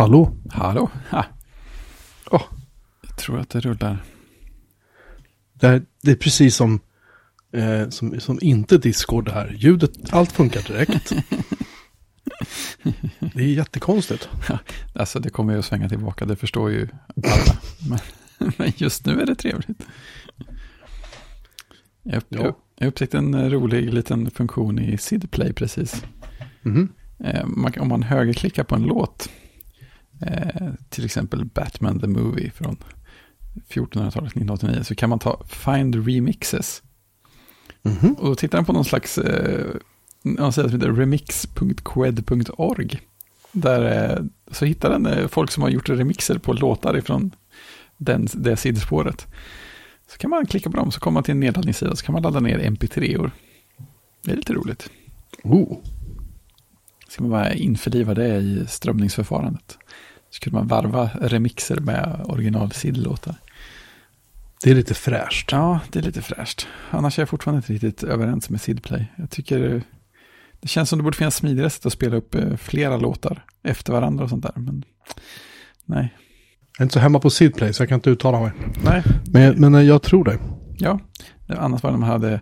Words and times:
Hallå? 0.00 0.36
Hallå? 0.50 0.90
Ha. 1.10 1.24
Oh. 2.30 2.42
Jag 3.02 3.16
tror 3.16 3.40
att 3.40 3.50
det 3.50 3.60
rullar. 3.60 4.04
Det, 5.52 5.66
här, 5.66 5.82
det 6.02 6.10
är 6.10 6.16
precis 6.16 6.56
som, 6.56 6.80
eh, 7.52 7.88
som, 7.88 8.20
som 8.20 8.38
inte 8.42 8.78
Discord 8.78 9.24
det 9.24 9.32
här. 9.32 9.52
Ljudet, 9.56 9.90
allt 10.10 10.32
funkar 10.32 10.62
direkt. 10.62 11.12
det 13.18 13.42
är 13.42 13.46
jättekonstigt. 13.46 14.28
Alltså 14.94 15.20
det 15.20 15.30
kommer 15.30 15.52
ju 15.52 15.58
att 15.58 15.64
svänga 15.64 15.88
tillbaka, 15.88 16.24
det 16.24 16.36
förstår 16.36 16.70
ju 16.70 16.88
alla. 17.16 17.60
Men, 17.88 17.98
men 18.58 18.72
just 18.76 19.06
nu 19.06 19.20
är 19.20 19.26
det 19.26 19.34
trevligt. 19.34 19.86
Jag, 22.02 22.16
upp, 22.16 22.26
Ja. 22.28 22.56
jag 22.78 22.88
upptäckte 22.88 23.18
en 23.18 23.50
rolig 23.50 23.94
liten 23.94 24.30
funktion 24.30 24.78
i 24.78 24.98
Sidplay 24.98 25.52
precis. 25.52 26.04
Mhm. 26.62 26.92
Eh, 27.24 27.46
man, 27.46 27.72
om 27.80 27.88
man 27.88 28.02
högerklickar 28.02 28.64
på 28.64 28.74
en 28.74 28.82
låt, 28.82 29.28
eh, 30.20 30.68
till 30.88 31.04
exempel 31.04 31.44
Batman 31.44 32.00
the 32.00 32.06
Movie 32.06 32.50
från 32.50 32.76
1400-talet, 33.68 34.30
1989, 34.30 34.84
så 34.84 34.94
kan 34.94 35.10
man 35.10 35.18
ta 35.18 35.42
Find 35.48 36.06
Remixes. 36.06 36.82
Mhm. 37.82 38.12
Och 38.12 38.28
då 38.28 38.34
tittar 38.34 38.58
den 38.58 38.64
på 38.64 38.72
någon 38.72 38.84
slags 38.84 39.18
eh, 39.18 39.74
någon 40.22 40.52
sida 40.52 40.68
som 40.68 40.80
heter 40.80 40.92
remix.qued.org. 40.92 43.00
Där 43.52 44.10
eh, 44.10 44.18
så 44.50 44.64
hittar 44.64 44.90
den 44.90 45.06
eh, 45.06 45.28
folk 45.28 45.50
som 45.50 45.62
har 45.62 45.70
gjort 45.70 45.88
remixer 45.88 46.38
på 46.38 46.52
låtar 46.52 46.96
ifrån 46.96 47.30
den, 47.96 48.28
det 48.34 48.56
sidospåret. 48.56 49.26
Så 50.12 50.18
kan 50.18 50.30
man 50.30 50.46
klicka 50.46 50.70
på 50.70 50.76
dem 50.76 50.92
så 50.92 51.00
kommer 51.00 51.14
man 51.14 51.22
till 51.22 51.32
en 51.32 51.40
nedladdningssida 51.40 51.96
så 51.96 52.04
kan 52.04 52.12
man 52.12 52.22
ladda 52.22 52.40
ner 52.40 52.58
mp3-or. 52.58 53.30
Det 54.24 54.32
är 54.32 54.36
lite 54.36 54.52
roligt. 54.52 54.90
Oh. 55.42 55.78
Ska 57.08 57.22
man 57.22 57.30
bara 57.30 57.54
införliva 57.54 58.14
det 58.14 58.36
i 58.36 58.64
strömningsförfarandet. 58.68 59.78
Så 60.30 60.40
kunde 60.40 60.58
man 60.58 60.66
varva 60.66 61.10
remixer 61.20 61.80
med 61.80 62.20
original 62.24 62.72
sidlåtar. 62.72 63.34
Det 64.64 64.70
är 64.70 64.74
lite 64.74 64.94
fräscht. 64.94 65.52
Ja, 65.52 65.80
det 65.92 65.98
är 65.98 66.02
lite 66.02 66.22
fräscht. 66.22 66.66
Annars 66.90 67.18
är 67.18 67.22
jag 67.22 67.28
fortfarande 67.28 67.56
inte 67.58 67.72
riktigt 67.72 68.02
överens 68.02 68.50
med 68.50 68.60
Sidplay. 68.60 69.06
Jag 69.16 69.30
tycker 69.30 69.74
eh, 69.74 69.80
det 70.60 70.68
känns 70.68 70.88
som 70.88 70.98
det 70.98 71.02
borde 71.02 71.16
finnas 71.16 71.36
smidigare 71.36 71.70
sätt 71.70 71.86
att 71.86 71.92
spela 71.92 72.16
upp 72.16 72.34
eh, 72.34 72.56
flera 72.56 72.96
låtar 72.96 73.44
efter 73.62 73.92
varandra 73.92 74.24
och 74.24 74.30
sånt 74.30 74.42
där. 74.42 74.52
Men 74.54 74.84
nej, 75.84 76.14
Jag 76.72 76.80
är 76.80 76.82
inte 76.82 76.92
så 76.92 77.00
hemma 77.00 77.18
på 77.20 77.30
Sidplay 77.30 77.72
så 77.72 77.82
jag 77.82 77.88
kan 77.88 77.96
inte 77.96 78.10
uttala 78.10 78.40
mig. 78.40 78.52
nej, 78.84 79.02
Men, 79.32 79.60
men 79.60 79.74
eh, 79.74 79.82
jag 79.82 80.02
tror 80.02 80.24
det. 80.24 80.38
ja. 80.78 81.00
Annars 81.48 81.82
var 81.82 81.90
det 81.90 81.94
de 81.94 82.02
hade 82.02 82.40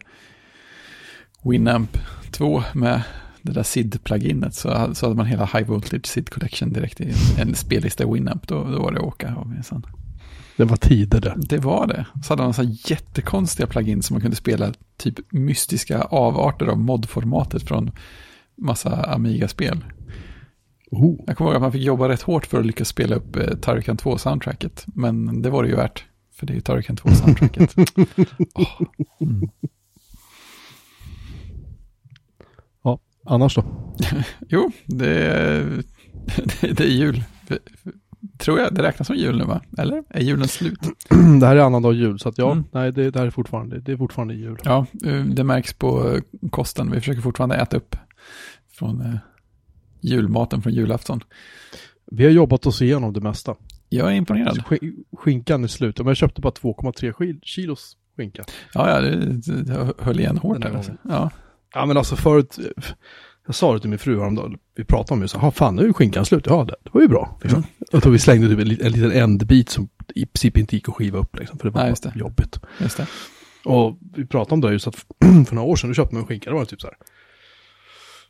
Winamp 1.44 1.98
2 2.30 2.62
med 2.74 3.02
det 3.48 3.54
där 3.54 3.62
SID-pluginet 3.62 4.54
så, 4.54 4.94
så 4.94 5.06
hade 5.06 5.16
man 5.16 5.26
hela 5.26 5.44
High 5.44 5.66
Voltage 5.66 6.06
SID 6.06 6.30
Collection 6.30 6.72
direkt 6.72 7.00
i 7.00 7.12
en 7.38 7.54
spellista 7.54 8.04
i 8.04 8.06
Winamp. 8.06 8.48
Då, 8.48 8.64
då 8.64 8.82
var 8.82 8.92
det 8.92 9.00
åka 9.00 9.34
av 9.34 9.48
minsann. 9.48 9.86
Det 10.56 10.64
var 10.64 10.76
tider 10.76 11.20
det. 11.20 11.34
Det 11.36 11.58
var 11.58 11.86
det. 11.86 12.06
Så 12.22 12.32
hade 12.32 12.42
man 12.42 12.54
så 12.54 12.62
jättekonstiga 12.62 13.66
plugins 13.66 14.06
som 14.06 14.14
man 14.14 14.20
kunde 14.20 14.36
spela 14.36 14.72
typ 14.96 15.32
mystiska 15.32 16.02
avarter 16.02 16.66
av 16.66 16.78
modformatet 16.78 17.62
från 17.62 17.90
massa 18.56 19.04
Amiga-spel. 19.04 19.84
Oh. 20.90 21.20
Jag 21.26 21.36
kommer 21.36 21.50
ihåg 21.50 21.56
att 21.56 21.62
man 21.62 21.72
fick 21.72 21.82
jobba 21.82 22.08
rätt 22.08 22.22
hårt 22.22 22.46
för 22.46 22.60
att 22.60 22.66
lyckas 22.66 22.88
spela 22.88 23.16
upp 23.16 23.36
eh, 23.36 23.54
Turrican 23.56 23.96
2-soundtracket. 23.96 24.84
Men 24.86 25.42
det 25.42 25.50
var 25.50 25.62
det 25.62 25.68
ju 25.68 25.76
värt. 25.76 26.04
För 26.34 26.46
det 26.46 26.52
är 26.52 26.54
ju 26.54 26.60
Turrican 26.60 26.96
2-soundtracket. 26.96 27.90
Åh, 28.54 28.82
mm. 29.20 29.50
Annars 33.28 33.54
då? 33.54 33.94
Jo, 34.48 34.70
det 34.86 35.08
är, 35.26 35.82
det 36.60 36.80
är 36.80 36.88
jul. 36.90 37.22
Tror 38.38 38.58
jag, 38.60 38.74
det 38.74 38.82
räknas 38.82 39.06
som 39.06 39.16
jul 39.16 39.38
nu 39.38 39.44
va? 39.44 39.60
Eller? 39.78 40.04
Är 40.08 40.20
julen 40.20 40.48
slut? 40.48 40.78
det 41.40 41.46
här 41.46 41.56
är 41.56 41.60
annandag 41.60 41.92
jul 41.92 42.18
så 42.18 42.28
att 42.28 42.38
ja, 42.38 42.52
Mm. 42.52 42.64
nej 42.72 42.92
det, 42.92 43.10
det 43.10 43.18
här 43.18 43.26
är 43.26 43.30
fortfarande, 43.30 43.80
det 43.80 43.92
är 43.92 43.96
fortfarande 43.96 44.34
jul. 44.34 44.56
Ja, 44.64 44.86
eh, 45.04 45.24
det 45.24 45.44
märks 45.44 45.72
på 45.72 46.20
kosten. 46.50 46.90
Vi 46.90 46.98
försöker 47.00 47.20
fortfarande 47.20 47.56
äta 47.56 47.76
upp 47.76 47.96
från 48.70 49.00
eh, 49.00 49.14
julmaten 50.00 50.62
från 50.62 50.72
julafton. 50.72 51.20
Vi 52.10 52.24
har 52.24 52.30
jobbat 52.30 52.66
oss 52.66 52.82
igenom 52.82 53.12
det 53.12 53.20
mesta. 53.20 53.54
Jag 53.88 54.08
är 54.12 54.14
imponerad. 54.16 54.58
Sk- 54.58 55.04
Skinkan 55.12 55.64
är 55.64 55.68
slut, 55.68 55.98
men 55.98 56.06
jag 56.06 56.16
köpte 56.16 56.40
bara 56.40 56.52
2,3 56.52 57.12
skil- 57.12 57.40
kilos 57.42 57.96
skinka. 58.16 58.44
Ja, 58.74 58.90
ja, 58.90 59.00
det, 59.00 59.16
det 59.16 59.62
det 59.62 59.92
höll 59.98 60.20
igen 60.20 60.38
hårt 60.38 60.64
här. 60.64 60.72
Alltså. 60.76 60.92
Ja, 61.02 61.30
Ja 61.74 61.86
men 61.86 61.96
alltså 61.96 62.16
förut, 62.16 62.58
jag 63.46 63.54
sa 63.54 63.72
det 63.74 63.80
till 63.80 63.90
min 63.90 63.98
fru 63.98 64.18
häromdagen, 64.18 64.58
vi 64.76 64.84
pratade 64.84 65.14
om 65.14 65.20
det, 65.20 65.28
så, 65.28 65.38
"Ha, 65.38 65.50
fan 65.50 65.76
nu 65.76 65.88
är 65.88 65.92
skinkan 65.92 66.24
slut, 66.24 66.46
ja 66.46 66.64
det, 66.64 66.74
det 66.84 66.90
var 66.92 67.00
ju 67.00 67.08
bra. 67.08 67.38
Liksom. 67.42 67.58
Mm. 67.58 67.70
Jag 67.90 68.02
tror 68.02 68.12
vi 68.12 68.18
slängde 68.18 68.48
typ 68.48 68.58
en, 68.80 68.86
en 68.86 68.92
liten 68.92 69.12
ändbit 69.12 69.68
som 69.68 69.88
i 70.14 70.26
princip 70.26 70.56
inte 70.56 70.76
gick 70.76 70.88
att 70.88 70.94
skiva 70.94 71.18
upp, 71.18 71.36
liksom, 71.38 71.58
för 71.58 71.64
det 71.64 71.70
var 71.70 71.80
bara 71.82 71.94
det. 72.12 72.18
jobbigt. 72.18 72.60
just 72.80 72.96
det. 72.96 73.06
Och 73.64 73.98
vi 74.16 74.26
pratade 74.26 74.54
om 74.54 74.60
det 74.60 74.72
just 74.72 74.86
att 74.86 74.94
för 75.48 75.54
några 75.54 75.68
år 75.68 75.76
sedan, 75.76 75.90
då 75.90 75.94
köpte 75.94 76.14
man 76.14 76.22
en 76.22 76.26
skinka, 76.28 76.50
det 76.50 76.56
var 76.56 76.64
typ 76.64 76.80
så 76.80 76.86
här. 76.86 76.96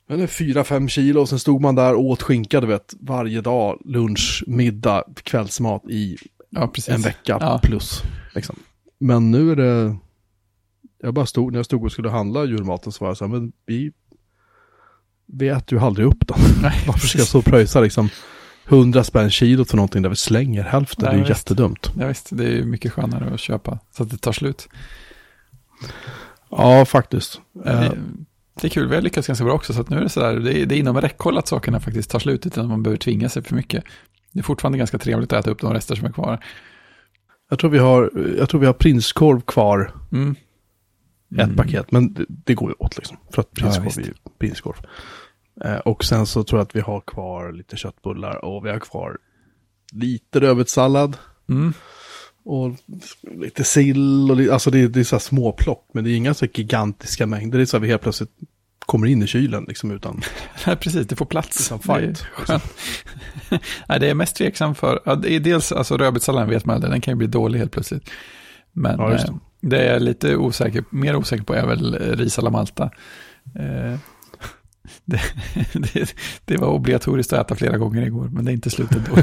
Men 0.08 0.18
det 0.18 0.24
är 0.24 0.26
fyra, 0.26 0.64
fem 0.64 0.88
kilo 0.88 1.20
och 1.20 1.28
sen 1.28 1.38
stod 1.38 1.60
man 1.60 1.74
där 1.74 1.94
och 1.94 2.04
åt 2.04 2.22
skinka, 2.22 2.60
du 2.60 2.66
vet, 2.66 2.94
varje 3.00 3.40
dag, 3.40 3.80
lunch, 3.84 4.44
middag, 4.46 5.04
kvällsmat 5.22 5.82
i 5.90 6.16
Ja, 6.50 6.72
en 6.88 7.00
vecka 7.02 7.38
Ja. 7.40 7.60
plus. 7.62 8.02
Liksom. 8.34 8.56
Men 9.00 9.30
nu 9.30 9.52
är 9.52 9.56
det, 9.56 9.96
jag 11.02 11.14
bara 11.14 11.26
stod, 11.26 11.52
när 11.52 11.58
jag 11.58 11.66
stod 11.66 11.84
och 11.84 11.92
skulle 11.92 12.08
handla 12.10 12.44
julmaten 12.44 12.92
så 12.92 13.04
var 13.04 13.10
jag 13.10 13.16
så 13.16 13.24
här, 13.26 13.32
men 13.32 13.52
vi, 13.66 13.92
vi 15.26 15.48
äter 15.48 15.78
ju 15.78 15.84
aldrig 15.84 16.06
upp 16.06 16.28
den. 16.28 16.38
Nej, 16.62 16.84
Varför 16.86 17.06
ska 17.06 17.18
jag 17.18 17.26
så 17.28 17.42
pröjsa 17.42 17.80
liksom 17.80 18.08
100 18.68 19.04
spänn 19.04 19.30
kilot 19.30 19.70
för 19.70 19.76
någonting 19.76 20.02
där 20.02 20.10
vi 20.10 20.16
slänger 20.16 20.62
hälften? 20.62 21.04
Nej, 21.04 21.10
det 21.12 21.16
är 21.20 21.24
ju 21.24 21.28
visst. 21.28 21.50
jättedumt. 21.50 21.92
Ja, 21.98 22.06
visst, 22.06 22.28
det 22.30 22.44
är 22.44 22.50
ju 22.50 22.64
mycket 22.64 22.92
skönare 22.92 23.34
att 23.34 23.40
köpa 23.40 23.78
så 23.90 24.02
att 24.02 24.10
det 24.10 24.18
tar 24.18 24.32
slut. 24.32 24.68
Ja, 26.50 26.84
faktiskt. 26.84 27.40
Ja, 27.64 27.70
Eh, 27.70 27.80
det, 27.80 27.96
det 28.60 28.66
är 28.66 28.70
kul, 28.70 28.88
vi 28.88 28.94
har 28.94 29.02
lyckats 29.02 29.26
ganska 29.26 29.44
bra 29.44 29.54
också. 29.54 29.72
Så 29.72 29.80
att 29.80 29.90
nu 29.90 29.96
är 29.96 30.00
det 30.00 30.08
sådär, 30.08 30.34
det 30.36 30.58
är, 30.58 30.66
det 30.66 30.74
är 30.74 30.78
inom 30.78 31.00
räckhåll 31.00 31.38
att 31.38 31.48
sakerna 31.48 31.80
faktiskt 31.80 32.10
tar 32.10 32.18
slut 32.18 32.46
utan 32.46 32.64
att 32.64 32.70
man 32.70 32.82
behöver 32.82 32.98
tvinga 32.98 33.28
sig 33.28 33.42
för 33.42 33.54
mycket. 33.54 33.84
Det 34.32 34.38
är 34.38 34.42
fortfarande 34.44 34.78
ganska 34.78 34.98
trevligt 34.98 35.32
att 35.32 35.40
äta 35.40 35.50
upp 35.50 35.60
de 35.60 35.72
rester 35.72 35.94
som 35.94 36.06
är 36.06 36.12
kvar. 36.12 36.44
jag, 37.50 37.58
tror 37.58 37.70
vi 37.70 37.78
har, 37.78 38.10
jag 38.38 38.48
tror 38.48 38.60
vi 38.60 38.66
har 38.66 38.72
prinskorv 38.72 39.40
kvar, 39.40 39.92
Mm. 40.12 40.36
Ett 41.34 41.38
Mm. 41.44 41.56
paket, 41.56 41.90
men 41.92 42.12
det, 42.12 42.24
det 42.28 42.54
går 42.54 42.70
ju 42.70 42.74
åt 42.78 42.96
liksom. 42.96 43.16
För 43.32 43.42
att 43.42 43.48
Ja, 43.56 43.62
prinskorv 43.62 43.84
visst. 43.84 43.98
är 43.98 44.14
prinskorv. 44.38 44.76
Eh, 45.64 45.76
och 45.76 46.04
sen 46.04 46.26
så 46.26 46.44
tror 46.44 46.58
jag 46.58 46.64
att 46.66 46.76
vi 46.76 46.80
har 46.80 47.00
kvar 47.00 47.52
lite 47.52 47.76
köttbullar 47.76 48.44
och 48.44 48.64
vi 48.66 48.70
har 48.70 48.78
kvar 48.78 49.18
lite 49.92 50.40
rödbetssallad. 50.40 51.16
Mm. 51.48 51.72
Och 52.44 52.76
lite 53.40 53.64
sill 53.64 54.30
och 54.30 54.36
li- 54.36 54.50
alltså 54.50 54.70
det, 54.70 54.80
är- 54.80 54.88
det 54.88 55.00
är 55.00 55.04
så 55.04 55.16
här 55.16 55.20
små 55.20 55.52
plock. 55.52 55.90
Men 55.94 56.04
det 56.04 56.10
är 56.10 56.16
inga 56.16 56.34
så 56.34 56.46
gigantiska 56.54 57.26
mängder. 57.26 57.58
Det 57.58 57.64
är 57.64 57.66
så 57.66 57.76
att 57.76 57.82
vi 57.82 57.88
helt 57.88 58.02
plötsligt 58.02 58.30
kommer 58.86 59.06
in 59.06 59.22
i 59.22 59.26
kylen 59.26 59.64
liksom 59.68 59.90
utan, 59.90 60.20
Nej, 60.66 60.76
precis, 60.76 61.06
det 61.06 61.16
får 61.16 61.26
plats. 61.26 61.66
utan 61.72 61.80
Det 61.86 61.92
är 61.92 62.06
fight. 62.06 62.18
skönt. 62.18 62.62
Nej, 63.88 64.00
det 64.00 64.10
är 64.10 64.14
mest 64.14 64.36
tveksam 64.36 64.74
för, 64.74 65.00
ja, 65.04 65.14
det 65.14 65.32
är 65.32 65.40
dels, 65.40 65.72
alltså 65.72 65.96
rödbetssalladen 65.96 66.50
vet 66.50 66.64
man, 66.64 66.80
den 66.80 67.00
kan 67.00 67.12
ju 67.12 67.16
bli 67.16 67.26
dålig 67.26 67.58
helt 67.58 67.72
plötsligt. 67.72 68.10
Men 68.72 68.98
Ja, 69.00 69.12
just 69.12 69.28
eh, 69.28 69.34
det. 69.60 69.68
det 69.68 69.78
är 69.78 69.92
jag 69.92 70.02
lite 70.02 70.36
osäker, 70.36 70.84
mer 70.90 71.16
osäker 71.16 71.44
på 71.44 71.54
är 71.54 71.66
väl 71.66 71.94
eh, 71.94 72.16
ris 72.16 72.38
alla 72.38 72.50
Malta. 72.50 72.90
Eh, 73.54 73.98
det, 75.04 75.20
det, 75.72 76.14
det 76.44 76.56
var 76.56 76.68
obligatoriskt 76.68 77.32
att 77.32 77.46
äta 77.46 77.54
flera 77.54 77.78
gånger 77.78 78.06
igår, 78.06 78.28
men 78.32 78.44
det 78.44 78.50
är 78.50 78.54
inte 78.54 78.70
slut 78.70 78.90
ändå. 78.92 79.22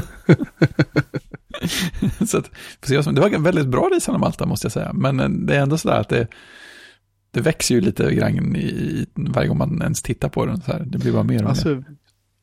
så 2.26 2.38
att, 2.38 2.50
det 2.80 3.20
var 3.20 3.34
en 3.34 3.42
väldigt 3.42 3.66
bra 3.66 3.90
ris 3.92 4.08
alla 4.08 4.18
Malta 4.18 4.46
måste 4.46 4.64
jag 4.64 4.72
säga, 4.72 4.92
men 4.92 5.20
eh, 5.20 5.28
det 5.28 5.56
är 5.56 5.60
ändå 5.60 5.78
sådär 5.78 6.00
att 6.00 6.08
det, 6.08 6.26
det 7.30 7.40
växer 7.40 7.74
ju 7.74 7.80
lite 7.80 8.14
grann 8.14 8.56
i, 8.56 9.06
varje 9.14 9.48
gång 9.48 9.58
man 9.58 9.82
ens 9.82 10.02
tittar 10.02 10.28
på 10.28 10.46
den. 10.46 10.60
Så 10.60 10.72
här. 10.72 10.84
Det 10.86 10.98
blir 10.98 11.12
bara 11.12 11.22
mer 11.22 11.36
och 11.36 11.42
mer. 11.42 11.48
Alltså, 11.48 11.82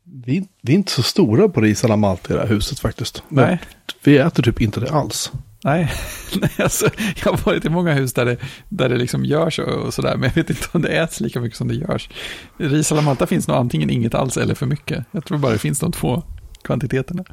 vi, 0.04 0.48
vi 0.62 0.74
är 0.74 0.78
inte 0.78 0.92
så 0.92 1.04
stora 1.04 1.50
på 1.50 1.62
ris 1.62 1.84
alla 1.84 1.96
Malta 1.96 2.34
i 2.34 2.38
det 2.38 2.42
här 2.44 2.50
huset 2.50 2.80
faktiskt. 2.80 3.24
Men 3.30 3.46
Nej. 3.46 3.60
Vi 4.04 4.18
äter 4.18 4.44
typ 4.44 4.62
inte 4.62 4.80
det 4.80 4.92
alls. 4.92 5.32
Nej, 5.64 5.92
nej 6.42 6.52
alltså, 6.58 6.90
jag 7.24 7.32
har 7.32 7.46
varit 7.46 7.66
i 7.66 7.70
många 7.70 7.94
hus 7.94 8.14
där 8.14 8.26
det, 8.26 8.38
där 8.70 8.90
det 8.90 8.98
liksom 8.98 9.26
görs 9.26 9.60
och, 9.60 9.68
och 9.68 9.94
sådär, 9.94 10.16
men 10.18 10.24
jag 10.24 10.36
vet 10.36 10.50
inte 10.50 10.68
om 10.72 10.82
det 10.82 10.90
äts 10.90 11.20
lika 11.20 11.42
mycket 11.42 11.58
som 11.58 11.68
det 11.68 11.76
görs. 11.76 12.10
Ris 12.58 12.92
alla 12.92 13.02
Malta 13.02 13.28
finns 13.28 13.48
nog 13.48 13.58
antingen 13.58 13.90
inget 13.90 14.14
alls 14.14 14.38
eller 14.38 14.56
för 14.56 14.66
mycket. 14.66 15.06
Jag 15.12 15.26
tror 15.26 15.38
bara 15.38 15.52
det 15.52 15.60
finns 15.60 15.80
de 15.80 15.92
två 15.92 16.24
kvantiteterna. 16.64 17.24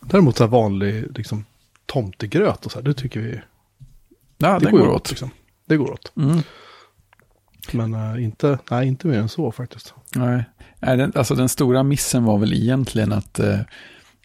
Däremot 0.00 0.36
så 0.36 0.44
här 0.44 0.50
vanlig 0.50 1.16
liksom, 1.16 1.44
tomtegröt 1.86 2.66
och 2.66 2.72
så 2.72 2.78
här, 2.78 2.84
det 2.84 2.94
tycker 2.94 3.20
vi. 3.20 3.40
Ja, 4.38 4.58
det 4.58 4.64
den 4.64 4.72
går 4.72 4.80
ju 4.80 4.88
åt. 4.88 5.10
Liksom. 5.10 5.30
Det 5.66 5.76
går 5.76 5.92
åt. 5.92 6.12
Mm. 6.16 6.42
Men 7.72 7.94
eh, 7.94 8.24
inte, 8.24 8.58
nej, 8.70 8.88
inte 8.88 9.06
mer 9.06 9.18
än 9.18 9.28
så 9.28 9.52
faktiskt. 9.52 9.94
Nej, 10.14 10.44
nej 10.78 10.96
den, 10.96 11.12
alltså 11.14 11.34
den 11.34 11.48
stora 11.48 11.82
missen 11.82 12.24
var 12.24 12.38
väl 12.38 12.52
egentligen 12.52 13.12
att 13.12 13.38
eh, 13.38 13.60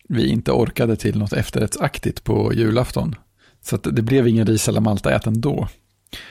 vi 0.10 0.28
inte 0.28 0.52
orkade 0.52 0.96
till 0.96 1.18
något 1.20 1.34
efterrättsaktigt 1.34 2.24
på 2.24 2.54
julafton. 2.54 3.16
Så 3.64 3.78
det 3.78 4.02
blev 4.02 4.28
ingen 4.28 4.48
ris 4.48 4.68
eller 4.68 4.82
malta 4.82 5.16
ät 5.16 5.28
ändå. 5.28 5.68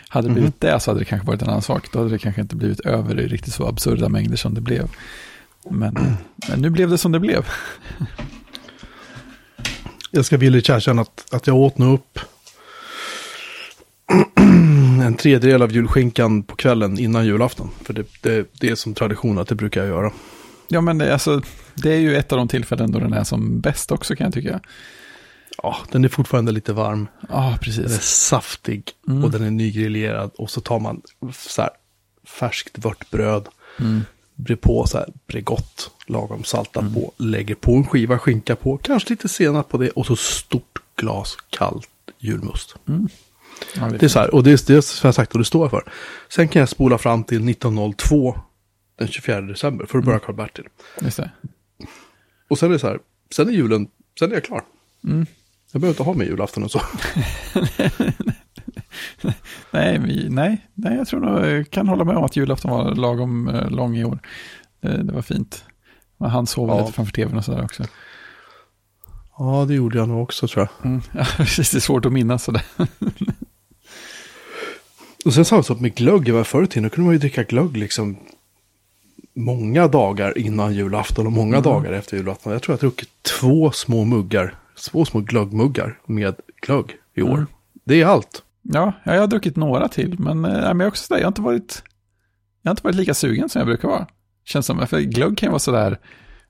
Hade 0.09 0.27
det 0.27 0.31
Mhm. 0.31 0.35
blivit 0.35 0.61
det 0.61 0.81
så 0.81 0.91
hade 0.91 1.01
det 1.01 1.05
kanske 1.05 1.27
varit 1.27 1.43
en 1.43 1.49
annan 1.49 1.63
sak. 1.63 1.93
Då 1.93 1.99
hade 1.99 2.11
det 2.11 2.19
kanske 2.19 2.41
inte 2.41 2.57
blivit 2.57 2.81
över 2.81 3.21
i 3.21 3.27
riktigt 3.29 3.55
så 3.55 3.67
absurda 3.67 4.09
mängder 4.09 4.37
som 4.37 4.55
det 4.55 4.61
blev. 4.61 4.89
Men, 5.71 6.17
men 6.49 6.61
nu 6.61 6.71
blev 6.71 6.91
det 6.91 6.99
som 6.99 7.13
det 7.13 7.21
blev. 7.21 7.47
jag 10.11 10.25
ska 10.25 10.37
villigt 10.37 10.69
erkänna 10.69 11.03
att, 11.03 11.35
att 11.35 11.47
jag 11.47 11.57
åt 11.57 11.79
nog 11.79 11.95
upp 11.95 12.19
en 15.05 15.15
tredjedel 15.15 15.63
av 15.63 15.73
julskinkan 15.73 16.43
på 16.43 16.57
kvällen 16.57 16.99
innan 16.99 17.27
julafton. 17.27 17.71
För 17.83 17.95
det, 17.95 18.05
det, 18.21 18.47
det 18.61 18.71
är 18.71 18.75
som 18.75 18.95
tradition 18.95 19.39
att 19.39 19.49
det 19.49 19.55
brukar 19.55 19.81
jag 19.81 19.89
göra. 19.89 20.13
Ja, 20.69 20.81
men 20.81 20.99
det, 20.99 21.13
alltså, 21.13 21.41
det 21.75 21.93
är 21.93 21.99
ju 21.99 22.17
ett 22.17 22.33
av 22.33 22.39
de 22.39 22.49
tillfällen 22.49 22.93
då 22.93 22.99
den 22.99 23.13
är 23.13 23.25
som 23.25 23.61
bäst 23.61 23.93
också 23.93 24.17
kan 24.17 24.25
jag 24.25 24.35
tycka. 24.35 24.61
Ja, 25.63 25.77
den 25.91 26.05
är 26.05 26.09
fortfarande 26.09 26.53
lite 26.53 26.73
varm. 26.73 27.09
Ja, 27.29 27.41
Den 27.43 27.53
är 27.53 27.57
precis. 27.59 28.03
saftig 28.03 28.91
Mm. 29.09 29.25
och 29.25 29.31
den 29.31 29.43
är 29.43 29.51
nygrillerad. 29.51 30.31
Och 30.39 30.51
så 30.51 30.61
tar 30.61 30.81
man 30.81 31.03
så 31.33 31.63
här 31.63 31.71
färskt 32.27 32.79
vörtbröd, 32.79 33.49
Mm. 33.81 34.01
brer 34.35 34.57
på 34.57 34.87
så 34.87 34.99
här 34.99 35.07
Bregott, 35.27 35.91
lagom 36.07 36.45
saltat 36.45 36.95
på, 36.95 37.13
lägger 37.17 37.55
på 37.55 37.73
en 37.75 37.87
skiva 37.87 38.19
skinka 38.19 38.57
på, 38.57 38.77
kanske 38.79 39.11
lite 39.11 39.29
senap 39.29 39.69
på 39.69 39.79
det 39.79 39.91
och 39.91 40.07
så 40.07 40.17
stort 40.17 40.79
glas 40.97 41.37
kallt 41.51 41.89
julmust. 42.19 42.75
Ja, 43.77 43.89
Det 43.91 44.03
är 44.03 44.09
så 44.09 44.19
här, 44.19 44.35
och 44.35 44.43
det 44.45 44.51
är 44.51 44.75
det 44.75 44.83
som 44.83 45.07
jag 45.09 45.15
sagt 45.15 45.33
och 45.33 45.39
det 45.39 45.45
står 45.45 45.63
jag 45.65 45.71
för. 45.71 45.93
Sen 46.29 46.49
kan 46.49 46.61
jag 46.61 46.69
spola 46.69 46.99
fram 46.99 47.25
till 47.25 47.49
1902 47.49 48.39
den 48.99 49.09
24 49.09 49.41
december 49.41 49.87
för 49.87 49.99
att 49.99 50.05
börja 50.05 50.19
Karl-Bertil. 50.19 50.65
Just 51.01 51.17
det. 51.17 51.31
Och 52.49 52.59
sen 52.59 52.69
är 52.69 52.73
det 52.73 52.79
så 52.79 52.87
här, 52.89 52.99
sen 53.37 53.49
är 53.49 53.53
julen, 53.53 53.89
sen 54.19 54.31
är 54.31 54.35
jag 54.35 54.45
klar. 54.45 54.63
Mm. 55.05 55.27
Jag 55.73 55.81
behöver 55.81 55.93
inte 55.95 56.03
ha 56.03 56.15
med 56.15 56.27
julafton 56.27 56.65
och 56.65 56.71
så. 56.71 56.81
Nej, 59.71 59.99
nej, 60.31 60.67
nej, 60.75 60.97
jag 60.97 61.07
tror 61.09 61.21
nog 61.21 61.47
jag 61.47 61.71
kan 61.71 61.89
hålla 61.89 62.05
med 62.05 62.17
om 62.17 62.25
att 62.25 62.37
julafton 62.37 62.71
var 62.71 62.95
lagom 62.95 63.49
eh, 63.49 63.71
lång 63.71 63.97
i 63.97 64.05
år. 64.05 64.19
Eh, 64.81 64.91
det 64.99 65.13
var 65.13 65.23
fint. 65.23 65.65
Han 66.19 66.47
sov 66.47 66.69
Ja. 66.69 66.81
lite 66.81 66.93
framför 66.93 67.13
tvn 67.13 67.37
och 67.39 67.45
sådär 67.45 67.65
också. 67.65 67.85
Ja, 69.39 69.65
det 69.69 69.75
gjorde 69.75 69.99
jag 69.99 70.09
nog 70.09 70.23
också 70.23 70.49
tror 70.49 70.69
jag. 70.83 70.87
Mm. 70.91 71.03
Ja, 71.13 71.25
precis, 71.37 71.71
det 71.71 71.79
är 71.79 71.81
svårt 71.81 72.07
att 72.07 72.13
minnas 72.13 72.45
sådär. 72.45 72.63
Och 75.25 75.35
sen 75.35 75.45
samma 75.45 75.63
sak 75.63 75.81
med 75.81 75.95
glögg, 75.95 76.29
jag 76.29 76.35
var 76.35 76.45
förr 76.45 76.63
i 76.63 76.67
tiden, 76.67 76.83
då 76.83 76.89
kunde 76.91 77.07
man 77.07 77.15
ju 77.15 77.19
dricka 77.19 77.43
glögg 77.43 77.77
liksom 77.77 78.17
många 79.35 79.89
dagar 79.89 80.39
innan 80.39 80.75
julafton 80.75 81.27
och 81.27 81.33
många 81.33 81.61
dagar 81.61 81.93
efter 81.93 82.17
julafton. 82.17 82.53
Jag 82.53 82.63
tror 82.63 82.73
jag 82.73 82.77
har 82.77 82.81
druckit 82.81 83.09
två 83.41 83.71
små 83.71 84.05
muggar, 84.05 84.55
två 84.91 85.05
små 85.05 85.21
glöggmuggar 85.21 85.99
med 86.07 86.35
glögg 86.63 86.97
i 87.15 87.23
år. 87.23 87.35
Mm. 87.35 87.47
Det 87.85 88.03
är 88.03 88.07
allt. 88.07 88.43
Ja, 88.63 88.93
jag 89.05 89.21
har 89.21 89.27
druckit 89.27 89.57
några 89.57 89.89
till, 89.89 90.19
men, 90.19 90.43
nej, 90.43 90.53
men 90.53 90.63
jag, 90.63 90.81
är 90.81 90.89
också 90.89 91.05
sådär, 91.05 91.21
jag, 91.21 91.27
har 91.27 91.31
inte 91.31 91.43
varit, 91.43 91.83
jag 92.63 92.71
har 92.71 92.73
inte 92.73 92.83
varit 92.85 92.97
lika 92.97 93.15
sugen 93.15 93.49
som 93.49 93.59
jag 93.59 93.67
brukar 93.67 93.89
vara. 93.89 94.07
Känns 94.45 94.67
som, 94.67 94.87
för 94.87 95.01
glögg 95.01 95.39
kan 95.39 95.47
ju 95.47 95.51
vara 95.51 95.59
sådär, 95.59 95.99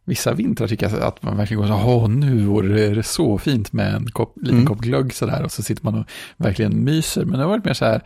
vissa 0.04 0.32
vintrar 0.32 0.68
tycker 0.68 0.90
jag 0.90 1.02
att 1.02 1.22
man 1.22 1.36
verkligen 1.36 1.60
går 1.60 1.68
så 1.68 1.74
åh 1.74 2.08
nu 2.08 2.44
vore 2.44 2.88
det 2.88 3.02
så 3.02 3.38
fint 3.38 3.72
med 3.72 3.94
en 3.94 4.06
kopp, 4.10 4.36
liten 4.36 4.54
Mm. 4.54 4.66
kopp 4.66 4.78
glögg 4.78 5.14
sådär, 5.14 5.42
och 5.42 5.52
så 5.52 5.62
sitter 5.62 5.84
man 5.84 5.94
och 5.94 6.06
verkligen 6.36 6.84
myser. 6.84 7.24
Men 7.24 7.38
det 7.38 7.44
har 7.44 7.50
varit 7.50 7.64
mer 7.64 7.74
så 7.74 7.84
här, 7.84 8.02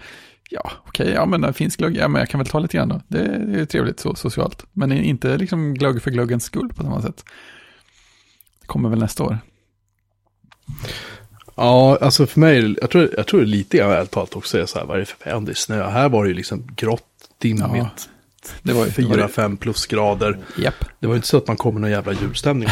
ja 0.48 0.70
okej, 0.86 1.10
ja 1.10 1.26
men 1.26 1.40
det 1.40 1.52
finns 1.52 1.76
glögg, 1.76 1.96
ja 1.96 2.08
men 2.08 2.20
jag 2.20 2.28
kan 2.28 2.38
väl 2.40 2.46
ta 2.48 2.58
lite 2.58 2.76
grann 2.76 2.88
då. 2.88 3.00
Det, 3.08 3.38
det 3.38 3.60
är 3.60 3.64
trevligt 3.66 4.00
så 4.00 4.14
socialt. 4.14 4.66
Men 4.72 4.92
inte 4.92 5.36
liksom 5.36 5.74
glögg 5.74 6.02
för 6.02 6.10
glöggens 6.10 6.44
skull 6.44 6.68
på 6.74 6.82
samma 6.82 7.02
sätt. 7.02 7.24
Det 8.60 8.66
kommer 8.66 8.88
väl 8.88 8.98
nästa 8.98 9.24
år. 9.24 9.38
Ja, 11.54 11.98
alltså 12.00 12.26
för 12.26 12.40
mig, 12.40 12.76
jag 12.80 12.90
tror, 12.90 13.10
jag 13.16 13.26
tror 13.26 13.40
det 13.40 13.46
lite 13.46 13.76
grann 13.76 13.90
ärligt 13.90 14.10
talat 14.10 14.36
också 14.36 14.58
är 14.58 14.66
så 14.66 14.78
här, 14.78 14.86
vad 14.86 14.96
är 14.96 15.00
det 15.00 15.06
för 15.06 15.24
väder? 15.24 15.40
Det 15.40 15.52
är 15.52 15.54
snö. 15.54 15.88
Här 15.88 16.08
var 16.08 16.24
det 16.24 16.28
ju 16.28 16.34
liksom 16.34 16.68
grått, 16.76 17.04
dimmigt, 17.38 17.62
Ja, 17.74 17.90
det 18.62 18.72
var 18.72 18.84
ju, 18.86 18.90
det 18.90 19.02
ju- 19.02 19.08
4-5 19.08 19.56
plusgrader. 19.56 20.38
Japp. 20.58 20.84
Det 21.00 21.06
var 21.06 21.14
ju 21.14 21.16
inte 21.16 21.28
så 21.28 21.36
att 21.36 21.46
man 21.46 21.56
kom 21.56 21.74
med 21.74 21.80
någon 21.80 21.90
jävla 21.90 22.12
julstämning. 22.12 22.68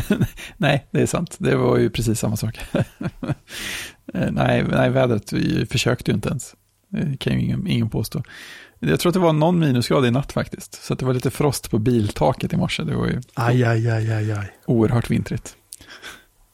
Nej, 0.56 0.86
det 0.90 1.00
är 1.02 1.06
sant. 1.06 1.36
Det 1.38 1.56
var 1.56 1.76
ju 1.78 1.90
precis 1.90 2.18
samma 2.20 2.36
sak. 2.36 2.58
Eh, 4.14 4.30
nej, 4.30 4.64
nej, 4.70 4.90
vädret 4.90 5.32
vi 5.32 5.66
försökte 5.66 6.10
ju 6.10 6.14
inte 6.14 6.28
ens. 6.28 6.54
Det 6.94 7.16
kan 7.18 7.32
ju 7.32 7.40
ingen, 7.44 7.66
ingen 7.66 7.90
påstå. 7.90 8.22
Jag 8.78 9.00
tror 9.00 9.10
att 9.10 9.14
det 9.14 9.20
var 9.20 9.32
någon 9.32 9.58
minusgrad 9.58 10.06
i 10.06 10.10
natt 10.10 10.32
faktiskt. 10.32 10.84
Så 10.84 10.92
att 10.92 10.98
det 10.98 11.06
var 11.06 11.14
lite 11.14 11.30
frost 11.30 11.70
på 11.70 11.78
biltaket 11.78 12.52
i 12.52 12.56
morse. 12.56 12.82
Det 12.82 12.96
var 12.96 13.06
ju 13.06 13.20
aj, 13.34 13.64
aj, 13.64 13.90
aj, 13.90 14.12
aj, 14.12 14.32
aj. 14.32 14.52
oerhört 14.66 15.10
vintrigt. 15.10 15.56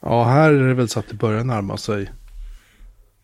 Ja, 0.03 0.25
här 0.25 0.51
är 0.53 0.69
det 0.69 0.75
väl 0.75 0.89
så 0.89 0.99
att 1.01 1.09
det 1.09 1.15
börjar 1.15 1.45
närma 1.45 1.77
sig 1.77 2.11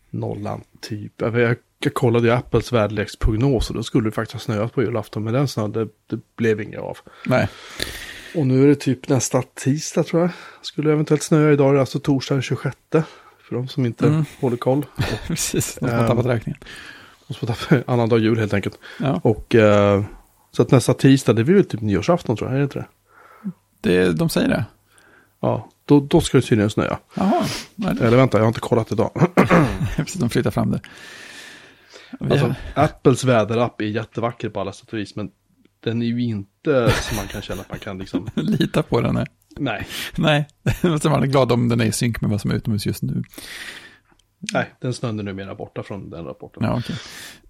nollan 0.09 0.61
typ. 0.81 1.13
Jag, 1.21 1.55
kollade 1.93 2.27
ju 2.27 2.33
Apples 2.33 2.73
väderleksprognos 2.73 3.69
och 3.69 3.75
då 3.75 3.83
skulle 3.83 4.07
det 4.07 4.11
faktiskt 4.11 4.33
ha 4.33 4.39
snöat 4.39 4.73
på 4.73 4.83
julafton. 4.83 5.23
Men 5.23 5.33
den 5.33 5.47
snön, 5.47 5.71
det, 5.71 5.87
det 6.09 6.19
blev 6.37 6.61
inget 6.61 6.79
av. 6.79 6.97
Nej, 7.25 7.47
Och 8.35 8.47
nu 8.47 8.63
är 8.63 8.67
det 8.67 8.75
typ 8.75 9.09
nästa 9.09 9.41
tisdag 9.41 10.03
tror 10.03 10.21
jag. 10.21 10.31
Skulle 10.61 10.91
eventuellt 10.91 11.23
snöa 11.23 11.51
idag, 11.51 11.73
det 11.73 11.77
är 11.77 11.79
alltså 11.79 11.99
torsdag 11.99 12.35
den 12.35 12.41
26. 12.41 12.77
För 13.49 13.55
de 13.55 13.67
som 13.67 13.85
inte 13.85 14.07
Mm. 14.07 14.25
håller 14.39 14.57
koll. 14.57 14.85
precis. 15.27 15.77
De 15.81 15.89
har 15.89 15.99
Ehm. 15.99 16.07
tappat 16.07 16.25
räkningen. 16.25 16.59
Och 17.27 17.35
så 17.35 17.47
får 17.47 17.47
ta 17.47 17.91
annan 17.93 18.09
dag 18.09 18.19
jul 18.19 18.39
helt 18.39 18.53
enkelt. 18.53 18.79
Ja, 18.99 19.19
Och 19.23 19.55
eh, 19.55 20.03
så 20.51 20.61
att 20.61 20.71
nästa 20.71 20.93
tisdag, 20.93 21.33
det 21.33 21.43
blir 21.43 21.55
väl 21.55 21.65
typ 21.65 21.81
nyårsafton 21.81 22.37
tror 22.37 22.49
jag, 22.49 22.55
är 22.55 22.59
det 22.59 22.63
inte 22.63 22.79
det? 22.79 22.87
det, 23.81 24.13
de 24.13 24.29
säger 24.29 24.47
det. 24.47 24.65
Ja, 25.39 25.69
då, 25.85 25.99
då 25.99 26.21
ska 26.21 26.37
det 26.37 26.41
tydligen 26.41 26.69
snöa. 26.69 26.99
Jaha, 27.13 27.45
Eller 28.01 28.17
vänta, 28.17 28.37
jag 28.37 28.43
har 28.43 28.47
inte 28.47 28.59
kollat 28.59 28.91
idag. 28.91 29.11
precis, 29.95 30.21
de 30.21 30.29
flyttar 30.29 30.51
fram 30.51 30.71
det. 30.71 30.81
Alltså, 32.19 32.45
har, 32.45 32.55
Apples 32.83 33.23
väderapp 33.23 33.81
är 33.81 33.85
jättevacker 33.85 34.49
på 34.49 34.59
alla 34.59 34.73
sätt 34.73 34.93
och 34.93 34.99
vis, 34.99 35.15
men 35.15 35.31
den 35.83 36.01
är 36.01 36.05
ju 36.05 36.23
inte 36.23 36.93
så 37.01 37.15
man 37.15 37.27
kan 37.27 37.41
känna 37.41 37.61
att 37.61 37.69
man 37.69 37.79
kan 37.79 37.97
liksom... 37.97 38.29
lita 38.35 38.83
på 38.83 39.01
den. 39.01 39.13
Nej, 39.13 39.25
Nej, 39.59 39.87
nej. 40.15 40.47
Så 41.01 41.09
man 41.09 41.23
är 41.23 41.27
glad 41.27 41.51
om 41.51 41.69
den 41.69 41.81
är 41.81 41.85
i 41.85 41.91
synk 41.91 42.21
med 42.21 42.29
vad 42.29 42.41
som 42.41 42.51
är 42.51 42.55
utomhus 42.55 42.85
just 42.85 43.01
nu. 43.01 43.23
Nej, 44.53 44.73
den 44.81 44.93
snön 44.93 45.19
är 45.19 45.23
numera 45.23 45.55
borta 45.55 45.83
från 45.83 46.09
den 46.09 46.25
rapporten. 46.25 46.63
Ja, 46.63 46.77
okej. 46.77 46.95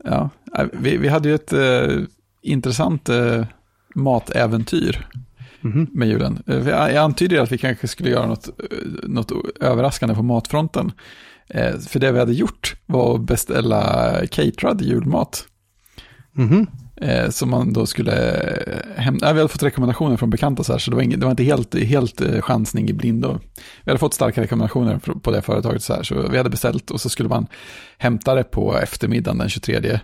Ja, 0.04 0.30
äh, 0.58 0.66
vi, 0.74 0.98
vi 0.98 1.08
hade 1.08 1.30
ju 1.30 1.36
ett 1.36 1.54
eh, 1.54 1.98
intressant 2.42 3.10
eh, 3.10 3.46
matäventyr 3.96 5.08
Mhm. 5.62 5.88
med 5.92 6.08
julen. 6.08 6.44
Jag, 6.46 6.68
jag 6.68 6.96
antydde 6.98 7.42
att 7.42 7.52
vi 7.52 7.58
kanske 7.58 7.88
skulle 7.88 8.10
göra 8.10 8.26
något, 8.28 8.50
något 9.04 9.32
överraskande 9.60 10.16
på 10.16 10.24
matfronten. 10.24 10.92
Eh, 11.48 11.78
för 11.78 12.00
det 12.00 12.12
vi 12.12 12.20
hade 12.20 12.34
gjort 12.34 12.76
var 12.86 13.16
att 13.16 13.22
beställa 13.22 14.14
caterad 14.28 14.82
julmat. 14.82 15.46
Mhm. 16.34 16.68
Eh, 17.02 17.30
som 17.30 17.50
man 17.50 17.74
då 17.74 17.86
skulle 17.86 18.42
eh, 18.42 19.02
hämta. 19.02 19.34
Vi 19.34 19.40
hade 19.40 19.50
fått 19.50 19.64
rekommendationer 19.64 20.18
från 20.18 20.30
bekanta 20.30 20.64
så 20.64 20.72
här, 20.72 20.80
så 20.80 20.92
det 20.92 20.96
var, 20.96 21.04
ingen, 21.04 21.20
det 21.20 21.26
var 21.26 21.32
inte 21.32 21.44
helt, 21.44 21.76
helt 21.76 22.22
eh, 22.22 22.42
chansning 22.42 22.90
i 22.90 22.94
blindo. 22.94 23.40
Vi 23.84 23.92
hade 23.92 24.00
fått 24.00 24.14
starka 24.14 24.42
rekommendationer 24.42 24.98
på 24.98 25.32
det 25.32 25.42
företaget 25.42 25.84
så 25.84 25.94
här, 25.94 26.04
så 26.04 26.28
vi 26.30 26.38
hade 26.38 26.50
beställt 26.50 26.92
och 26.92 27.02
så 27.02 27.10
skulle 27.10 27.30
man 27.30 27.48
hämta 27.98 28.36
det 28.36 28.44
på 28.44 28.78
eftermiddagen 28.78 29.38
den 29.38 29.50
23. 29.50 30.00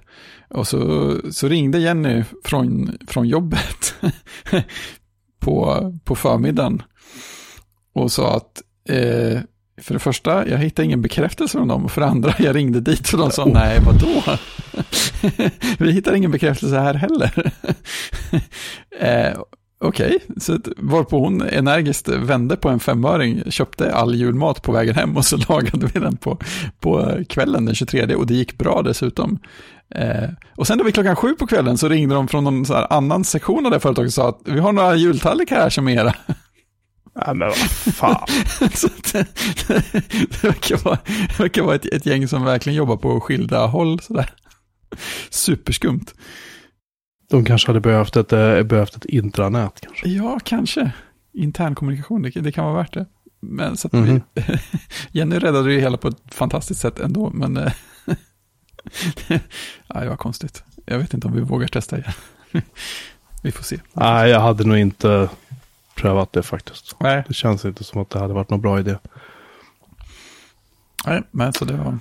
Och 0.50 0.68
så, 0.68 1.16
så 1.32 1.48
ringde 1.48 1.80
Jenny 1.80 2.24
från, 2.44 2.98
från 3.08 3.28
jobbet 3.28 3.96
på, 5.40 5.92
på 6.04 6.16
förmiddagen 6.16 6.82
och 7.94 8.12
sa 8.12 8.38
att 8.38 8.62
eh, 8.90 9.40
för 9.82 9.94
det 9.94 10.00
första, 10.00 10.48
jag 10.48 10.58
hittade 10.58 10.86
ingen 10.86 11.02
bekräftelse 11.02 11.58
från 11.58 11.68
dem. 11.68 11.90
För 11.90 12.02
det 12.02 12.08
andra, 12.08 12.34
jag 12.40 12.56
ringde 12.56 12.80
dit 12.80 13.14
och 13.14 13.20
de 13.20 13.32
sa, 13.32 13.46
nej, 13.46 13.80
vadå? 13.86 14.38
Vi 15.80 15.92
hittar 15.92 16.14
ingen 16.14 16.32
bekräftelse 16.32 16.80
här 16.80 16.94
heller. 16.94 17.52
eh, 19.00 19.40
Okej, 19.86 20.20
så 20.38 20.54
att- 20.54 20.68
varpå 20.78 21.20
hon 21.20 21.42
energiskt 21.42 22.08
vände 22.10 22.56
på 22.56 22.70
en 22.70 22.80
femöring, 22.80 23.44
köpte 23.52 23.94
all 23.94 24.16
julmat 24.16 24.62
på 24.62 24.72
vägen 24.72 24.96
hem 24.96 25.18
och 25.18 25.26
så 25.26 25.38
lagade 25.50 25.88
vi 25.94 26.00
den 26.00 26.18
på, 26.18 26.38
på 26.80 27.18
kvällen 27.30 27.66
den 27.66 27.76
23 27.76 28.16
och 28.16 28.28
det 28.28 28.34
gick 28.34 28.58
bra 28.58 28.82
dessutom. 28.82 29.40
Eh, 29.96 30.30
och 30.56 30.68
sen 30.68 30.78
då 30.78 30.84
vid 30.84 30.94
klockan 30.94 31.16
sju 31.16 31.36
på 31.36 31.48
kvällen 31.48 31.78
så 31.78 31.88
ringde 31.90 32.16
de 32.16 32.28
från 32.28 32.44
någon 32.44 32.66
så 32.66 32.74
här 32.74 32.94
annan 32.94 33.24
sektion 33.24 33.66
av 33.66 33.72
det 33.72 33.80
företaget 33.80 34.10
och 34.10 34.14
sa 34.14 34.30
att 34.30 34.40
vi 34.46 34.60
har 34.60 34.72
några 34.72 34.96
jultallrikar 34.96 35.56
här 35.56 35.70
som 35.70 35.88
är 35.88 35.94
era. 35.94 36.14
Ja, 37.14 37.34
men 37.34 37.48
vad 37.48 37.58
fan. 37.96 38.26
Det 40.30 40.44
verkar 40.44 40.78
vara, 40.84 40.98
det 41.06 41.40
verkar 41.40 41.62
vara 41.64 41.76
ett, 41.76 41.86
ett 41.86 42.06
gäng 42.06 42.28
som 42.28 42.44
verkligen 42.44 42.78
jobbar 42.78 42.98
på 42.98 43.20
skilda 43.22 43.66
håll. 43.66 44.00
Sådär. 44.00 44.30
Superskumt. 45.30 46.06
De 47.30 47.46
kanske 47.46 47.70
hade 47.70 47.80
behövt 47.80 48.16
ett, 48.16 48.34
eh, 48.34 48.64
behövt 48.64 48.96
ett 48.96 49.06
intranät 49.06 49.82
kanske. 49.82 50.10
Ja, 50.10 50.40
kanske. 50.44 50.92
Intern 51.34 51.76
kommunikation, 51.76 52.22
det, 52.22 52.30
det 52.30 52.52
kan 52.52 52.66
vara 52.66 52.76
värt 52.78 52.94
det. 52.94 53.06
Men 53.42 53.78
så 53.78 53.88
att 53.88 53.94
Mhm. 53.94 54.22
vi, 54.34 54.44
Jenny 55.12 55.40
räddade 55.40 55.74
ju 55.74 55.80
hela 55.80 55.98
på 55.98 56.08
ett 56.08 56.22
fantastiskt 56.32 56.82
sätt 56.82 57.00
ändå, 57.00 57.30
men 57.34 57.70
ja, 59.88 60.00
det 60.00 60.10
var 60.10 60.16
konstigt. 60.18 60.64
Jag 60.86 60.98
vet 60.98 61.14
inte 61.14 61.28
om 61.28 61.34
vi 61.34 61.42
vågar 61.42 61.68
testa 61.68 61.98
igen. 61.98 62.14
vi 63.44 63.52
får 63.52 63.64
se. 63.64 63.80
Nej, 63.94 64.30
jag 64.30 64.40
hade 64.40 64.64
nog 64.64 64.78
inte 64.78 65.30
prövat 65.96 66.34
det 66.34 66.44
faktiskt. 66.44 66.96
Nej, 67.00 67.24
Det 67.28 67.34
känns 67.34 67.66
inte 67.66 67.84
som 67.84 68.02
att 68.02 68.10
det 68.10 68.20
hade 68.20 68.34
varit 68.34 68.50
någon 68.50 68.62
bra 68.62 68.80
idé. 68.80 68.98
nej 71.06 71.22
men 71.32 71.54
så 71.54 71.66
det 71.66 71.74
var 71.74 72.00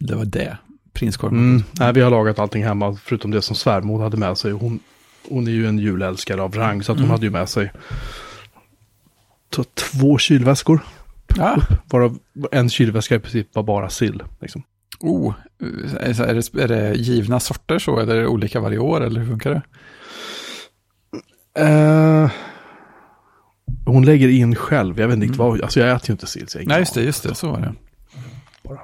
det. 0.00 0.14
Var 0.14 0.24
det. 0.24 0.56
Prinskorven. 0.92 1.38
Mm. 1.38 1.62
Nej, 1.72 1.92
vi 1.92 2.00
har 2.00 2.10
lagat 2.10 2.38
allting 2.38 2.64
hemma, 2.64 2.96
förutom 3.02 3.30
det 3.30 3.42
som 3.42 3.56
svärmor 3.56 4.02
hade 4.02 4.16
med 4.16 4.38
sig. 4.38 4.52
Hon, 4.52 4.80
hon 5.28 5.46
är 5.46 5.52
ju 5.52 5.66
en 5.66 5.78
julälskare 5.78 6.42
av 6.42 6.54
rang, 6.54 6.82
så 6.82 6.92
att 6.92 6.98
hon 6.98 7.04
Mm. 7.04 7.10
hade 7.10 7.26
ju 7.26 7.30
med 7.32 7.48
sig 7.48 7.72
två 9.74 10.18
kylväskor. 10.18 10.80
Ja. 11.36 11.56
Varav 11.90 12.18
en 12.52 12.70
kylväska 12.70 13.14
i 13.14 13.18
princip 13.18 13.54
var 13.54 13.62
bara 13.62 13.88
sill. 13.88 14.22
Liksom. 14.40 14.62
Oh, 15.00 15.34
är 16.00 16.34
det, 16.34 16.62
är 16.62 16.68
det 16.68 16.94
givna 16.94 17.40
sorter 17.40 17.78
så? 17.78 17.98
Eller 18.00 18.14
är 18.16 18.20
det 18.20 18.26
olika 18.26 18.60
varje 18.60 18.78
år? 18.78 19.00
Eller 19.04 19.20
hur 19.20 19.26
funkar 19.28 19.50
det? 19.50 19.62
Eh, 21.58 22.30
hon 23.86 24.04
lägger 24.04 24.28
in 24.28 24.54
själv, 24.54 25.00
jag 25.00 25.08
vet 25.08 25.14
inte 25.14 25.24
riktigt 25.24 25.38
vad, 25.38 25.62
alltså 25.62 25.80
jag 25.80 25.96
äter 25.96 26.08
ju 26.10 26.12
inte 26.12 26.26
sill. 26.26 26.46
Nej, 26.66 26.78
just 26.78 26.94
det, 26.94 27.02
just 27.02 27.22
det, 27.22 27.34
så 27.34 27.50
var 27.50 27.60
det. 27.60 27.74
Bara. 28.62 28.80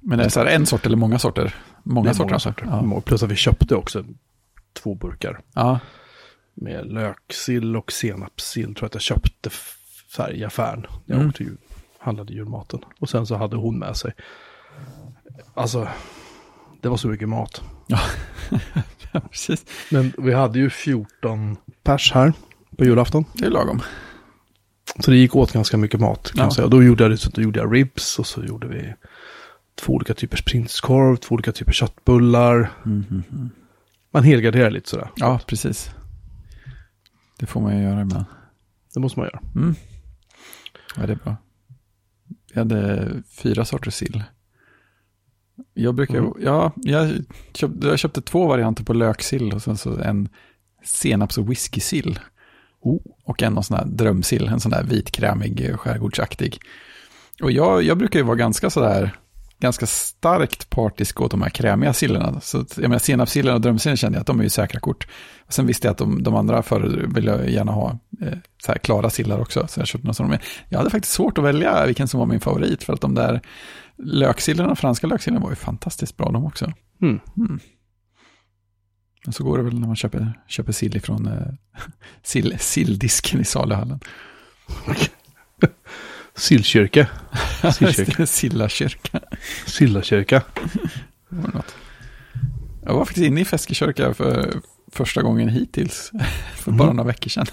Men 0.00 0.20
är 0.20 0.24
det 0.24 0.30
så 0.30 0.40
här 0.40 0.46
en 0.46 0.66
sort 0.66 0.86
eller 0.86 0.96
många 0.96 1.18
sorter? 1.18 1.54
Många 1.82 2.10
är 2.10 2.14
sorter 2.14 2.28
många 2.28 2.38
sorter. 2.38 2.66
Ja. 2.70 3.00
Plus 3.00 3.22
att 3.22 3.30
vi 3.30 3.36
köpte 3.36 3.74
också 3.74 4.04
två 4.72 4.94
burkar 4.94 5.40
ja. 5.54 5.78
med 6.54 6.86
löksill 6.92 7.76
och 7.76 7.92
senapssill. 7.92 8.64
Tror 8.74 8.76
jag 8.80 8.86
att 8.86 8.94
jag 8.94 9.02
köpte 9.02 9.50
i 10.32 10.44
affären. 10.44 10.86
Jag 11.06 11.16
Mm. 11.16 11.28
åkte 11.28 11.42
ju, 11.42 11.56
handlade 11.98 12.32
julmaten. 12.32 12.80
Och 13.00 13.08
sen 13.08 13.26
så 13.26 13.36
hade 13.36 13.56
hon 13.56 13.78
med 13.78 13.96
sig. 13.96 14.12
Alltså, 15.54 15.88
det 16.80 16.88
var 16.88 16.96
så 16.96 17.08
mycket 17.08 17.28
mat. 17.28 17.62
ja, 17.86 18.00
precis. 19.30 19.64
Men 19.90 20.12
vi 20.18 20.32
hade 20.32 20.58
ju 20.58 20.70
14 20.70 21.56
pers 21.82 22.12
här 22.12 22.32
på 22.78 22.84
julafton. 22.84 23.24
Det 23.34 23.44
är 23.46 23.50
lagom. 23.50 23.80
Så 25.00 25.10
det 25.10 25.16
gick 25.16 25.36
åt 25.36 25.52
ganska 25.52 25.76
mycket 25.76 26.00
mat 26.00 26.30
kan 26.32 26.38
Ja. 26.38 26.44
jag 26.44 26.52
säga. 26.52 26.68
Då 26.68 26.82
gjorde 26.82 27.04
jag, 27.04 27.18
så 27.18 27.30
då 27.30 27.42
gjorde 27.42 27.60
jag 27.60 27.74
ribs 27.74 28.18
och 28.18 28.26
så 28.26 28.44
gjorde 28.44 28.68
vi 28.68 28.94
två 29.74 29.92
olika 29.92 30.14
typer 30.14 30.42
prinskorv, 30.46 31.16
två 31.16 31.32
olika 31.34 31.52
typer 31.52 31.72
köttbullar. 31.72 32.70
Mm, 32.84 33.04
mm, 33.10 33.22
mm. 33.32 33.50
Man 34.10 34.22
helgarderar 34.24 34.70
lite 34.70 34.88
sådär. 34.90 35.10
Ja, 35.16 35.40
precis. 35.46 35.90
Det 37.38 37.46
får 37.46 37.60
man 37.60 37.76
ju 37.78 37.82
göra 37.82 38.00
ibland. 38.02 38.24
Det 38.94 39.00
måste 39.00 39.18
man 39.20 39.26
göra. 39.32 39.40
Mm. 39.56 39.74
Ja, 40.96 41.06
det 41.06 41.12
är 41.12 41.16
bra. 41.16 41.36
Jag 42.52 42.58
hade 42.60 43.08
fyra 43.28 43.64
sorters 43.64 43.94
sill. 43.94 44.22
Jag 45.74 45.94
brukar, 45.94 46.18
Mm. 46.18 46.32
ja, 46.40 46.72
jag 46.76 47.10
köpte, 47.54 47.86
jag 47.86 47.98
köpte 47.98 48.22
två 48.22 48.46
varianter 48.46 48.84
på 48.84 48.92
löksill 48.92 49.52
och 49.52 49.62
sen 49.62 49.76
så 49.76 49.98
en 49.98 50.28
senaps 50.84 51.38
och 51.38 51.50
whiskysill. 51.50 52.18
Oh. 52.80 53.00
Och 53.24 53.42
en 53.42 53.62
sån 53.62 53.76
här 53.76 53.84
drömsill, 53.84 54.48
en 54.48 54.60
sån 54.60 54.70
där 54.70 54.82
vitkrämig 54.82 55.68
eh, 55.68 55.76
skärgårdsaktig. 55.76 56.58
Och 57.42 57.52
jag, 57.52 57.82
jag 57.82 57.98
brukar 57.98 58.18
ju 58.18 58.24
vara 58.24 58.36
ganska 58.36 58.70
sådär, 58.70 59.16
ganska 59.60 59.86
starkt 59.86 60.70
partisk 60.70 61.20
åt 61.20 61.30
de 61.30 61.42
här 61.42 61.50
krämiga 61.50 61.92
sillerna. 61.92 62.40
Så 62.40 62.60
att, 62.60 62.76
jag 62.76 62.88
menar 62.88 62.98
senapssillen 62.98 63.54
och 63.54 63.60
drömsillen 63.60 63.96
kände 63.96 64.16
jag 64.16 64.20
att 64.20 64.26
de 64.26 64.38
är 64.38 64.44
ju 64.44 64.50
säkra 64.50 64.80
kort. 64.80 65.06
Och 65.46 65.52
sen 65.52 65.66
visste 65.66 65.86
jag 65.86 65.92
att 65.92 65.98
de, 65.98 66.22
de 66.22 66.34
andra 66.34 66.62
förr 66.62 67.06
vill 67.14 67.24
jag 67.24 67.50
gärna 67.50 67.72
ha 67.72 67.98
eh, 68.20 68.38
så 68.64 68.72
här 68.72 68.78
klara 68.78 69.10
sillar 69.10 69.40
också. 69.40 69.66
Så 69.68 69.80
jag 69.80 69.86
köpte 69.86 70.06
några 70.06 70.14
sådana. 70.14 70.30
Men 70.30 70.40
jag 70.68 70.78
hade 70.78 70.90
faktiskt 70.90 71.14
svårt 71.14 71.38
att 71.38 71.44
välja 71.44 71.86
vilken 71.86 72.08
som 72.08 72.20
var 72.20 72.26
min 72.26 72.40
favorit. 72.40 72.82
För 72.82 72.92
att 72.92 73.00
de 73.00 73.14
där 73.14 73.40
löksillerna, 73.98 74.76
franska 74.76 75.06
löksillerna 75.06 75.42
var 75.42 75.50
ju 75.50 75.56
fantastiskt 75.56 76.16
bra 76.16 76.30
de 76.30 76.44
också. 76.44 76.72
Mm. 77.02 77.20
Mm. 77.36 77.60
Men 79.24 79.32
så 79.32 79.44
går 79.44 79.58
det 79.58 79.64
väl 79.64 79.78
när 79.80 79.86
man 79.86 79.96
köper, 79.96 80.32
köper 80.46 80.72
sill 80.72 80.96
ifrån 80.96 81.26
eh, 81.26 81.82
sill, 82.22 82.56
silldisken 82.58 83.40
i 83.40 83.44
saluhallen. 83.44 84.00
Sillkyrka. 86.34 87.06
Sillkyrka. 87.74 88.26
Sillakyrka. 88.26 89.20
Sillakyrka. 89.66 90.42
Jag 92.84 92.94
var 92.94 93.04
faktiskt 93.04 93.26
inne 93.26 93.40
i 93.40 93.44
Feskekyrka 93.44 94.14
för 94.14 94.60
första 94.92 95.22
gången 95.22 95.48
hittills. 95.48 96.10
För 96.54 96.72
bara 96.72 96.86
Mhm. 96.88 96.96
några 96.96 97.06
veckor 97.06 97.28
sedan. 97.30 97.46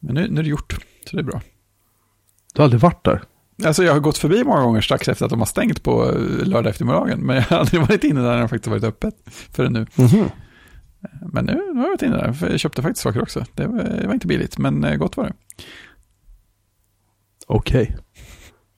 Men 0.00 0.14
nu, 0.14 0.28
nu 0.30 0.40
är 0.40 0.44
det 0.44 0.50
gjort, 0.50 0.72
så 1.10 1.16
det 1.16 1.22
är 1.22 1.24
bra. 1.24 1.40
Du 2.54 2.60
har 2.60 2.64
aldrig 2.64 2.80
varit 2.80 3.04
där? 3.04 3.22
Alltså 3.64 3.84
jag 3.84 3.92
har 3.92 4.00
gått 4.00 4.18
förbi 4.18 4.44
många 4.44 4.62
gånger 4.62 4.80
strax 4.80 5.08
efter 5.08 5.24
att 5.24 5.30
de 5.30 5.38
har 5.38 5.46
stängt 5.46 5.82
på 5.82 6.04
eh, 6.10 6.46
lördag 6.46 6.70
eftermiddagen. 6.70 7.20
Men 7.20 7.36
jag 7.36 7.42
har 7.50 7.56
aldrig 7.56 7.80
varit 7.80 8.04
inne 8.04 8.20
där 8.20 8.30
när 8.30 8.40
de 8.40 8.48
faktiskt 8.48 8.66
varit 8.70 8.84
öppet 8.84 9.14
förrän 9.52 9.72
nu. 9.72 9.86
Mhm. 9.94 10.30
Men 11.32 11.44
nu, 11.44 11.52
nu 11.52 11.74
har 11.74 11.84
jag 11.84 11.90
varit 11.90 12.02
inne 12.02 12.16
där, 12.16 12.32
för 12.32 12.50
jag 12.50 12.60
köpte 12.60 12.82
faktiskt 12.82 13.02
saker 13.02 13.22
också. 13.22 13.44
Det 13.54 13.66
var, 13.66 13.82
det 13.82 14.06
var 14.06 14.14
inte 14.14 14.26
billigt, 14.26 14.58
men 14.58 14.84
eh, 14.84 14.96
gott 14.96 15.16
var 15.16 15.24
det. 15.24 15.32
Okej. 17.46 17.96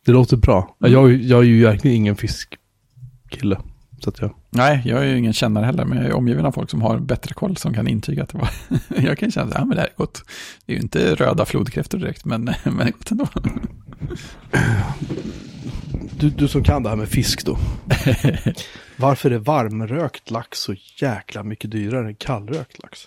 Det 0.07 0.13
låter 0.13 0.37
bra. 0.37 0.77
Mm. 0.81 0.93
Jag, 0.93 1.13
jag 1.13 1.41
är 1.41 1.45
ju 1.45 1.65
verkligen 1.65 1.97
ingen 1.97 2.17
fiskkille. 2.17 3.59
Så 3.99 4.13
jag... 4.21 4.35
Nej, 4.51 4.83
jag 4.85 4.99
är 5.03 5.07
ju 5.07 5.19
ingen 5.19 5.33
kännare 5.33 5.65
heller, 5.65 5.85
men 5.85 5.99
jag 5.99 6.07
är 6.07 6.13
omgiven 6.13 6.47
av 6.47 6.53
folk 6.53 6.71
som 6.71 6.83
har 6.83 6.99
bättre 6.99 7.35
koll 7.35 7.57
som 7.57 7.75
kan 7.75 7.89
intyga 7.89 8.23
att 8.23 8.29
det 8.29 8.39
var... 8.39 8.51
jag 9.09 9.19
kan 9.19 9.31
känna 9.31 9.47
att 9.47 9.55
ja, 9.59 9.65
men 9.65 9.77
det 9.77 9.81
här 9.81 9.89
är 9.89 9.95
gott. 9.97 10.23
Det 10.67 10.73
är 10.73 10.77
ju 10.77 10.83
inte 10.83 11.15
röda 11.15 11.45
flodkräftor 11.45 11.99
direkt, 11.99 12.25
men, 12.25 12.45
men 12.65 12.77
det 12.77 12.83
är 12.85 12.91
gott 12.93 13.11
ändå. 13.11 13.27
Du, 16.19 16.31
du 16.31 16.49
som 16.49 16.65
kan 16.65 16.83
det 16.83 16.89
här 16.89 16.97
med 16.97 17.09
fisk 17.09 17.47
då. 17.47 17.59
Varför 18.97 19.31
är 19.31 19.39
varmrökt 19.39 20.31
lax 20.31 20.59
så 20.59 20.75
jäkla 21.01 21.43
mycket 21.43 21.71
dyrare 21.71 22.07
än 22.09 22.15
kallrökt 22.15 22.83
lax? 22.83 23.01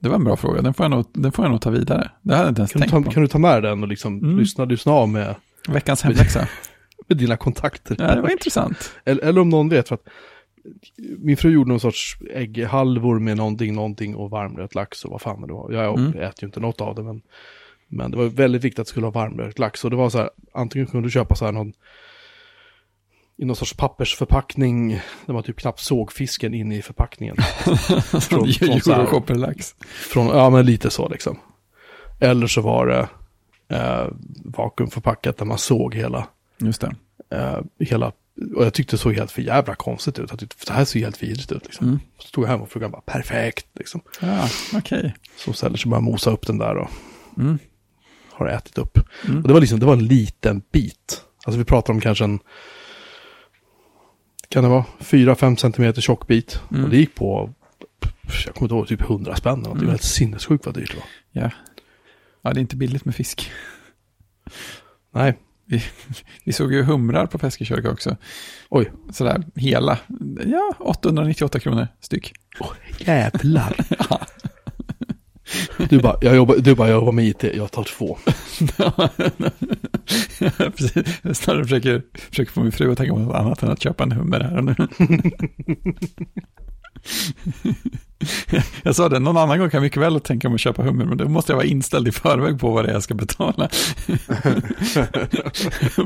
Det 0.00 0.08
var 0.08 0.16
en 0.16 0.24
bra 0.24 0.36
fråga, 0.36 0.62
den 0.62 0.74
får 0.74 0.84
jag 0.84 0.90
nog, 0.90 1.04
den 1.12 1.32
får 1.32 1.44
jag 1.44 1.52
nog 1.52 1.60
ta 1.60 1.70
vidare. 1.70 2.10
Det 2.22 2.34
hade 2.34 2.44
jag 2.46 2.50
inte 2.50 2.60
ens 2.60 2.72
Kan 2.72 2.80
tänkt 2.82 2.90
ta, 2.92 3.02
på. 3.02 3.10
kan 3.10 3.22
du 3.22 3.28
ta 3.28 3.38
med 3.38 3.62
den 3.62 3.82
och 3.82 3.88
liksom 3.88 4.18
Mm. 4.18 4.38
lyssna, 4.38 4.64
lyssna 4.64 4.92
av 4.92 5.08
med, 5.08 5.34
Veckans 5.68 6.02
hemläxa. 6.02 6.48
Med 7.08 7.18
dina 7.18 7.36
kontakter? 7.36 7.96
Ja, 7.98 8.14
det 8.14 8.20
var 8.20 8.30
intressant. 8.30 8.92
Eller, 9.04 9.22
eller 9.22 9.40
om 9.40 9.48
någon 9.48 9.68
vet, 9.68 9.88
för 9.88 9.94
att 9.94 10.08
min 11.18 11.36
fru 11.36 11.50
gjorde 11.52 11.68
någon 11.68 11.80
sorts 11.80 12.16
ägghalvor 12.30 13.18
med 13.18 13.36
någonting, 13.36 13.74
någonting 13.74 14.16
och 14.16 14.30
varmrökt 14.30 14.74
lax 14.74 15.04
och 15.04 15.10
vad 15.10 15.20
fan 15.20 15.46
det 15.46 15.52
var. 15.52 15.72
Jag 15.72 15.98
Mm. 15.98 16.10
äter 16.18 16.34
ju 16.42 16.46
inte 16.46 16.60
något 16.60 16.80
av 16.80 16.94
det, 16.94 17.02
men, 17.02 17.22
men 17.88 18.10
det 18.10 18.16
var 18.16 18.24
väldigt 18.24 18.64
viktigt 18.64 18.78
att 18.78 18.86
det 18.86 18.90
skulle 18.90 19.06
ha 19.06 19.10
varmrökt 19.10 19.58
lax. 19.58 19.84
Och 19.84 19.90
det 19.90 19.96
var 19.96 20.10
så 20.10 20.18
här, 20.18 20.30
antingen 20.54 20.86
kunde 20.86 21.06
du 21.06 21.10
köpa 21.10 21.34
så 21.34 21.44
här 21.44 21.52
någon, 21.52 21.72
i 23.38 23.44
någon 23.44 23.56
sorts 23.56 23.74
pappersförpackning, 23.74 25.00
där 25.26 25.34
man 25.34 25.42
typ 25.42 25.56
knappt 25.56 25.80
såg 25.80 26.12
fisken 26.12 26.54
inne 26.54 26.76
i 26.76 26.82
förpackningen. 26.82 27.36
Från- 28.20 28.20
från 28.20 28.44
Euroshopper-lax. 28.48 29.74
Från, 29.86 30.26
ja 30.26 30.50
men 30.50 30.66
lite 30.66 30.90
så 30.90 31.08
liksom. 31.08 31.38
Eller 32.20 32.46
så 32.46 32.60
var 32.60 32.86
det 32.86 33.08
eh, 33.76 34.06
vakuumförpackat 34.44 35.36
där 35.38 35.44
man 35.46 35.58
såg 35.58 35.94
hela, 35.94 36.26
Just 36.58 36.80
det. 36.80 36.94
eh, 37.36 37.60
hela, 37.78 38.12
och 38.56 38.64
jag 38.64 38.74
tyckte 38.74 38.96
det 38.96 39.00
såg 39.00 39.14
helt 39.14 39.30
för 39.32 39.42
jävla 39.42 39.74
konstigt 39.74 40.18
ut. 40.18 40.30
Jag 40.30 40.38
tyckte, 40.38 40.56
det 40.66 40.72
här 40.72 40.84
ser 40.84 41.00
helt 41.00 41.22
vidrigt 41.22 41.52
ut 41.52 41.64
liksom. 41.64 41.86
Mm. 41.86 41.98
Så 42.18 42.28
stod 42.28 42.44
jag 42.44 42.48
hem 42.48 42.62
och 42.62 42.70
frugan 42.70 42.90
bara 42.90 43.00
perfekt 43.00 43.66
liksom. 43.74 44.00
Ja, 44.20 44.48
okej. 44.74 45.14
Så 45.36 45.52
ställer 45.52 45.76
sig 45.76 45.90
bara 45.90 46.00
mosa 46.00 46.30
upp 46.30 46.46
den 46.46 46.58
där 46.58 46.76
och 46.76 46.90
Mm. 47.38 47.58
har 48.32 48.46
ätit 48.46 48.78
upp. 48.78 48.98
Mm. 49.24 49.42
Och 49.42 49.48
det 49.48 49.54
var 49.54 49.60
liksom, 49.60 49.80
det 49.80 49.86
var 49.86 49.92
en 49.92 50.06
liten 50.06 50.62
bit. 50.72 51.22
Alltså 51.44 51.58
vi 51.58 51.64
pratar 51.64 51.92
om 51.92 52.00
kanske 52.00 52.24
en, 52.24 52.38
kan 54.48 54.62
det 54.64 54.68
vara, 54.70 54.84
4-5 54.98 55.56
centimeter 55.56 56.00
tjock 56.00 56.26
bit. 56.26 56.60
Mm. 56.70 56.84
Och 56.84 56.90
det 56.90 56.96
gick 56.96 57.14
på, 57.14 57.52
jag 58.46 58.54
kommer 58.54 58.64
inte 58.66 58.74
ihåg, 58.74 58.88
typ 58.88 59.00
100 59.10 59.36
spänn 59.36 59.58
eller. 59.58 59.64
Det 59.68 59.70
Mm. 59.72 59.84
var 59.84 59.90
helt 59.90 60.02
sinnessjukt 60.02 60.66
vad 60.66 60.74
dyrt 60.74 60.90
det 60.90 60.96
var. 60.96 61.06
Ja. 61.42 61.50
ja, 62.42 62.52
det 62.52 62.58
är 62.58 62.62
inte 62.62 62.76
billigt 62.76 63.04
med 63.04 63.14
fisk. 63.14 63.50
Nej, 65.10 65.38
Vi 66.44 66.52
såg 66.52 66.72
ju 66.72 66.82
humrar 66.82 67.26
på 67.26 67.38
Feskekyrka 67.38 67.90
också. 67.90 68.16
oj. 68.68 68.92
Sådär 69.12 69.44
hela. 69.54 69.98
Ja, 70.46 70.72
898 70.78 71.60
kronor 71.60 71.88
styck. 72.00 72.32
Åh, 72.60 72.72
jävlar. 72.98 73.76
Du 75.88 76.00
bara, 76.00 76.18
jag 76.20 76.36
jobbar, 76.36 76.56
du 76.56 76.74
bara, 76.74 76.88
jag 76.88 76.94
jobbar 76.94 77.12
med 77.12 77.24
IT, 77.26 77.42
jag 77.42 77.72
tar 77.72 77.84
två. 77.84 78.18
Precis. 80.76 81.20
Jag 81.22 81.36
snarare 81.36 81.62
försöker, 81.62 82.02
försöker 82.30 82.52
få 82.52 82.60
min 82.60 82.72
fru 82.72 82.92
att 82.92 82.98
tänka 82.98 83.12
på 83.12 83.18
något 83.18 83.36
annat 83.36 83.62
än 83.62 83.70
att 83.70 83.82
köpa 83.82 84.04
en 84.04 84.12
hummer 84.12 84.40
här 84.40 84.56
och 84.56 84.64
nu. 84.64 84.74
Jag 88.82 88.96
sa 88.96 89.08
det, 89.08 89.18
någon 89.18 89.36
annan 89.36 89.58
gång 89.58 89.70
kan 89.70 89.78
jag 89.78 89.82
mycket 89.82 90.02
väl 90.02 90.20
tänka 90.20 90.48
mig 90.48 90.54
att 90.54 90.60
köpa 90.60 90.82
hummer, 90.82 91.04
men 91.04 91.18
då 91.18 91.28
måste 91.28 91.52
jag 91.52 91.56
vara 91.56 91.66
inställd 91.66 92.08
i 92.08 92.12
förväg 92.12 92.60
på 92.60 92.70
vad 92.70 92.84
det 92.84 92.90
är 92.90 92.92
jag 92.92 93.02
ska 93.02 93.14
betala. 93.14 93.68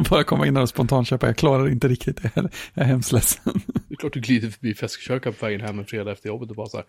Bara 0.11 0.25
komma 0.25 0.47
in 0.47 0.57
och 0.57 0.69
spontant 0.69 1.09
köpa, 1.09 1.27
jag 1.27 1.37
klarar 1.37 1.69
inte 1.69 1.89
riktigt 1.89 2.23
det 2.23 2.31
här. 2.35 2.51
Jag 2.75 2.85
är 2.85 2.89
hemskt 2.89 3.13
ledsen. 3.13 3.61
Det 3.89 3.95
är 3.95 3.97
klart 3.97 4.13
du 4.13 4.21
glider 4.21 4.51
förbi 4.51 4.75
Feskekyrkan 4.75 5.33
på 5.33 5.47
vägen 5.47 5.61
hem 5.61 5.79
en 5.79 5.87
fredag 5.87 6.13
efter 6.13 6.29
jobbet 6.29 6.51
och 6.51 6.57
bara 6.57 6.69
så 6.69 6.77
här, 6.77 6.87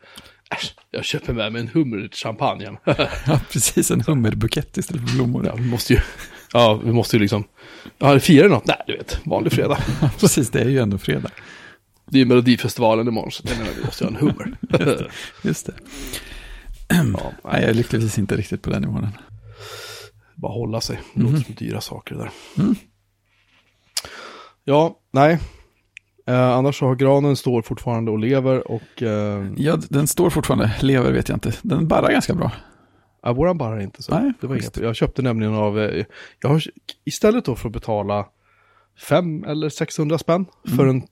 äsch, 0.51 0.75
jag 0.91 1.05
köper 1.05 1.33
med 1.33 1.53
mig 1.53 1.61
en 1.61 1.67
hummer 1.67 2.05
och 2.05 2.15
champagne. 2.15 2.69
Ja, 3.27 3.39
precis, 3.51 3.91
en 3.91 4.01
hummerbukett 4.01 4.77
istället 4.77 5.09
för 5.09 5.15
blommor. 5.15 5.45
ja, 5.45 5.55
vi 5.55 5.65
måste 5.65 5.93
ju, 5.93 5.99
ja, 6.53 6.81
vi 6.83 6.91
måste 6.91 7.15
ju 7.15 7.19
liksom, 7.19 7.43
ja, 7.97 8.19
firar 8.19 8.49
något? 8.49 8.65
Nej, 8.65 8.83
du 8.87 8.97
vet, 8.97 9.19
vanlig 9.25 9.53
fredag. 9.53 9.77
Precis, 10.19 10.49
det 10.49 10.61
är 10.61 10.69
ju 10.69 10.79
ändå 10.79 10.97
fredag. 10.97 11.29
Det 12.11 12.21
är 12.21 12.25
Melodifestivalen 12.25 13.07
imorgon, 13.07 13.31
så 13.31 13.43
vi 13.77 13.85
måste 13.85 14.03
ju 14.03 14.09
ha 14.09 14.17
en 14.17 14.21
hummer. 14.27 14.57
Just 15.43 15.65
det. 15.65 15.73
ja, 16.89 17.31
Nej, 17.43 17.61
jag 17.61 17.69
är 17.69 17.73
lyckligtvis 17.73 18.17
inte 18.19 18.35
riktigt 18.37 18.61
på 18.61 18.69
den 18.69 18.81
nivån. 18.81 19.03
än. 19.03 19.11
bara 20.35 20.51
hålla 20.53 20.81
sig. 20.81 20.99
Det 21.13 21.21
låter 21.21 21.33
Mhm. 21.33 21.43
som 21.43 21.55
dyra 21.55 21.81
saker 21.81 22.15
det 22.15 22.21
där. 22.21 22.31
Mm. 22.63 22.75
Ja, 24.63 24.99
nej. 25.11 25.39
Eh, 26.27 26.51
annars 26.51 26.79
så 26.79 26.85
har 26.85 26.95
granen 26.95 27.35
står 27.35 27.61
fortfarande 27.61 28.11
och 28.11 28.19
lever 28.19 28.71
och 28.71 29.03
eh, 29.03 29.51
Ja, 29.57 29.77
den 29.89 30.07
står 30.07 30.29
fortfarande, 30.29 30.71
lever 30.81 31.11
vet 31.11 31.29
jag 31.29 31.35
inte. 31.35 31.53
Den 31.61 31.87
barrar 31.87 32.11
ganska 32.11 32.33
bra. 32.33 32.51
Ja, 33.23 33.33
våran 33.33 33.57
barrar 33.57 33.79
inte 33.79 34.03
så. 34.03 34.19
Nej, 34.19 34.33
det 34.41 34.47
var 34.47 34.55
inget. 34.55 34.77
Jag 34.77 34.95
köpte 34.95 35.21
nämligen 35.21 35.53
av, 35.55 35.79
eh, 35.79 36.05
jag 36.41 36.49
har, 36.49 36.63
istället 37.05 37.45
då 37.45 37.55
för 37.55 37.67
att 37.69 37.73
betala 37.73 38.25
5 39.07 39.43
eller 39.43 39.69
600 39.69 40.17
spänn 40.17 40.45
för 40.75 40.87
en 40.87 41.03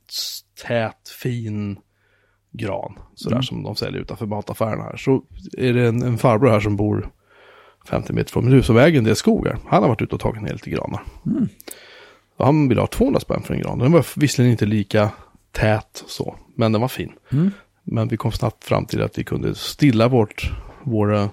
tät, 0.68 1.10
fin 1.22 1.80
gran, 2.52 3.00
sådär 3.16 3.36
Mm. 3.36 3.44
som 3.44 3.64
de 3.64 3.76
säljer 3.76 4.02
utanför 4.02 4.26
mataffären 4.26 4.82
här, 4.82 4.98
så 4.98 5.22
är 5.58 5.74
det 5.74 5.88
en, 5.88 6.02
en 6.02 6.18
farbror 6.18 6.50
här 6.50 6.60
som 6.60 6.76
bor 6.76 7.12
50 7.90 8.14
meter 8.14 8.32
från 8.32 8.46
mitt 8.46 8.54
hus 8.54 8.70
och 8.70 8.76
väger 8.78 8.98
en 8.98 9.04
del 9.04 9.16
skogar. 9.16 9.58
Han 9.68 9.82
har 9.82 9.90
varit 9.90 10.02
ute 10.02 10.16
och 10.16 10.22
tagit 10.22 10.42
ner 10.42 10.54
lite 10.54 10.70
granar. 10.70 11.04
Mm. 11.26 11.48
Han 12.38 12.70
ville 12.70 12.82
ha 12.82 12.88
200 12.88 13.20
spänn 13.20 13.42
för 13.42 13.54
en 13.54 13.60
gran. 13.62 13.80
Den 13.80 13.92
var 13.92 14.06
visserligen 14.20 14.52
inte 14.52 14.66
lika 14.66 15.12
tät 15.52 16.04
så, 16.08 16.36
men 16.56 16.72
den 16.72 16.82
var 16.82 16.88
fin. 16.88 17.12
Mm. 17.32 17.52
Men 17.84 18.08
vi 18.08 18.18
kom 18.18 18.32
snabbt 18.32 18.64
fram 18.64 18.86
till 18.86 19.02
att 19.02 19.20
vi 19.20 19.24
kunde 19.24 19.56
stilla 19.56 20.08
vårt, 20.08 20.52
våra... 20.84 21.30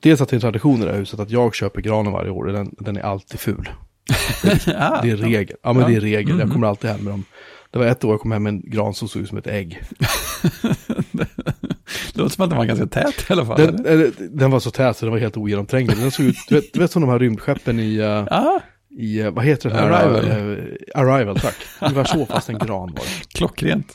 Dels 0.00 0.20
att 0.20 0.28
det 0.28 0.34
är 0.34 0.36
en 0.36 0.40
tradition 0.40 0.82
i 0.82 0.84
det 0.84 0.90
här 0.90 0.98
huset 0.98 1.20
att 1.20 1.30
jag 1.30 1.54
köper 1.54 1.80
granen 1.80 2.12
varje 2.12 2.30
år 2.30 2.44
den, 2.44 2.74
den 2.78 2.96
är 2.96 3.02
alltid 3.02 3.40
ful. 3.40 3.68
Ja, 4.66 5.00
Det 5.02 5.10
är 5.10 5.16
regel. 5.16 5.56
Ja, 5.62 5.72
men 5.72 5.82
Ja. 5.82 5.88
det 5.88 5.94
är 5.96 6.00
regel. 6.00 6.28
Jag 6.30 6.40
Mm. 6.40 6.50
kommer 6.50 6.66
alltid 6.66 6.90
hem 6.90 7.00
med 7.04 7.12
dem. 7.12 7.24
Det 7.70 7.78
var 7.78 7.86
ett 7.86 8.04
år 8.04 8.12
jag 8.12 8.20
kom 8.20 8.32
hem 8.32 8.42
med 8.42 8.50
en 8.50 8.60
gran 8.70 8.94
som 8.94 9.08
såg 9.08 9.22
ut 9.22 9.28
som 9.28 9.38
ett 9.38 9.46
ägg. 9.46 9.80
Det 12.14 12.18
låter 12.20 12.34
som 12.34 12.44
att 12.44 12.50
den 12.50 12.58
var 12.58 12.64
ganska 12.64 12.86
tät 12.86 13.30
i 13.30 13.32
alla 13.32 13.46
fall. 13.46 13.56
Den, 13.60 13.86
eller? 13.86 14.10
den 14.18 14.50
var 14.50 14.60
så 14.60 14.70
tät 14.70 14.96
så 14.96 15.04
den 15.06 15.12
var 15.12 15.18
helt 15.18 15.36
ogenomtränglig. 15.36 15.96
Den 15.96 16.10
såg 16.10 16.26
ut, 16.26 16.36
du 16.48 16.54
vet, 16.54 16.72
du 16.72 16.80
vet 16.80 16.90
som 16.90 17.02
de 17.02 17.10
här 17.10 17.18
rymdskeppen 17.18 17.80
i, 17.80 17.98
uh, 18.00 18.26
i 18.98 19.22
uh, 19.22 19.30
vad 19.30 19.44
heter 19.44 19.70
här? 19.70 19.90
Arrival. 19.90 20.24
Uh, 20.50 20.64
Arrival, 20.94 21.38
tack. 21.40 21.54
Ungefär 21.80 22.04
så 22.04 22.26
fast 22.26 22.48
en 22.48 22.58
gran 22.58 22.68
var 22.68 22.88
det. 22.88 23.28
klockrent. 23.38 23.92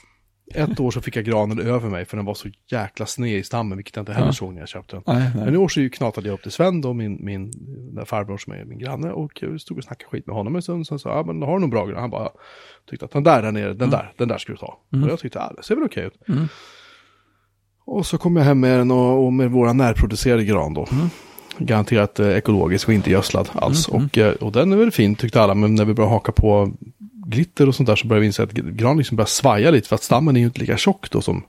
Ett 0.56 0.80
år 0.80 0.92
så 0.92 1.02
fick 1.02 1.16
jag 1.16 1.26
granen 1.26 1.60
över 1.60 1.90
mig 1.90 2.06
för 2.06 2.18
den 2.18 2.26
var 2.26 2.34
så 2.34 2.50
jäkla 2.72 3.06
sned 3.06 3.38
i 3.38 3.44
stammen, 3.44 3.78
vilket 3.78 3.96
jag 3.96 4.02
inte 4.02 4.14
heller 4.14 4.28
Ja. 4.28 4.34
såg 4.34 4.54
när 4.54 4.60
jag 4.60 4.70
köpte 4.70 4.96
den. 4.96 5.04
Nej, 5.08 5.32
Men 5.36 5.44
nej. 5.46 5.54
i 5.54 5.58
år 5.58 5.68
så 5.68 5.90
knatade 5.90 6.28
jag 6.28 6.34
upp 6.34 6.42
till 6.44 6.52
Sven 6.52 6.82
då, 6.82 6.94
min, 6.94 7.18
min 7.26 7.52
farbror 8.06 8.38
som 8.38 8.54
är 8.54 8.66
min 8.66 8.80
granne 8.80 9.12
och 9.12 9.32
jag 9.42 9.62
stod 9.62 9.78
och 9.78 9.84
snackade 9.84 10.10
skit 10.10 10.28
med 10.28 10.36
honom 10.36 10.56
en 10.56 10.62
stund. 10.62 10.88
Sen 10.88 11.00
sa 11.00 11.10
jag, 11.10 11.18
ja 11.18 11.24
men 11.24 11.42
har 11.42 11.54
du 11.54 11.60
någon 11.60 11.70
bra 11.70 11.86
gran? 11.86 12.00
Han 12.02 12.10
bara, 12.10 12.30
tyckte 12.90 13.06
att 13.06 13.12
den 13.12 13.24
där 13.24 13.42
där 13.42 13.52
nere, 13.52 13.74
den 13.74 13.90
där, 13.90 14.14
den 14.18 14.28
där 14.28 14.38
ska 14.38 14.52
du 14.52 14.58
ta. 14.58 14.78
Och 15.04 15.10
jag 15.10 15.20
tyckte, 15.20 15.40
ja 15.40 15.54
det 15.58 15.64
ser 15.64 15.76
väl 15.76 15.84
okej 15.84 16.04
ut. 16.06 16.30
Mm. 16.30 16.48
Och 17.86 18.06
så 18.06 18.18
kom 18.18 18.36
jag 18.36 18.44
hem 18.44 18.60
med 18.60 18.80
den 18.80 18.92
och, 18.92 19.26
och 19.26 19.34
med 19.34 19.52
våra 19.52 19.74
närproducerade 19.74 20.46
gran 20.46 20.74
då. 20.74 20.88
Garanterat 21.60 22.20
eh, 22.20 22.28
ekologisk 22.30 22.88
och 22.88 22.94
inte 22.94 23.12
gödslad 23.12 23.50
alls. 23.54 23.88
Och, 23.88 24.18
eh, 24.18 24.34
och 24.34 24.52
den 24.52 24.72
är 24.74 24.78
väl 24.78 24.92
fin 24.92 25.16
tyckte 25.16 25.42
alla, 25.42 25.54
men 25.56 25.76
när 25.76 25.86
vi 25.86 25.94
började 25.94 26.14
haka 26.14 26.32
på 26.32 26.72
glitter 27.30 27.68
och 27.68 27.76
sånt 27.76 27.88
där 27.88 27.96
så 27.96 28.08
började 28.08 28.22
vi 28.22 28.26
inse 28.28 28.44
att 28.44 28.52
gran 28.52 28.98
liksom 28.98 29.18
börjar 29.18 29.28
svaja 29.28 29.72
lite 29.72 29.88
för 29.88 29.96
att 29.96 30.04
stammen 30.04 30.36
är 30.36 30.40
ju 30.40 30.46
inte 30.46 30.60
lika 30.60 30.78
tjock 30.78 31.10
då 31.12 31.22
som 31.22 31.44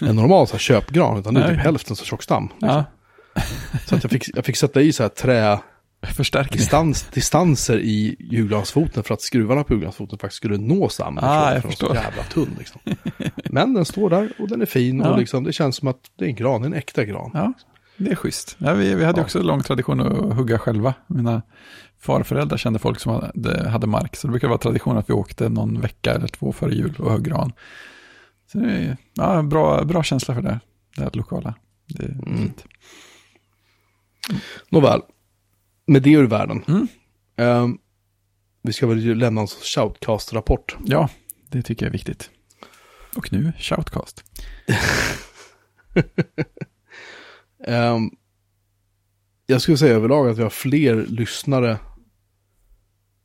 en 0.00 0.16
normal 0.16 0.46
så 0.46 0.52
här, 0.52 0.58
köpgran, 0.58 1.18
utan 1.18 1.34
det 1.34 1.40
är 1.42 1.48
typ 1.50 1.58
hälften 1.58 1.96
så 1.96 2.04
tjock 2.04 2.22
stam. 2.22 2.48
Ja, 2.58 2.84
Så 3.86 3.94
att 3.96 4.04
jag 4.04 4.10
fick, 4.10 4.36
jag 4.36 4.44
fick 4.44 4.56
sätta 4.56 4.80
i 4.80 4.92
så 4.92 5.02
här 5.02 5.10
trä, 5.10 5.58
distans, 6.50 7.02
distanser 7.12 7.78
i 7.78 8.16
julgransfoten 8.18 9.02
för 9.04 9.14
att 9.14 9.20
skruvarna 9.22 9.64
på 9.64 9.72
julgransfoten 9.74 10.18
faktiskt 10.18 10.36
skulle 10.36 10.56
nå 10.58 10.88
stammen. 10.88 11.24
Ah, 11.24 11.52
jag 11.54 11.62
förstår. 11.62 11.88
så 11.88 11.94
jävla 11.94 12.22
tunn 12.22 12.50
liksom. 12.58 12.80
Men 13.44 13.74
den 13.74 13.84
står 13.84 14.10
där 14.10 14.32
och 14.38 14.48
den 14.48 14.62
är 14.62 14.66
fin 14.66 14.98
Ja. 15.00 15.10
och 15.10 15.18
liksom, 15.18 15.44
det 15.44 15.52
känns 15.52 15.76
som 15.76 15.88
att 15.88 15.98
det 16.18 16.24
är 16.24 16.28
en 16.28 16.34
gran, 16.34 16.64
en 16.64 16.74
äkta 16.74 17.04
gran. 17.04 17.30
Ja, 17.34 17.52
det 17.96 18.10
är 18.10 18.14
schysst. 18.14 18.56
Ja, 18.58 18.72
vi, 18.74 18.94
vi 18.94 19.04
hade 19.04 19.20
Ja. 19.20 19.24
också 19.24 19.42
lång 19.42 19.62
tradition 19.62 20.00
att 20.00 20.36
hugga 20.36 20.58
själva. 20.58 20.94
Mina 21.06 21.42
farföräldrar 22.00 22.56
kände 22.58 22.78
folk 22.78 23.00
som 23.00 23.12
hade, 23.12 23.68
hade 23.68 23.86
mark. 23.86 24.16
Så 24.16 24.26
det 24.26 24.30
brukade 24.30 24.48
vara 24.48 24.58
tradition 24.58 24.98
att 24.98 25.10
vi 25.10 25.14
åkte 25.14 25.48
någon 25.48 25.80
vecka 25.80 26.14
eller 26.14 26.28
två 26.28 26.52
före 26.52 26.74
jul 26.74 26.94
och 26.98 27.10
högg 27.10 27.24
gran. 27.24 27.52
Så 28.52 28.58
det 28.58 28.70
är 28.72 28.96
ja, 29.14 29.42
bra, 29.42 29.84
bra 29.84 30.02
känsla 30.02 30.34
för 30.34 30.42
det, 30.42 30.60
det 30.96 31.02
här 31.02 31.10
lokala. 31.12 31.54
Det 31.86 32.02
är 32.04 32.08
Mm. 32.08 32.36
fint. 32.38 32.64
Nåväl, 34.68 35.00
med 35.86 36.02
det 36.02 36.10
ur 36.10 36.26
världen. 36.26 36.64
Mm. 36.68 36.88
Ehm, 37.36 37.78
vi 38.62 38.72
ska 38.72 38.86
väl 38.86 39.18
lämna 39.18 39.40
en 39.40 39.46
shoutcast-rapport. 39.46 40.76
Ja, 40.84 41.08
det 41.48 41.62
tycker 41.62 41.86
jag 41.86 41.88
är 41.88 41.92
viktigt. 41.92 42.30
Och 43.16 43.32
nu, 43.32 43.52
shoutcast. 43.58 44.24
Ehm, 47.66 48.10
jag 49.50 49.62
skulle 49.62 49.78
säga 49.78 49.94
överlag 49.94 50.28
att 50.28 50.38
vi 50.38 50.42
har 50.42 50.50
fler 50.50 51.06
lyssnare 51.08 51.78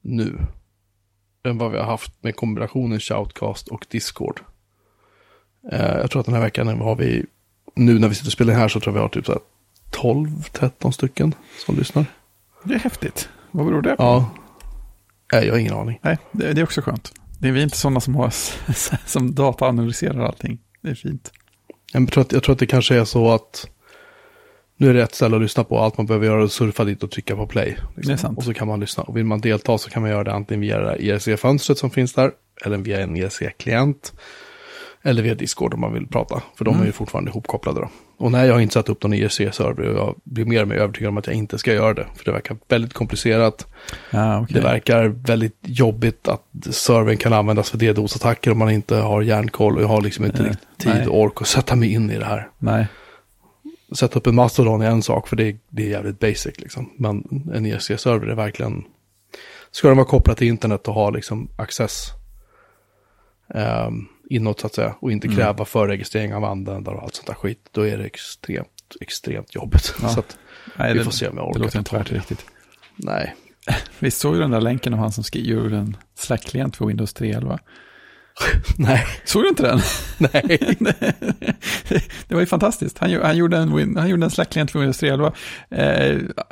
nu 0.01 0.37
än 1.45 1.57
vad 1.57 1.71
vi 1.71 1.77
har 1.77 1.85
haft 1.85 2.23
med 2.23 2.35
kombinationen 2.35 2.99
shoutcast 2.99 3.67
och 3.67 3.85
discord. 3.89 4.41
Eh, 5.71 5.97
jag 5.97 6.11
tror 6.11 6.19
att 6.19 6.25
den 6.25 6.35
här 6.35 6.41
veckan 6.41 6.67
har 6.67 6.95
vi, 6.95 7.25
nu 7.75 7.99
när 7.99 8.07
vi 8.07 8.15
sitter 8.15 8.27
och 8.27 8.33
spelar 8.33 8.53
här 8.53 8.67
så 8.67 8.79
tror 8.79 8.95
jag 8.95 8.99
vi 8.99 9.01
har 9.01 9.09
typ 9.09 9.25
så 9.25 9.31
här 9.31 9.41
12-13 9.91 10.91
stycken 10.91 11.35
som 11.65 11.75
lyssnar. 11.75 12.05
Det 12.63 12.73
är 12.73 12.79
häftigt. 12.79 13.29
Vad 13.51 13.65
beror 13.65 13.81
det 13.81 13.95
på? 13.95 14.03
Ja. 14.03 14.31
Nej, 15.33 15.45
jag 15.45 15.53
har 15.53 15.59
ingen 15.59 15.73
aning. 15.73 15.99
Nej, 16.01 16.17
det, 16.31 16.53
det 16.53 16.61
är 16.61 16.63
också 16.63 16.81
skönt. 16.81 17.11
Det 17.39 17.47
är 17.47 17.51
vi 17.51 17.61
inte 17.61 17.77
sådana 17.77 17.99
som, 17.99 18.15
har, 18.15 18.29
som 19.07 19.35
dataanalyserar 19.35 20.25
allting. 20.25 20.59
Det 20.81 20.89
är 20.89 20.95
fint. 20.95 21.31
Jag 21.93 22.11
tror, 22.11 22.21
att, 22.21 22.31
jag 22.31 22.43
tror 22.43 22.53
att 22.53 22.59
det 22.59 22.65
kanske 22.65 22.95
är 22.95 23.05
så 23.05 23.31
att 23.31 23.69
nu 24.77 24.89
är 24.89 24.93
det 24.93 25.03
ett 25.03 25.15
ställe 25.15 25.35
att 25.35 25.41
lyssna 25.41 25.63
på. 25.63 25.79
Allt 25.79 25.97
man 25.97 26.05
behöver 26.05 26.25
göra 26.25 26.41
är 26.41 26.45
att 26.45 26.51
surfa 26.51 26.83
dit 26.83 27.03
och 27.03 27.11
trycka 27.11 27.35
på 27.35 27.47
play. 27.47 27.77
liksom. 27.95 28.37
Och 28.37 28.43
så 28.43 28.53
kan 28.53 28.67
man 28.67 28.79
lyssna. 28.79 29.03
Och 29.03 29.17
vill 29.17 29.25
man 29.25 29.41
delta 29.41 29.77
så 29.77 29.89
kan 29.89 30.01
man 30.01 30.11
göra 30.11 30.23
det 30.23 30.33
antingen 30.33 30.61
via 30.61 30.79
det 30.79 30.95
IRC-fönstret 31.03 31.77
som 31.77 31.89
finns 31.89 32.13
där. 32.13 32.31
Eller 32.65 32.77
via 32.77 32.99
en 33.01 33.15
IRC-klient. 33.17 34.13
Eller 35.05 35.21
via 35.23 35.35
Discord 35.35 35.73
om 35.73 35.79
man 35.79 35.93
vill 35.93 36.07
prata. 36.07 36.41
För 36.57 36.65
de 36.65 36.81
är 36.81 36.85
ju 36.85 36.91
fortfarande 36.91 37.31
ihopkopplade 37.31 37.79
då. 37.81 37.89
Och 38.17 38.31
nej, 38.31 38.47
jag 38.47 38.53
har 38.53 38.61
inte 38.61 38.73
satt 38.73 38.89
upp 38.89 39.03
någon 39.03 39.13
IRC-server. 39.13 39.87
och 39.87 39.97
Jag 39.97 40.15
blir 40.23 40.45
mer 40.45 40.61
och 40.61 40.67
mer 40.67 40.75
övertygad 40.75 41.09
om 41.09 41.17
att 41.17 41.27
jag 41.27 41.35
inte 41.35 41.57
ska 41.57 41.73
göra 41.73 41.93
det. 41.93 42.05
För 42.15 42.25
det 42.25 42.31
verkar 42.31 42.57
väldigt 42.67 42.93
komplicerat. 42.93 43.67
Ja, 44.11 44.39
okej. 44.41 44.53
Det 44.53 44.61
verkar 44.61 45.05
väldigt 45.07 45.57
jobbigt 45.61 46.27
att 46.27 46.43
servern 46.71 47.17
kan 47.17 47.33
användas 47.33 47.69
för 47.69 47.77
DDoS-attacker 47.77 48.51
om 48.51 48.57
man 48.57 48.69
inte 48.71 48.95
har 48.95 49.21
järnkoll. 49.21 49.75
Och 49.77 49.83
jag 49.83 49.87
har 49.87 50.01
liksom 50.01 50.25
inte 50.25 50.43
Eh, 50.43 50.49
riktigt 50.49 50.77
tid 50.77 50.93
nej. 50.95 51.07
och 51.07 51.19
ork 51.21 51.41
att 51.41 51.47
sätta 51.47 51.75
mig 51.75 51.93
in 51.93 52.11
i 52.11 52.17
det 52.19 52.25
här. 52.25 52.49
Nej, 52.59 52.87
Sätta 53.95 54.19
upp 54.19 54.27
en 54.27 54.35
mastodon 54.35 54.81
är 54.81 54.89
en 54.89 55.03
sak 55.03 55.27
för 55.27 55.35
det 55.35 55.43
är, 55.47 55.57
det 55.69 55.83
är 55.83 55.89
jävligt 55.89 56.19
basic 56.19 56.59
liksom. 56.59 56.93
Men 56.97 57.43
en 57.53 57.65
ERC-server 57.65 58.27
är 58.27 58.35
verkligen... 58.35 58.83
Ska 59.71 59.87
den 59.87 59.97
vara 59.97 60.07
kopplad 60.07 60.37
till 60.37 60.47
internet 60.47 60.87
och 60.87 60.93
ha 60.93 61.09
liksom 61.09 61.49
access 61.55 62.07
um, 63.47 64.07
inåt 64.29 64.59
så 64.59 64.67
att 64.67 64.75
säga. 64.75 64.95
Och 64.99 65.11
inte 65.11 65.27
Mm. 65.27 65.37
kräva 65.37 65.65
förregistrering 65.65 66.33
av 66.33 66.43
användare 66.43 66.95
och 66.95 67.03
allt 67.03 67.15
sånt 67.15 67.27
där 67.27 67.33
skit. 67.33 67.67
Då 67.71 67.87
är 67.87 67.97
det 67.97 68.03
extremt, 68.05 68.67
extremt 69.01 69.55
jobbigt. 69.55 69.95
Ja. 70.01 70.09
Så 70.09 70.19
att 70.19 70.37
Nej 70.75 70.93
vi 70.93 70.99
det, 70.99 71.05
får 71.05 71.11
se 71.11 71.27
om 71.27 71.37
jag 71.37 71.45
det 71.45 71.49
orkar 71.49 71.59
låter 71.59 71.71
ta 71.73 71.79
inte 71.79 71.95
värt 71.97 72.07
det 72.07 72.13
det. 72.13 72.19
riktigt. 72.19 72.45
Nej. 72.95 73.35
Visst 73.99 74.17
såg 74.19 74.33
du 74.33 74.39
den 74.39 74.51
där 74.51 74.61
länken 74.61 74.93
av 74.93 74.99
han 74.99 75.11
som 75.11 75.23
gjorde 75.33 75.77
en 75.77 75.97
Slack-klient 76.15 76.75
för 76.75 76.85
Windows 76.85 77.15
3.11? 77.15 77.59
Nej. 78.77 79.05
Såg 79.25 79.43
du 79.43 79.49
inte 79.49 79.63
den? 79.63 79.79
Nej. 80.17 80.75
det 82.27 82.33
var 82.33 82.39
ju 82.39 82.45
fantastiskt. 82.45 82.97
Han, 82.97 83.21
han 83.21 83.37
gjorde 83.37 83.57
en, 83.57 83.69
Win- 83.77 83.99
han 83.99 84.09
gjorde 84.09 84.25
en 84.25 84.29
Slack-klient 84.31 84.71
för 84.71 84.79
Windows 84.79 85.03
3.11. 85.03 85.33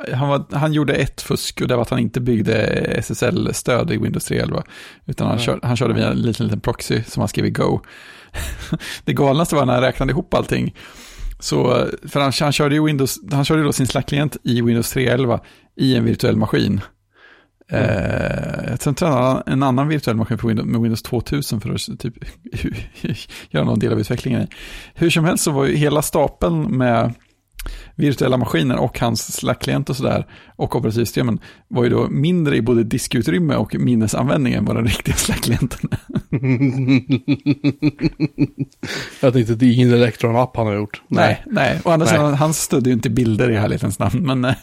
Eh, 0.08 0.16
han, 0.16 0.28
var, 0.28 0.44
han 0.52 0.72
gjorde 0.72 0.94
ett 0.94 1.22
fusk 1.22 1.60
och 1.60 1.68
det 1.68 1.74
var 1.76 1.82
att 1.82 1.90
han 1.90 1.98
inte 1.98 2.20
byggde 2.20 2.54
SSL-stöd 3.02 3.90
i 3.90 3.96
Windows 3.96 4.30
3.11. 4.30 4.62
Utan 5.06 5.26
han, 5.26 5.36
Ja. 5.38 5.42
kör, 5.44 5.60
han 5.62 5.76
körde 5.76 5.94
via 5.94 6.08
en 6.10 6.22
liten, 6.22 6.46
liten 6.46 6.60
proxy 6.60 7.02
som 7.06 7.20
han 7.20 7.28
skrev 7.28 7.46
i 7.46 7.50
Go. 7.50 7.80
det 9.04 9.12
galnaste 9.12 9.54
var 9.54 9.66
när 9.66 9.72
han 9.72 9.82
räknade 9.82 10.10
ihop 10.12 10.34
allting. 10.34 10.74
Så, 11.38 11.86
för 12.08 12.20
han, 12.20 12.32
han 12.40 12.52
körde 12.52 12.74
ju 12.74 12.84
Windows, 12.84 13.18
han 13.32 13.44
körde 13.44 13.62
då 13.62 13.72
sin 13.72 13.86
Slack-klient 13.86 14.36
i 14.44 14.62
Windows 14.62 14.96
3.11 14.96 15.40
i 15.76 15.96
en 15.96 16.04
virtuell 16.04 16.36
maskin. 16.36 16.80
Eh, 17.72 18.70
jag 18.70 18.80
tror 18.80 19.06
han 19.08 19.42
en 19.46 19.62
annan 19.62 19.88
virtuell 19.88 20.16
maskin 20.16 20.38
för 20.38 20.48
Windows, 20.48 20.68
med 20.68 20.80
Windows 20.80 21.02
2000 21.02 21.60
för 21.60 21.74
att 21.74 21.98
typ, 21.98 22.14
göra 23.50 23.64
någon 23.64 23.78
del 23.78 23.92
av 23.92 24.00
utvecklingen 24.00 24.42
i. 24.42 24.46
Hur 24.94 25.10
som 25.10 25.24
helst 25.24 25.44
så 25.44 25.50
var 25.50 25.64
ju 25.64 25.76
hela 25.76 26.02
stapeln 26.02 26.76
med 26.76 27.14
virtuella 27.94 28.36
maskiner 28.36 28.76
och 28.76 29.00
hans 29.00 29.32
Slack-klient 29.36 29.90
och 29.90 29.96
sådär 29.96 30.26
och 30.56 30.76
operativsystemen 30.76 31.38
var 31.68 31.84
ju 31.84 31.90
då 31.90 32.08
mindre 32.08 32.56
i 32.56 32.62
både 32.62 32.84
diskutrymme 32.84 33.56
och 33.56 33.74
minnesanvändning 33.74 34.54
än 34.54 34.64
vad 34.64 34.76
den 34.76 34.84
riktiga 34.84 35.14
Slack-klienten 35.14 35.90
jag 39.20 39.32
tänkte 39.32 39.54
det 39.54 39.66
är 39.66 39.72
ingen 39.72 39.92
Electron-app 39.92 40.56
han 40.56 40.66
har 40.66 40.74
gjort. 40.74 41.02
Nej, 41.08 41.44
nej. 41.46 41.80
Och 41.84 41.92
andra 41.92 42.06
Nej. 42.06 42.14
sidan, 42.14 42.34
han 42.34 42.54
stödde 42.54 42.90
ju 42.90 42.94
inte 42.94 43.10
bilder 43.10 43.50
i 43.50 43.56
härlighetens 43.56 43.98
namn, 43.98 44.26
men 44.26 44.44
eh, 44.44 44.54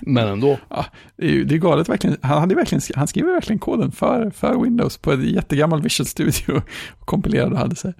Men 0.00 0.28
ändå. 0.28 0.58
Ja, 0.68 0.86
det 1.16 1.26
är 1.26 1.30
ju 1.30 1.44
det 1.44 1.54
är 1.54 1.58
galet 1.58 1.88
verkligen. 1.88 2.16
Han, 2.22 2.38
hade 2.38 2.54
verkligen, 2.54 2.82
han 2.94 3.06
skrev 3.06 3.26
ju 3.26 3.32
verkligen 3.32 3.58
koden 3.58 3.92
för, 3.92 4.30
för 4.30 4.62
Windows 4.62 4.98
på 4.98 5.12
ett 5.12 5.24
jättegammal 5.24 5.82
Visual 5.82 6.06
Studio 6.06 6.62
och 6.98 7.06
kompilerade 7.06 7.52
och 7.52 7.58
hade 7.58 7.76
sig. 7.76 7.94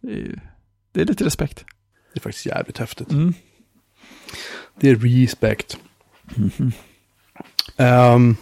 Det 0.00 0.12
är, 0.12 0.40
det 0.92 1.00
är 1.00 1.04
lite 1.04 1.24
respekt. 1.24 1.64
Det 2.14 2.18
är 2.18 2.22
faktiskt 2.22 2.46
jävligt 2.46 2.78
häftigt. 2.78 3.12
Mm. 3.12 3.34
Det 4.80 4.88
är 4.90 4.96
respect. 4.96 5.78
Mhm. 6.34 6.72
Ehm, 7.76 8.36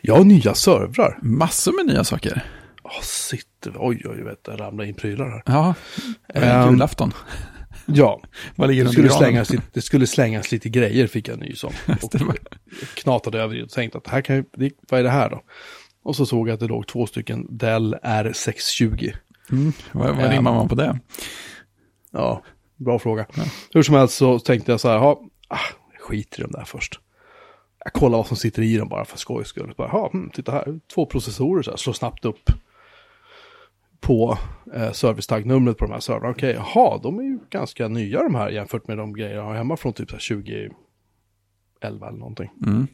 jag 0.00 0.16
har 0.16 0.24
nya 0.24 0.54
servrar. 0.54 1.18
Massor 1.22 1.72
med 1.76 1.94
nya 1.94 2.04
saker. 2.04 2.44
Åh, 2.82 3.02
sitter 3.02 3.70
vi. 3.70 3.76
Oj, 3.80 4.02
oj, 4.04 4.22
vet, 4.22 4.44
det 4.44 4.56
ramlar 4.56 4.84
in 4.84 4.94
prylar 4.94 5.28
här. 5.30 5.42
Ja, 5.46 5.74
Ehm, 6.34 6.70
julafton. 6.72 7.12
Ja, 7.86 8.20
Vad 8.56 8.68
ligger 8.70 8.84
det 8.84 8.90
skulle, 8.90 9.08
granen? 9.08 9.18
slängas, 9.22 9.50
lite- 9.50 9.62
det 9.72 9.82
skulle 9.82 10.06
slängas 10.06 10.52
lite 10.52 10.68
grejer 10.68 11.06
fick 11.06 11.28
jag 11.28 11.38
nys 11.38 11.64
om. 11.64 11.72
Och 12.02 12.12
knatade 12.94 13.40
över 13.40 13.54
det 13.54 13.62
och 13.62 13.70
tänkte 13.70 13.98
att 13.98 14.04
det 14.04 14.10
här 14.10 14.20
kan 14.20 14.36
ju, 14.36 14.44
det, 14.56 14.72
vad 14.90 15.00
är 15.00 15.04
det 15.04 15.10
här 15.10 15.30
då? 15.30 15.42
Och 16.04 16.16
så 16.16 16.26
såg 16.26 16.48
jag 16.48 16.54
att 16.54 16.60
det 16.60 16.66
låg 16.66 16.86
två 16.86 17.06
stycken 17.06 17.46
Dell 17.50 17.94
R620. 18.04 19.12
Mm. 19.52 19.72
Vad, 19.92 20.16
vad 20.16 20.24
Ja. 20.26 20.32
rimmar 20.32 20.52
man 20.54 20.68
på 20.68 20.74
det? 20.74 20.98
Ja, 22.12 22.42
bra 22.76 22.98
fråga. 22.98 23.26
Hur 23.74 23.82
som 23.82 23.94
helst 23.94 24.14
så 24.14 24.38
tänkte 24.38 24.72
jag 24.72 24.80
så 24.80 24.88
här, 24.88 24.98
ha, 24.98 25.20
ah, 25.48 25.58
skit 26.00 26.34
i 26.38 26.42
dem 26.42 26.50
där 26.50 26.64
först. 26.64 27.00
Jag 27.84 27.92
kollar 27.92 28.18
vad 28.18 28.26
som 28.26 28.36
sitter 28.36 28.62
i 28.62 28.76
dem 28.76 28.88
bara 28.88 29.04
för 29.04 29.18
skojs 29.18 29.48
skull. 29.48 29.74
Bara, 29.76 29.88
ha, 29.88 30.10
hmm, 30.10 30.30
titta 30.30 30.52
här, 30.52 30.80
två 30.94 31.06
processorer 31.06 31.62
så 31.62 31.70
här, 31.70 31.76
slår 31.78 31.92
snabbt 31.92 32.24
upp 32.24 32.50
på 34.02 34.38
eh, 34.74 34.92
servicetaggnumret 34.92 35.78
på 35.78 35.84
de 35.84 35.92
här 35.92 36.00
servrarna. 36.00 36.30
Okej, 36.30 36.58
jaha, 36.74 37.00
de 37.02 37.18
är 37.18 37.22
ju 37.22 37.38
ganska 37.50 37.88
nya 37.88 38.22
de 38.22 38.34
här 38.34 38.50
jämfört 38.50 38.88
med 38.88 38.98
de 38.98 39.12
grejer 39.12 39.34
jag 39.34 39.42
har 39.42 39.54
hemma 39.54 39.76
från 39.76 39.92
typ 39.92 40.10
så 40.10 40.16
här 40.16 40.42
2011 41.80 42.08
eller 42.08 42.18
någonting. 42.18 42.50
Mm. 42.66 42.86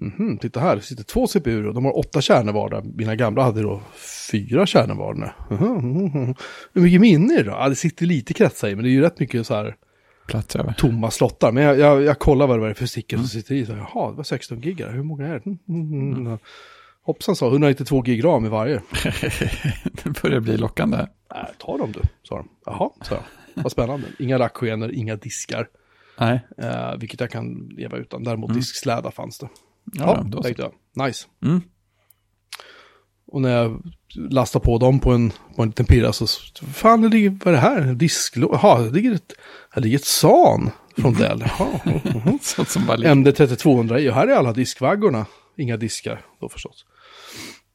Mhm, 0.00 0.38
titta 0.38 0.60
här, 0.60 0.76
det 0.76 0.82
sitter 0.82 1.04
två 1.04 1.26
CPU 1.26 1.66
och 1.66 1.74
de 1.74 1.84
har 1.84 1.98
åtta 1.98 2.20
kärnor 2.20 2.52
vardera. 2.52 2.82
Mina 2.84 3.16
gamla 3.16 3.42
hade 3.42 3.62
då 3.62 3.80
fyra 4.30 4.66
kärnor 4.66 4.94
vardera. 4.94 5.32
Mhm, 5.50 6.04
mhm. 6.04 6.34
Hur 6.72 6.82
mycket 6.82 7.00
minne 7.00 7.34
är 7.34 7.38
det 7.38 7.50
då? 7.50 7.50
Ja, 7.50 7.68
det 7.68 7.74
sitter 7.76 8.06
lite 8.06 8.34
kretsar 8.34 8.68
i, 8.68 8.74
men 8.74 8.84
det 8.84 8.90
är 8.90 8.92
ju 8.92 9.00
rätt 9.00 9.20
mycket 9.20 9.46
så 9.46 9.54
här 9.54 9.76
Plats 10.26 10.56
över. 10.56 10.72
tomma 10.72 11.10
slottar. 11.10 11.52
Men 11.52 11.64
jag, 11.64 11.78
jag, 11.78 12.02
jag 12.02 12.18
kollar 12.18 12.46
vad 12.46 12.60
det 12.60 12.70
är 12.70 12.74
för 12.74 12.86
stickor 12.86 13.16
som 13.16 13.26
sitter 13.26 13.54
i. 13.54 13.66
Så, 13.66 13.72
Jaha, 13.72 14.10
det 14.10 14.16
var 14.16 14.24
16 14.24 14.60
gig 14.60 14.76
där. 14.76 14.92
Hur 14.92 15.02
många 15.02 15.26
är 15.26 15.32
det? 15.44 15.46
Mm, 15.46 15.58
mm, 15.92 16.26
mm. 16.26 16.38
Hoppsan 17.04 17.36
sa, 17.36 17.46
192 17.48 18.02
gig 18.02 18.24
ram 18.24 18.46
i 18.46 18.48
varje. 18.48 18.80
det 19.84 20.22
börjar 20.22 20.40
bli 20.40 20.56
lockande. 20.56 20.96
Nej, 21.34 21.46
ta 21.58 21.78
dem 21.78 21.92
du, 21.92 22.00
sa 22.22 22.36
de. 22.36 22.48
Jaha, 22.66 22.90
sa 23.02 23.14
jag. 23.14 23.22
Vad 23.62 23.72
spännande. 23.72 24.06
Inga 24.18 24.38
rackskenor, 24.38 24.92
inga 24.92 25.16
diskar. 25.16 25.68
Nej, 26.18 26.40
Eh, 26.58 26.96
vilket 26.98 27.20
jag 27.20 27.30
kan 27.30 27.68
leva 27.76 27.96
utan. 27.96 28.24
Däremot 28.24 28.54
disksläda 28.54 29.10
fanns 29.10 29.38
det. 29.38 29.48
ja, 29.92 30.24
Ja, 30.32 30.42
tänkte 30.42 30.62
jag. 30.62 31.06
Nice. 31.06 31.26
Mm. 31.44 31.60
Och 33.26 33.42
när 33.42 33.50
jag 33.62 33.82
lastar 34.14 34.60
på 34.60 34.78
dem 34.78 35.00
på 35.00 35.12
en, 35.12 35.30
på 35.56 35.62
en 35.62 35.68
liten 35.68 35.86
pirra 35.86 36.12
så, 36.12 36.26
fan 36.72 37.00
det 37.00 37.08
ligger, 37.08 37.30
vad 37.30 37.46
är 37.46 37.52
det 37.52 37.58
här? 37.58 37.80
En 37.80 37.98
Disklå? 37.98 38.48
Jaha, 38.52 38.80
det 38.82 38.90
ligger 38.90 39.12
ett, 39.14 39.32
här 39.70 39.82
ligger 39.82 39.98
ett 39.98 40.04
SAN 40.04 40.70
från 40.96 41.14
Dell. 41.14 41.44
Mhm. 42.24 42.38
Sånt 42.42 42.68
som 42.68 42.86
bara 42.86 42.96
ligger. 42.96 43.14
MD3200 43.14 43.98
i 43.98 44.10
och 44.10 44.14
här 44.14 44.26
är 44.26 44.34
alla 44.36 44.52
diskvaggorna. 44.52 45.26
Inga 45.56 45.76
diskar 45.76 46.20
då 46.40 46.48
förstås. 46.48 46.86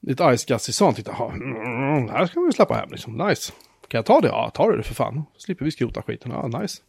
Ett 0.10 0.40
Ice 0.40 0.70
i 0.70 0.74
SAN, 0.74 0.94
titta, 0.94 1.12
jaha, 1.12 1.34
mm, 1.34 2.10
här 2.10 2.26
ska 2.26 2.40
vi 2.40 2.52
släppa 2.52 2.74
hem 2.74 2.90
liksom, 2.92 3.18
nice. 3.18 3.54
Kan 3.88 3.98
jag 3.98 4.06
ta 4.06 4.22
det? 4.22 4.28
Ja, 4.28 4.52
ta 4.54 4.72
det 4.76 4.84
för 4.84 4.94
fan. 4.94 5.24
Slipper 5.38 5.66
vi 5.66 5.72
skrota 5.72 6.02
skiten, 6.02 6.32
ja, 6.32 6.48
nice. 6.60 6.82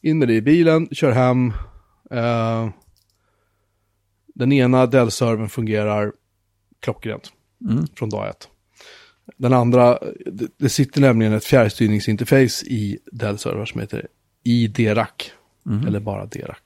In 0.00 0.18
med 0.18 0.28
det 0.28 0.34
i 0.34 0.42
bilen, 0.42 0.88
kör 0.92 1.10
hem. 1.10 1.52
Eh, 2.10 2.68
den 4.34 4.52
ena 4.52 4.86
Dell-servern 4.86 5.48
fungerar 5.48 6.12
klockrent 6.80 7.32
Mm. 7.70 7.86
från 7.94 8.08
dag 8.10 8.28
ett. 8.28 8.48
Den 9.36 9.52
andra, 9.52 9.98
det, 10.26 10.48
det 10.56 10.68
sitter 10.68 11.00
nämligen 11.00 11.32
ett 11.32 11.44
fjärrstyrningsinterface 11.44 12.66
i 12.66 12.98
Dell-server 13.12 13.64
som 13.64 13.80
heter 13.80 14.06
IDRAC. 14.44 15.08
Mhm. 15.62 15.86
Eller 15.86 16.00
bara 16.00 16.26
DRAC. 16.26 16.58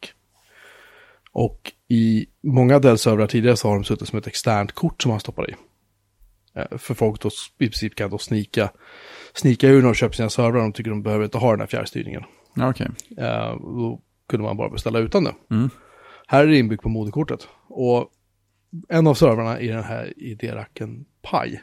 Och 1.33 1.73
i 1.89 2.27
många 2.43 2.79
Dell-servrar 2.79 3.27
tidigare 3.27 3.57
så 3.57 3.69
har 3.69 3.75
de 3.75 3.85
suttit 3.85 4.09
som 4.09 4.19
ett 4.19 4.27
externt 4.27 4.73
kort 4.73 5.03
som 5.03 5.11
man 5.11 5.21
stoppar 5.21 5.51
i. 5.51 5.55
Eh, 6.57 6.79
För 6.79 6.95
folk 6.95 7.21
då 7.21 7.29
i 7.59 7.67
princip 7.69 7.95
kan 7.95 8.11
då 8.11 8.19
snika, 8.19 8.71
snika 9.35 9.69
ur 9.69 9.77
när 9.77 9.83
de 9.89 9.95
köper 9.95 10.15
sina 10.17 10.31
servrar. 10.31 10.61
De 10.61 10.73
tycker 10.73 10.91
de 10.91 11.03
behöver 11.03 11.25
inte 11.25 11.39
ha 11.39 11.51
den 11.51 11.61
här 11.61 11.67
fjärrstyrningen. 11.67 12.23
Okej. 12.61 12.89
Eh, 13.19 13.57
Då 13.61 14.01
kunde 14.29 14.45
man 14.47 14.57
bara 14.57 14.69
beställa 14.71 14.99
utan 14.99 15.25
det. 15.25 15.35
Mm. 15.51 15.71
Här 16.27 16.43
är 16.45 16.47
det 16.47 16.59
inbyggt 16.59 16.83
på 16.83 16.89
moderkortet. 16.89 17.49
Och 17.69 18.11
en 18.89 19.07
av 19.07 19.15
servrarna 19.15 19.61
i 19.61 19.69
den 19.69 19.85
här 19.85 20.13
ID-racken 20.17 21.05
paj. 21.23 21.63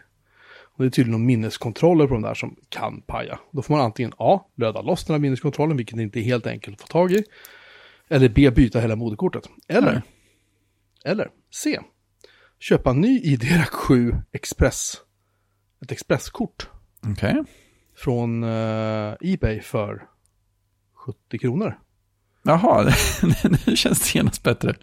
Och 0.76 0.84
det 0.84 0.88
är 0.88 0.90
tydligen 0.90 1.12
någon 1.12 1.26
minneskontroller 1.26 2.08
på 2.08 2.14
de 2.14 2.22
där 2.22 2.34
som 2.34 2.56
kan 2.70 3.02
paja. 3.02 3.40
Då 3.52 3.62
får 3.62 3.74
man 3.76 3.84
antingen 3.86 4.14
A. 4.18 4.42
Löda 4.56 4.82
loss 4.82 5.06
den 5.06 5.14
här 5.14 5.20
minneskontrollen, 5.20 5.78
vilket 5.78 6.00
inte 6.00 6.20
är 6.20 6.24
helt 6.24 6.48
enkelt 6.48 6.76
att 6.76 6.82
få 6.82 6.88
tag 6.88 7.12
i. 7.12 7.24
Eller 8.08 8.30
B. 8.30 8.52
Byta 8.52 8.80
hela 8.80 8.96
moderkortet. 8.96 9.50
Eller, 9.68 9.92
Nej. 9.94 10.02
eller 11.06 11.30
C. 11.52 11.80
Köpa 12.70 12.90
en 12.90 13.02
ny 13.02 13.20
ID-rack 13.24 13.70
7 13.72 14.16
Express. 14.32 14.94
Ett 15.82 15.92
expresskort 15.92 16.68
Okej. 17.12 17.44
från 17.98 18.44
eh, 18.44 19.14
Ebay 19.22 19.60
för 19.62 20.04
70 21.06 21.38
kronor. 21.38 21.80
Jaha, 22.44 22.94
nu 23.68 23.76
känns 23.76 24.00
det 24.14 24.18
genast 24.20 24.44
bättre. 24.44 24.76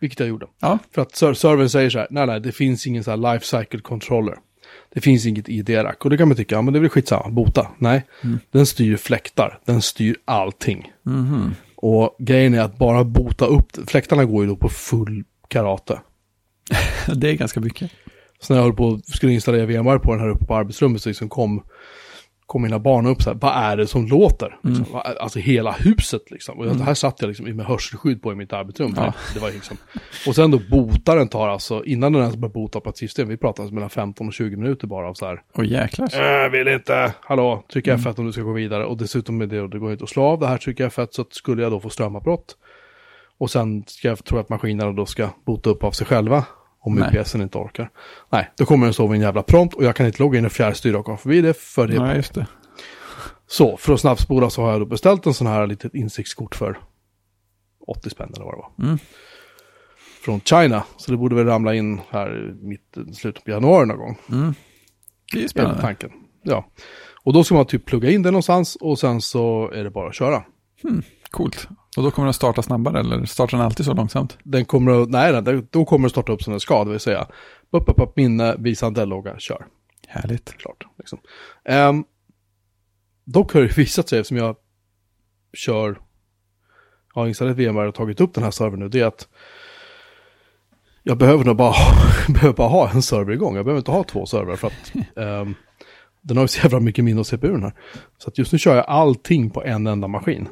Vilket 0.00 0.20
jag 0.20 0.28
gjorde. 0.28 0.46
Ja, 0.60 0.78
För 0.90 1.02
att 1.02 1.16
ser- 1.16 1.34
servern 1.34 1.68
säger 1.68 1.90
så 1.90 1.98
här, 1.98 2.06
nej 2.10 2.26
nej, 2.26 2.40
det 2.40 2.52
finns 2.52 2.86
ingen 2.86 3.04
så 3.04 3.10
här 3.10 3.16
life 3.32 3.46
cycle 3.46 3.80
controller. 3.80 4.34
Det 4.94 5.00
finns 5.00 5.26
inget 5.26 5.48
ID-rack. 5.48 6.04
Och 6.04 6.10
det 6.10 6.16
kan 6.18 6.28
man 6.28 6.36
tycka, 6.36 6.54
ja 6.54 6.62
men 6.62 6.72
det 6.72 6.78
är 6.78 6.80
väl 6.80 6.90
skitsamma, 6.90 7.30
bota. 7.30 7.70
Nej, 7.78 8.06
den 8.50 8.66
styr 8.66 8.96
fläktar, 8.96 9.60
den 9.64 9.82
styr 9.82 10.16
allting. 10.24 10.92
Mhm. 11.02 11.54
Och 11.76 12.16
grejen 12.18 12.54
är 12.54 12.60
att 12.60 12.78
bara 12.78 13.04
bota 13.04 13.46
upp, 13.46 13.90
fläktarna 13.90 14.24
går 14.24 14.42
ju 14.44 14.48
då 14.50 14.56
på 14.56 14.68
full 14.68 15.24
karate. 15.48 16.00
det 17.14 17.30
är 17.30 17.34
ganska 17.34 17.60
mycket. 17.60 17.90
Så 18.40 18.52
när 18.52 18.60
jag 18.60 18.64
höll 18.64 18.76
på 18.76 19.00
skulle 19.04 19.32
installera 19.32 19.66
VMware 19.66 19.98
på 19.98 20.12
den 20.12 20.20
här 20.20 20.28
uppe 20.28 20.44
på 20.44 20.54
arbetsrummet 20.54 21.02
så 21.02 21.08
liksom 21.08 21.28
kom, 21.28 21.62
kom 22.46 22.62
mina 22.62 22.78
barn 22.78 23.06
upp 23.06 23.22
så 23.22 23.30
här, 23.30 23.38
vad 23.40 23.52
är 23.56 23.76
det 23.76 23.86
som 23.86 24.06
låter? 24.06 24.58
Liksom, 24.62 24.86
vad 24.92 25.06
är- 25.06 25.22
Alltså 25.22 25.38
hela 25.38 25.72
huset 25.72 26.30
liksom. 26.30 26.58
Och 26.58 26.76
här 26.76 26.94
satt 26.94 27.20
jag 27.20 27.28
liksom 27.28 27.56
med 27.56 27.66
hörselskydd 27.66 28.22
på 28.22 28.32
i 28.32 28.34
mitt 28.34 28.52
arbetsrum. 28.52 28.92
Ja. 28.96 29.14
Det 29.34 29.40
var 29.40 29.50
liksom. 29.50 29.76
Och 30.26 30.34
sen 30.34 30.50
då 30.50 30.60
botaren 30.70 31.28
tar 31.28 31.48
alltså, 31.48 31.84
innan 31.84 32.12
den 32.12 32.22
ens 32.22 32.36
börjar 32.36 32.52
bota 32.52 32.80
på 32.80 32.90
ett 32.90 32.96
system, 32.98 33.28
vi 33.28 33.36
pratar 33.36 33.62
alltså 33.62 33.74
mellan 33.74 33.90
15 33.90 34.26
och 34.26 34.32
20 34.32 34.56
minuter 34.56 34.86
bara 34.86 35.08
av 35.08 35.14
så 35.14 35.26
här. 35.26 35.40
Och 35.54 35.64
jäklar. 35.64 36.08
Jag 36.12 36.50
vill 36.50 36.68
inte, 36.68 37.12
hallå, 37.20 37.64
tryck 37.72 37.86
F1 37.86 38.18
om 38.18 38.26
du 38.26 38.32
ska 38.32 38.42
gå 38.42 38.52
vidare. 38.52 38.84
Och 38.84 38.96
dessutom 38.96 39.38
med 39.38 39.48
det, 39.48 39.68
det 39.68 39.78
går 39.78 39.92
inte 39.92 40.04
att 40.04 40.10
slå 40.10 40.22
av 40.24 40.40
det 40.40 40.46
här, 40.46 40.58
tryck 40.58 40.80
F1 40.80 41.08
så 41.10 41.22
att 41.22 41.34
skulle 41.34 41.62
jag 41.62 41.72
då 41.72 41.80
få 41.80 41.90
strömavbrott. 41.90 42.56
Och 43.42 43.50
sen 43.50 43.84
ska 43.86 44.08
jag 44.08 44.24
tro 44.24 44.38
att 44.38 44.48
maskinerna 44.48 44.92
då 44.92 45.06
ska 45.06 45.28
bota 45.44 45.70
upp 45.70 45.84
av 45.84 45.90
sig 45.90 46.06
själva. 46.06 46.44
Om 46.80 46.94
Nej. 46.94 47.18
UPSen 47.18 47.42
inte 47.42 47.58
orkar. 47.58 47.90
Nej, 48.30 48.50
då 48.56 48.64
kommer 48.64 48.86
den 48.86 48.94
stå 48.94 49.06
vid 49.06 49.14
en 49.14 49.22
jävla 49.22 49.42
prompt 49.42 49.74
och 49.74 49.84
jag 49.84 49.96
kan 49.96 50.06
inte 50.06 50.22
logga 50.22 50.38
in 50.38 50.46
och 50.46 50.52
fjärrstyra 50.52 50.98
och 50.98 51.04
komma 51.04 51.16
förbi 51.16 51.40
det 51.40 51.56
för 51.56 51.86
det. 51.86 51.94
Ja, 51.94 52.14
just 52.14 52.34
det. 52.34 52.46
Så, 53.46 53.76
för 53.76 53.94
att 53.94 54.00
snabbspola 54.00 54.50
så 54.50 54.62
har 54.62 54.70
jag 54.70 54.80
då 54.80 54.84
beställt 54.84 55.26
en 55.26 55.34
sån 55.34 55.46
här 55.46 55.66
litet 55.66 55.94
insiktskort 55.94 56.54
för 56.54 56.78
80 57.86 58.10
spänn 58.10 58.32
eller 58.34 58.44
vad 58.44 58.54
det 58.54 58.58
var. 58.58 58.86
Mm. 58.86 58.98
Från 60.24 60.40
China, 60.40 60.84
så 60.96 61.10
det 61.10 61.16
borde 61.16 61.34
väl 61.34 61.46
ramla 61.46 61.74
in 61.74 62.00
här 62.10 62.54
mitt, 62.60 63.16
slutet 63.16 63.44
på 63.44 63.50
januari 63.50 63.86
någon 63.86 63.98
gång. 63.98 64.18
Mm. 64.30 64.54
Det 65.32 65.44
är 65.44 65.48
spännande. 65.48 65.80
tanken. 65.80 66.10
Ja. 66.42 66.66
Och 67.24 67.32
då 67.32 67.44
ska 67.44 67.54
man 67.54 67.66
typ 67.66 67.84
plugga 67.84 68.10
in 68.10 68.22
det 68.22 68.30
någonstans 68.30 68.76
och 68.76 68.98
sen 68.98 69.20
så 69.20 69.70
är 69.70 69.84
det 69.84 69.90
bara 69.90 70.08
att 70.08 70.14
köra. 70.14 70.44
Coolt. 71.30 71.68
Och 71.96 72.02
då 72.02 72.10
kommer 72.10 72.26
den 72.26 72.34
starta 72.34 72.62
snabbare 72.62 73.00
eller 73.00 73.24
startar 73.24 73.58
den 73.58 73.66
alltid 73.66 73.86
så 73.86 73.94
långsamt? 73.94 74.38
Den 74.42 74.64
kommer 74.64 75.02
att, 75.02 75.10
nej, 75.10 75.42
nej, 75.42 75.62
då 75.70 75.84
kommer 75.84 76.02
den 76.02 76.10
starta 76.10 76.32
upp 76.32 76.42
som 76.42 76.50
den 76.50 76.60
ska, 76.60 76.84
det 76.84 76.90
vill 76.90 77.00
säga 77.00 77.26
upp, 77.70 77.88
upp, 77.88 78.00
upp, 78.00 78.16
minne, 78.16 78.56
visa 78.58 78.86
en 78.86 78.94
Dell-logga, 78.94 79.38
kör. 79.38 79.66
Härligt. 80.08 80.56
Klart. 80.58 80.86
Liksom. 80.98 81.18
Ehm, 81.64 82.04
dock 83.24 83.54
har 83.54 83.60
det 83.60 83.76
visat 83.78 84.08
sig, 84.08 84.18
eftersom 84.18 84.36
jag 84.36 84.56
kör, 85.52 86.00
har 87.14 87.26
installerat 87.26 87.58
VMware 87.58 87.88
och 87.88 87.94
tagit 87.94 88.20
upp 88.20 88.34
den 88.34 88.44
här 88.44 88.50
servern 88.50 88.80
nu, 88.80 88.88
det 88.88 89.00
är 89.00 89.06
att 89.06 89.28
jag 91.02 91.18
behöver 91.18 91.44
nog 91.44 91.56
bara, 91.56 91.74
behöver 92.28 92.56
bara 92.56 92.68
ha 92.68 92.90
en 92.90 93.02
server 93.02 93.32
igång. 93.32 93.56
Jag 93.56 93.64
behöver 93.64 93.80
inte 93.80 93.90
ha 93.90 94.04
två 94.04 94.26
servrar 94.26 94.56
för 94.56 94.66
att 94.66 94.92
ehm, 95.16 95.54
den 96.20 96.36
har 96.36 96.44
ju 96.44 96.48
så 96.48 96.60
jävla 96.62 96.80
mycket 96.80 97.04
minne 97.04 97.20
och 97.20 97.26
CPU 97.26 97.52
den 97.52 97.62
här. 97.62 97.74
Så 98.18 98.28
att 98.28 98.38
just 98.38 98.52
nu 98.52 98.58
kör 98.58 98.76
jag 98.76 98.84
allting 98.88 99.50
på 99.50 99.64
en 99.64 99.86
enda 99.86 100.08
maskin. 100.08 100.48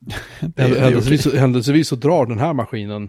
Det 0.40 0.62
är, 0.62 0.68
det 0.68 0.80
Händelsevis, 0.80 1.22
så- 1.22 1.36
händelsevis 1.36 1.90
drar 1.90 2.26
den 2.26 2.38
här 2.38 2.52
maskinen, 2.52 3.08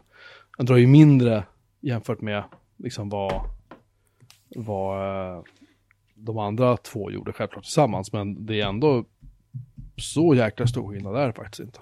den 0.58 0.66
drar 0.66 0.78
ju 0.78 0.88
mindre 0.88 1.44
jämfört 1.82 2.22
med 2.22 2.44
liksom 2.78 3.10
vad, 3.10 3.42
vad 4.56 5.36
eh, 5.38 5.44
de 6.16 6.38
andra 6.38 6.78
två 6.78 7.12
gjorde 7.12 7.34
självklart 7.34 7.64
tillsammans. 7.64 8.14
Men 8.14 8.46
det 8.46 8.62
är 8.62 8.68
ändå 8.68 9.06
så 9.98 10.36
jäkla 10.36 10.68
stor 10.68 10.92
skillnad 10.94 11.16
är 11.16 11.28
det 11.28 11.34
faktiskt 11.34 11.60
inte. 11.60 11.80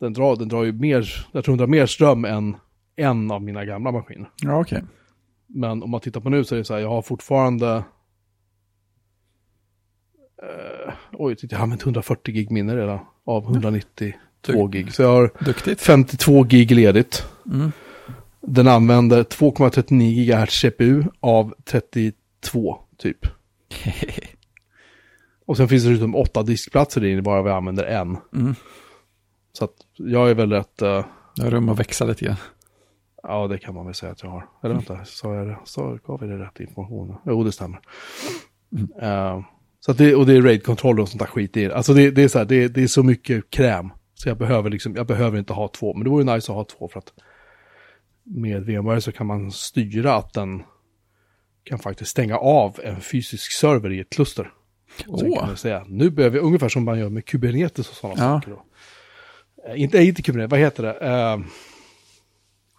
Den 0.00 0.12
drar, 0.12 0.36
den 0.36 0.48
drar 0.48 0.64
ju 0.64 0.72
mer, 0.72 1.26
jag 1.32 1.44
tror 1.44 1.52
den 1.52 1.58
drar 1.58 1.66
mer 1.66 1.86
ström 1.86 2.24
än 2.24 2.56
en 2.96 3.30
av 3.30 3.42
mina 3.42 3.64
gamla 3.64 3.92
maskiner. 3.92 4.30
Ja, 4.42 4.60
okej. 4.60 4.82
Men 5.46 5.82
om 5.82 5.90
man 5.90 6.00
tittar 6.00 6.20
på 6.20 6.30
nu 6.30 6.44
så 6.44 6.54
är 6.54 6.58
det 6.58 6.64
så 6.64 6.74
här, 6.74 6.80
jag 6.80 6.88
har 6.88 7.02
fortfarande... 7.02 7.84
Eh, 10.42 10.92
oj, 11.12 11.36
jag 11.40 11.58
har 11.58 11.62
använt 11.62 11.82
140 11.82 12.34
gig 12.34 12.50
minne 12.50 12.76
redan 12.76 12.98
av 13.26 13.44
192 13.44 14.66
gig. 14.66 14.94
Så 14.94 15.02
jag 15.02 15.08
har 15.08 15.30
Duktigt. 15.44 15.80
52 15.80 16.42
gig 16.42 16.70
ledigt. 16.70 17.24
Mm. 17.46 17.72
Den 18.40 18.68
använder 18.68 19.22
2,39 19.22 20.44
GHz 20.44 20.60
CPU 20.60 21.04
av 21.20 21.54
32 21.64 22.78
typ. 22.98 23.26
Och 25.46 25.56
sen 25.56 25.68
finns 25.68 25.84
det 25.84 25.90
dessutom 25.90 26.14
åtta 26.14 26.42
diskplatser 26.42 27.04
i 27.04 27.22
bara 27.22 27.42
vi 27.42 27.50
använder 27.50 27.84
en. 27.84 28.16
Mm. 28.34 28.54
Så 29.52 29.64
att 29.64 29.74
jag 29.96 30.30
är 30.30 30.34
väl 30.34 30.52
rätt, 30.52 30.82
uh, 30.82 31.04
Det 31.36 31.42
har 31.42 31.50
rum 31.50 31.68
att 31.68 31.78
växa 31.78 32.04
lite 32.04 32.24
grann. 32.24 32.36
ja 33.22 33.46
det 33.46 33.58
kan 33.58 33.74
man 33.74 33.86
väl 33.86 33.94
säga 33.94 34.12
att 34.12 34.22
jag 34.22 34.30
har. 34.30 34.46
Eller 34.62 34.74
vänta, 34.74 35.04
sa 35.04 35.34
jag 35.34 35.46
det? 35.46 35.58
Så 35.64 35.98
gav 36.06 36.20
vi 36.20 36.26
det 36.26 36.38
rätt 36.38 36.60
information? 36.60 37.16
Jo, 37.24 37.44
det 37.44 37.52
stämmer. 37.52 37.80
Eh, 39.00 39.40
så 39.86 39.92
det, 39.92 40.14
och 40.14 40.26
det 40.26 40.32
är 40.36 40.42
raid-kontroller 40.42 41.02
och 41.02 41.08
sånt 41.08 41.18
där 41.20 41.26
skit 41.26 41.56
i 41.56 41.64
det. 41.64 41.74
Alltså 41.74 41.94
det, 41.94 42.10
det 42.10 42.22
är 42.22 42.28
så 42.28 42.38
här, 42.38 42.44
det, 42.44 42.68
det 42.68 42.82
är 42.82 42.86
så 42.86 43.02
mycket 43.02 43.50
kräm. 43.50 43.90
Så 44.14 44.28
jag 44.28 44.38
behöver 44.38 44.70
liksom, 44.70 44.96
jag 44.96 45.06
behöver 45.06 45.38
inte 45.38 45.52
ha 45.52 45.68
två. 45.68 45.94
Men 45.94 46.04
det 46.04 46.10
vore 46.10 46.34
nice 46.34 46.52
att 46.52 46.56
ha 46.56 46.64
två 46.64 46.88
för 46.88 46.98
att 46.98 47.12
med 48.24 48.62
VMware 48.66 49.00
så 49.00 49.12
kan 49.12 49.26
man 49.26 49.50
styra 49.52 50.14
att 50.14 50.32
den 50.34 50.62
kan 51.64 51.78
faktiskt 51.78 52.10
stänga 52.10 52.36
av 52.36 52.80
en 52.84 53.00
fysisk 53.00 53.52
server 53.52 53.92
i 53.92 54.00
ett 54.00 54.10
kluster. 54.10 54.52
Och 55.06 55.20
sen 55.20 55.32
kan 55.32 55.46
man 55.46 55.56
säga, 55.56 55.84
nu 55.88 56.10
behöver 56.10 56.38
vi, 56.38 56.44
ungefär 56.46 56.68
som 56.68 56.84
man 56.84 56.98
gör 56.98 57.08
med 57.08 57.24
Kubernetes 57.24 57.88
och 57.88 57.94
sådana 57.94 58.24
Ja. 58.24 58.40
saker. 58.40 58.50
Då. 58.50 58.64
Eh, 59.70 59.80
inte, 59.82 59.98
eh, 59.98 60.08
inte 60.08 60.22
Kubernetes, 60.22 60.50
vad 60.50 60.60
heter 60.60 60.82
det? 60.82 60.92
Eh, 60.94 61.38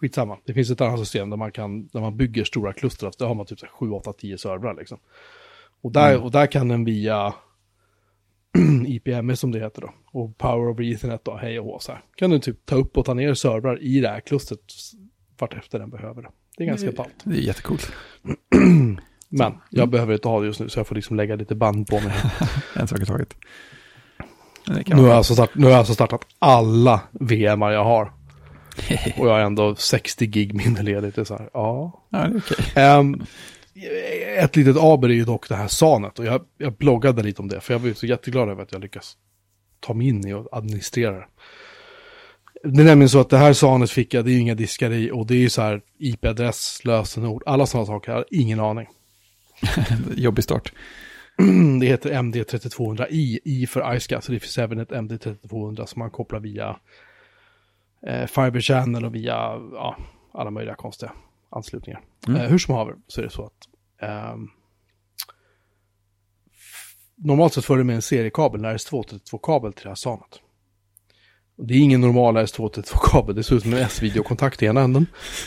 skitsamma, 0.00 0.38
det 0.44 0.54
finns 0.54 0.70
ett 0.70 0.80
annat 0.80 0.98
system 1.00 1.30
där 1.30 1.36
man, 1.36 1.52
kan, 1.52 1.86
där 1.86 2.00
man 2.00 2.16
bygger 2.16 2.44
stora 2.44 2.72
kluster. 2.72 3.10
Där 3.18 3.26
har 3.26 3.34
man 3.34 3.46
typ 3.46 3.58
så 3.58 3.66
här 3.66 3.72
7, 3.72 3.90
8, 3.90 4.12
10 4.12 4.38
servrar 4.38 4.74
liksom. 4.74 4.98
Och 5.84 5.92
där, 5.92 6.22
och 6.22 6.30
där 6.30 6.46
kan 6.46 6.68
den 6.68 6.84
via 6.84 7.34
IPMS 8.86 9.40
som 9.40 9.52
det 9.52 9.58
heter 9.58 9.82
då, 9.82 9.94
och 10.06 10.38
Power 10.38 10.70
over 10.70 10.92
Ethernet 10.92 11.28
och 11.28 11.38
hej 11.38 11.60
och 11.60 11.66
hå 11.66 11.78
så 11.78 11.92
här. 11.92 12.00
Kan 12.16 12.30
den 12.30 12.40
typ 12.40 12.66
ta 12.66 12.76
upp 12.76 12.98
och 12.98 13.04
ta 13.04 13.14
ner 13.14 13.34
servrar 13.34 13.82
i 13.82 14.00
det 14.00 14.08
här 14.08 14.20
klustret 14.20 14.60
vart 15.38 15.54
efter 15.54 15.78
den 15.78 15.90
behöver 15.90 16.22
det. 16.22 16.28
Det 16.56 16.64
är 16.64 16.68
ganska 16.68 16.92
ballt. 16.92 17.14
Det 17.24 17.36
är 17.36 17.40
jättecoolt. 17.40 17.92
Men 19.28 19.52
jag 19.70 19.88
behöver 19.88 20.14
inte 20.14 20.28
ha 20.28 20.40
det 20.40 20.46
just 20.46 20.60
nu 20.60 20.68
så 20.68 20.78
jag 20.78 20.86
får 20.86 20.94
liksom 20.94 21.16
lägga 21.16 21.36
lite 21.36 21.54
band 21.54 21.86
på 21.86 22.00
mig. 22.00 22.14
En 22.74 22.88
sak 22.88 23.00
i 23.00 23.06
taget. 23.06 23.34
Nu, 24.86 25.02
har 25.02 25.14
alltså 25.14 25.34
start, 25.34 25.50
nu 25.54 25.64
har 25.64 25.70
jag 25.70 25.78
alltså 25.78 25.94
startat 25.94 26.26
alla 26.38 27.00
VMar 27.12 27.70
jag 27.70 27.84
har. 27.84 28.04
Och 29.18 29.28
jag 29.28 29.32
har 29.32 29.40
ändå 29.40 29.74
60 29.74 30.26
gig 30.26 30.54
minne 30.54 30.82
ledigt. 30.82 31.14
Det 31.14 31.20
är 31.20 31.24
så 31.24 31.36
här, 31.36 31.50
ja. 31.52 32.04
Ja, 32.10 32.18
det 32.18 32.24
är 32.24 32.38
okej. 32.38 32.82
Ehm, 32.82 33.26
ett 34.38 34.56
litet 34.56 34.76
aber 34.76 35.08
är 35.08 35.14
ju 35.14 35.24
dock 35.24 35.48
det 35.48 35.54
här 35.54 35.68
SANet. 35.68 36.18
Och 36.18 36.24
jag, 36.24 36.44
jag 36.58 36.72
bloggade 36.72 37.22
lite 37.22 37.42
om 37.42 37.48
det. 37.48 37.60
För 37.60 37.74
jag 37.74 37.78
var 37.78 37.88
ju 37.88 37.94
så 37.94 38.06
jätteglad 38.06 38.48
över 38.48 38.62
att 38.62 38.72
jag 38.72 38.80
lyckas 38.80 39.16
ta 39.80 39.94
mig 39.94 40.08
in 40.08 40.26
i 40.26 40.32
och 40.32 40.48
administrera 40.52 41.16
det. 41.16 41.26
Det 42.64 42.82
är 42.82 42.84
nämligen 42.84 43.08
så 43.08 43.20
att 43.20 43.30
det 43.30 43.38
här 43.38 43.52
SANet 43.52 43.90
fick 43.90 44.14
jag, 44.14 44.24
det 44.24 44.30
är 44.30 44.32
ju 44.32 44.40
inga 44.40 44.54
diskar 44.54 44.90
i. 44.90 45.10
Och 45.10 45.26
det 45.26 45.34
är 45.34 45.38
ju 45.38 45.50
så 45.50 45.62
här 45.62 45.80
IP-adress, 45.98 46.80
lösenord, 46.84 47.42
alla 47.46 47.66
sådana 47.66 47.86
saker. 47.86 48.12
Jag 48.12 48.18
har 48.18 48.26
ingen 48.30 48.60
aning. 48.60 48.86
Jobbig 50.14 50.44
start. 50.44 50.72
Det 51.80 51.86
heter 51.86 52.10
MD3200i, 52.12 53.38
I 53.44 53.66
för 53.66 53.96
ISCA, 53.96 54.20
så 54.20 54.32
det 54.32 54.40
finns 54.40 54.58
även 54.58 54.78
ett 54.78 54.90
MD3200 54.90 55.86
som 55.86 55.98
man 55.98 56.10
kopplar 56.10 56.40
via 56.40 56.76
eh, 58.06 58.26
Fiber 58.26 58.60
Channel 58.60 59.04
och 59.04 59.14
via 59.14 59.34
ja, 59.72 59.96
alla 60.32 60.50
möjliga 60.50 60.74
konstiga 60.74 61.12
anslutningar. 61.54 62.00
Mm. 62.28 62.40
Eh, 62.40 62.48
hur 62.48 62.58
som 62.58 62.74
haver 62.74 62.94
så 63.06 63.20
är 63.20 63.24
det 63.24 63.30
så 63.30 63.44
att 63.44 63.68
f- 66.50 66.96
normalt 67.16 67.52
sett 67.54 67.64
följer 67.64 67.84
med 67.84 67.96
en 67.96 68.02
seriekabel, 68.02 68.64
en 68.64 68.76
RS232-kabel 68.76 69.72
till 69.72 69.82
det 69.82 69.90
här 69.90 69.94
SANet. 69.94 70.40
Det 71.56 71.74
är 71.74 71.78
ingen 71.78 72.00
normal 72.00 72.36
RS232-kabel, 72.36 73.34
det 73.34 73.42
ser 73.42 73.56
ut 73.56 73.62
som 73.62 73.72
en 73.72 73.78
S-videokontakt 73.78 74.62
i 74.62 74.66
ena 74.66 74.80
änden 74.80 75.06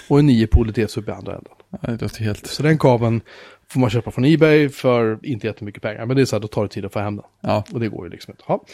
och 0.10 0.20
en 0.20 0.26
9 0.26 0.48
polig 0.48 0.76
TSUB 0.90 1.10
i 1.10 1.12
andra 1.12 1.36
änden. 1.36 1.54
Ja, 1.70 1.78
det 1.92 2.02
låter 2.02 2.24
helt... 2.24 2.48
Så 2.48 2.64
den 2.64 2.78
kabeln 2.78 3.22
får 3.70 3.80
man 3.80 3.90
köpa 3.90 4.12
från 4.12 4.26
Ebay 4.26 4.70
för 4.70 5.20
inte 5.24 5.48
jättemycket 5.48 5.82
pengar. 5.82 6.06
Men 6.06 6.16
det 6.16 6.22
är 6.22 6.26
så 6.26 6.36
här, 6.36 6.42
då 6.42 6.48
tar 6.48 6.64
det 6.64 6.70
tid 6.70 6.86
att 6.86 6.94
få 6.94 7.00
hem 7.00 7.16
den. 7.16 7.26
Ja, 7.42 7.64
Och 7.74 7.80
det 7.80 7.90
går 7.90 8.06
ju 8.06 8.12
liksom 8.12 8.32
inte. 8.32 8.44
Ja. 8.48 8.66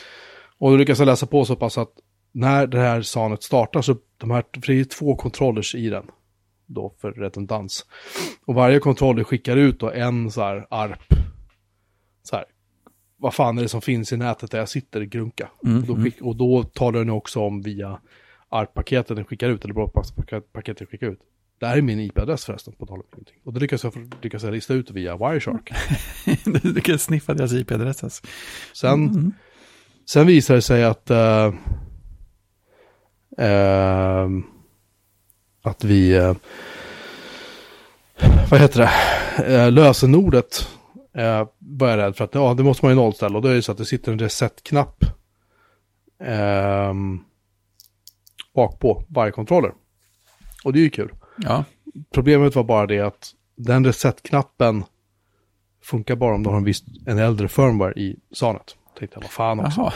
Och 0.57 0.71
då 0.71 0.77
lyckas 0.77 0.99
jag 0.99 1.05
läsa 1.05 1.25
på 1.25 1.45
så 1.45 1.55
pass 1.55 1.77
att 1.77 1.89
när 2.31 2.67
det 2.67 2.79
här 2.79 3.01
SANet 3.01 3.43
startar 3.43 3.81
så 3.81 3.95
de 4.17 4.31
här, 4.31 4.43
för 4.53 4.73
det 4.73 4.79
är 4.79 4.83
två 4.83 5.15
controllers 5.15 5.75
i 5.75 5.89
den. 5.89 6.05
Då 6.65 6.93
för 7.01 7.11
redundans. 7.11 7.85
Och 8.45 8.55
varje 8.55 8.79
controller 8.79 9.23
skickar 9.23 9.57
ut 9.57 9.79
då 9.79 9.91
en 9.91 10.31
så 10.31 10.41
här 10.41 10.67
ARP. 10.69 11.13
Så 12.23 12.35
här. 12.35 12.45
Vad 13.17 13.33
fan 13.33 13.57
är 13.57 13.61
det 13.61 13.69
som 13.69 13.81
finns 13.81 14.13
i 14.13 14.17
nätet 14.17 14.51
där 14.51 14.59
jag 14.59 14.69
sitter 14.69 15.01
grunka? 15.01 15.49
Mm, 15.65 15.77
och, 15.77 15.83
då 15.83 15.95
skick, 16.03 16.21
och 16.21 16.35
då 16.35 16.63
talar 16.63 16.99
den 16.99 17.09
också 17.09 17.39
om 17.41 17.61
via 17.61 17.99
ARP-paketet 18.49 19.15
den 19.15 19.25
skickar 19.25 19.49
ut, 19.49 19.63
eller 19.63 19.73
broadcast-paketet 19.73 20.77
den 20.77 20.87
skickar 20.87 21.07
ut. 21.07 21.19
Det 21.59 21.67
här 21.67 21.77
är 21.77 21.81
min 21.81 21.99
IP-adress 21.99 22.45
förresten, 22.45 22.73
på 22.73 22.85
tal 22.85 22.97
om 22.99 23.03
ingenting. 23.13 23.35
Och 23.43 23.53
då 23.53 23.59
lyckas 23.59 23.83
jag, 23.83 24.13
lyckas 24.21 24.43
jag 24.43 24.53
lista 24.53 24.73
ut 24.73 24.91
via 24.91 25.17
Wireshark. 25.17 25.71
du 26.63 26.81
kan 26.81 26.99
sniffa 26.99 27.33
deras 27.33 27.53
IP-adress. 27.53 28.03
Alltså. 28.03 28.23
Sen, 28.73 29.07
Mm. 29.09 29.31
sen 30.09 30.27
visar 30.27 30.55
det 30.55 30.61
sig 30.61 30.83
att, 30.83 31.09
eh, 31.09 31.53
eh, 33.37 34.27
att 35.63 35.83
vi, 35.83 36.15
eh, 36.15 36.33
vad 38.51 38.59
heter 38.59 38.79
det, 38.79 38.91
eh, 39.55 39.71
lösenordet 39.71 40.67
eh, 41.13 41.47
var 41.59 41.89
jag 41.89 41.97
rädd 41.97 42.15
för 42.15 42.23
att 42.23 42.35
ja, 42.35 42.53
det 42.53 42.63
måste 42.63 42.85
man 42.85 42.91
ju 42.91 42.95
nollställa 42.95 43.35
och 43.35 43.41
då 43.41 43.49
är 43.49 43.53
det 43.53 43.61
så 43.61 43.71
att 43.71 43.77
det 43.77 43.85
sitter 43.85 44.11
en 44.11 44.19
reset-knapp 44.19 45.03
eh, 46.23 46.93
bak 48.55 48.79
på 48.79 49.03
varje 49.07 49.31
kontroller. 49.31 49.73
Och 50.63 50.73
det 50.73 50.79
är 50.79 50.83
ju 50.83 50.89
kul. 50.89 51.13
Ja, 51.37 51.63
Problemet 52.13 52.55
var 52.55 52.63
bara 52.63 52.87
det 52.87 52.99
att 52.99 53.31
den 53.55 53.85
reset-knappen 53.85 54.83
funkar 55.83 56.15
bara 56.15 56.35
om 56.35 56.43
du 56.43 56.49
har 56.49 56.57
en 56.57 56.63
viss, 56.63 56.83
en 57.05 57.17
äldre 57.17 57.47
firmware 57.47 57.93
i 57.93 58.19
SANet. 58.31 58.75
Tänkte 58.99 59.17
jag, 59.17 59.21
vad 59.21 59.31
fan 59.31 59.59
också. 59.59 59.93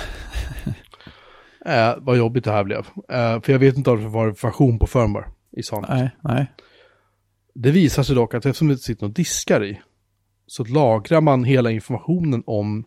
Eh, 1.65 1.95
vad 1.97 2.17
jobbigt 2.17 2.43
det 2.43 2.51
här 2.51 2.63
blev. 2.63 2.85
Eh, 3.09 3.41
för 3.41 3.51
jag 3.51 3.59
vet 3.59 3.77
inte 3.77 3.89
om 3.89 4.03
det 4.03 4.09
var 4.09 4.27
version 4.27 4.79
på 4.79 4.87
firmware 4.87 5.25
i 5.57 5.63
SANet. 5.63 5.89
Nej, 5.89 6.09
nej. 6.21 6.51
Det 7.53 7.71
visar 7.71 8.03
sig 8.03 8.15
dock 8.15 8.33
att 8.33 8.45
eftersom 8.45 8.67
det 8.67 8.71
inte 8.71 8.83
sitter 8.83 9.03
några 9.03 9.13
diskar 9.13 9.63
i, 9.65 9.81
så 10.47 10.63
lagrar 10.65 11.21
man 11.21 11.43
hela 11.43 11.71
informationen 11.71 12.43
om 12.45 12.83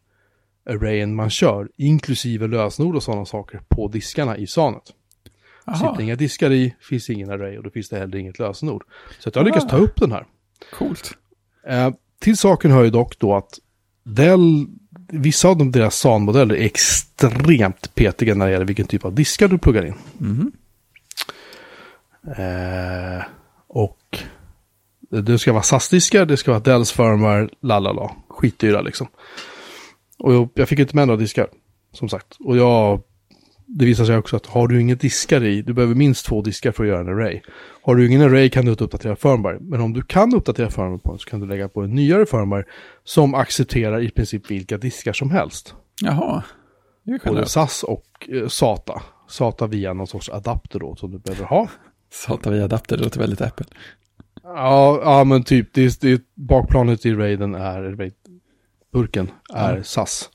arrayen 0.71 1.15
man 1.15 1.31
kör, 1.31 1.69
inklusive 1.77 2.47
lösenord 2.47 2.97
och 2.97 3.03
sådana 3.03 3.25
saker, 3.25 3.61
på 3.69 3.89
diskarna 3.89 4.37
i 4.37 4.47
SANet. 4.47 4.83
Sitter 5.75 6.01
inga 6.01 6.17
diskar 6.17 6.51
i, 6.53 6.75
finns 6.81 7.11
ingen 7.11 7.31
array 7.31 7.57
och 7.59 7.65
då 7.65 7.71
finns 7.71 7.89
det 7.89 7.99
heller 7.99 8.19
inget 8.19 8.39
lösenord. 8.39 8.85
Så 9.19 9.29
att 9.29 9.37
jag 9.37 9.45
lyckas 9.45 9.65
Ah. 9.65 9.69
ta 9.69 9.77
upp 9.77 9.97
den 10.01 10.13
här. 10.13 10.27
coolt. 10.73 11.11
Eh, 11.67 11.91
till 12.19 12.37
saken 12.37 12.71
hör 12.71 12.85
ju 12.85 12.91
dock 12.91 13.19
då 13.19 13.37
att 13.37 13.59
Dell, 14.03 14.67
vissa 15.09 15.49
av 15.49 15.59
de, 15.59 15.73
deras 15.73 15.97
SAN-modeller 15.99 16.55
är 16.55 16.65
extremt 16.65 17.95
petiga 17.95 18.35
när 18.35 18.47
det 18.47 18.53
gäller 18.53 18.65
vilken 18.67 18.87
typ 18.87 19.05
av 19.05 19.15
diskar 19.15 19.49
du 19.49 19.59
pluggar 19.59 19.87
in. 19.87 19.95
Mhm. 20.19 20.53
Eh, 22.27 23.25
och 23.69 24.19
det 25.11 25.39
ska 25.39 25.53
vara 25.53 25.63
SAS-diskar, 25.63 26.27
det 26.27 26.37
ska 26.37 26.51
vara 26.51 26.61
Dells 26.61 26.93
firmware, 26.93 27.49
lalala, 27.61 28.11
skitdyra 28.29 28.81
liksom. 28.81 29.07
Och 30.19 30.35
jag, 30.35 30.49
jag 30.55 30.69
fick 30.69 30.79
inte 30.79 30.97
med 30.97 31.07
några 31.07 31.21
diskar, 31.21 31.47
som 31.93 32.09
sagt. 32.09 32.37
Och 32.41 32.57
jag, 32.57 33.03
det 33.67 33.85
visar 33.85 34.05
sig 34.05 34.17
också 34.17 34.37
att 34.37 34.47
har 34.47 34.69
du 34.69 34.81
inga 34.81 34.95
diskar 34.95 35.45
i, 35.45 35.63
du 35.63 35.73
behöver 35.73 35.95
minst 35.95 36.27
två 36.27 36.43
diskar 36.43 36.73
för 36.73 36.85
att 36.85 36.89
göra 36.89 37.01
en 37.01 37.09
array. 37.09 37.41
Har 37.83 37.97
du 37.97 38.07
ingen 38.07 38.23
array 38.23 38.51
kan 38.51 38.65
du 38.65 38.71
inte 38.71 38.85
uppdatera 38.85 39.17
firmware. 39.17 39.59
Men 39.61 39.81
om 39.81 39.93
du 39.93 40.03
kan 40.03 40.35
uppdatera 40.35 40.71
firmware 40.71 40.99
på 40.99 41.11
den 41.11 41.19
så 41.19 41.31
kan 41.31 41.41
du 41.41 41.47
lägga 41.47 41.69
på 41.69 41.83
en 41.83 41.91
nyare 41.91 42.27
firmware 42.27 42.65
som 43.05 43.35
accepterar 43.35 44.01
i 44.01 44.11
princip 44.11 44.51
vilka 44.51 44.79
diskar 44.79 45.13
som 45.13 45.31
helst. 45.31 45.75
Jaha, 46.03 46.43
Både. 47.25 47.47
SAS 47.47 47.83
och 47.83 48.29
eh, 48.29 48.49
SATA. 48.49 49.03
SATA 49.29 49.67
via 49.67 49.93
någon 49.93 50.07
sorts 50.07 50.29
adapter 50.29 50.79
då 50.79 50.97
som 50.97 51.11
du 51.11 51.19
behöver 51.19 51.45
ha. 51.45 51.69
Sata 52.13 52.51
via 52.51 52.65
adapter, 52.65 52.97
det 52.97 53.03
låter 53.05 53.21
väldigt 53.21 53.41
Apple. 53.41 53.67
Ja, 54.43 55.01
ja 55.05 55.25
men 55.25 55.43
typ, 55.43 55.69
det, 55.75 55.85
är- 55.85 55.93
det, 56.01 56.13
är- 56.13 56.21
bakplanet 56.35 57.07
i 57.07 57.13
Raiden 57.15 57.55
är, 57.55 57.83
Raid-burken 57.83 59.31
är 59.55 59.71
Mm. 59.73 59.85
SAS. 59.85 60.31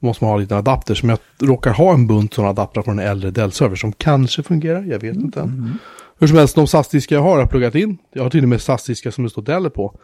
Då 0.00 0.06
måste 0.06 0.24
man 0.24 0.28
ha 0.30 0.34
en 0.36 0.40
liten 0.42 0.58
adapter 0.58 0.94
som 0.94 1.08
jag 1.08 1.18
råkar 1.40 1.72
ha 1.72 1.94
en 1.94 2.06
bunt 2.06 2.34
sådana 2.34 2.50
adaptrar 2.50 2.82
från 2.82 2.98
en 2.98 3.06
äldre 3.08 3.30
Dell-server 3.30 3.76
som 3.76 3.92
kanske 3.92 4.42
fungerar, 4.42 4.82
jag 4.82 4.98
vet 5.00 5.16
inte 5.16 5.40
än. 5.40 5.48
Mm. 5.48 5.78
Hur 6.18 6.26
som 6.26 6.36
helst, 6.38 6.54
de 6.54 6.66
SAS-diskar 6.66 7.16
jag 7.16 7.22
har 7.22 7.30
har 7.30 7.38
jag 7.38 7.50
pluggat 7.50 7.74
in. 7.74 7.98
Jag 8.12 8.22
har 8.22 8.30
till 8.30 8.42
och 8.42 8.48
med 8.48 8.60
SAS-diskar 8.60 9.10
som 9.10 9.24
det 9.24 9.30
står 9.30 9.42
Dell 9.42 9.70
på. 9.70 10.00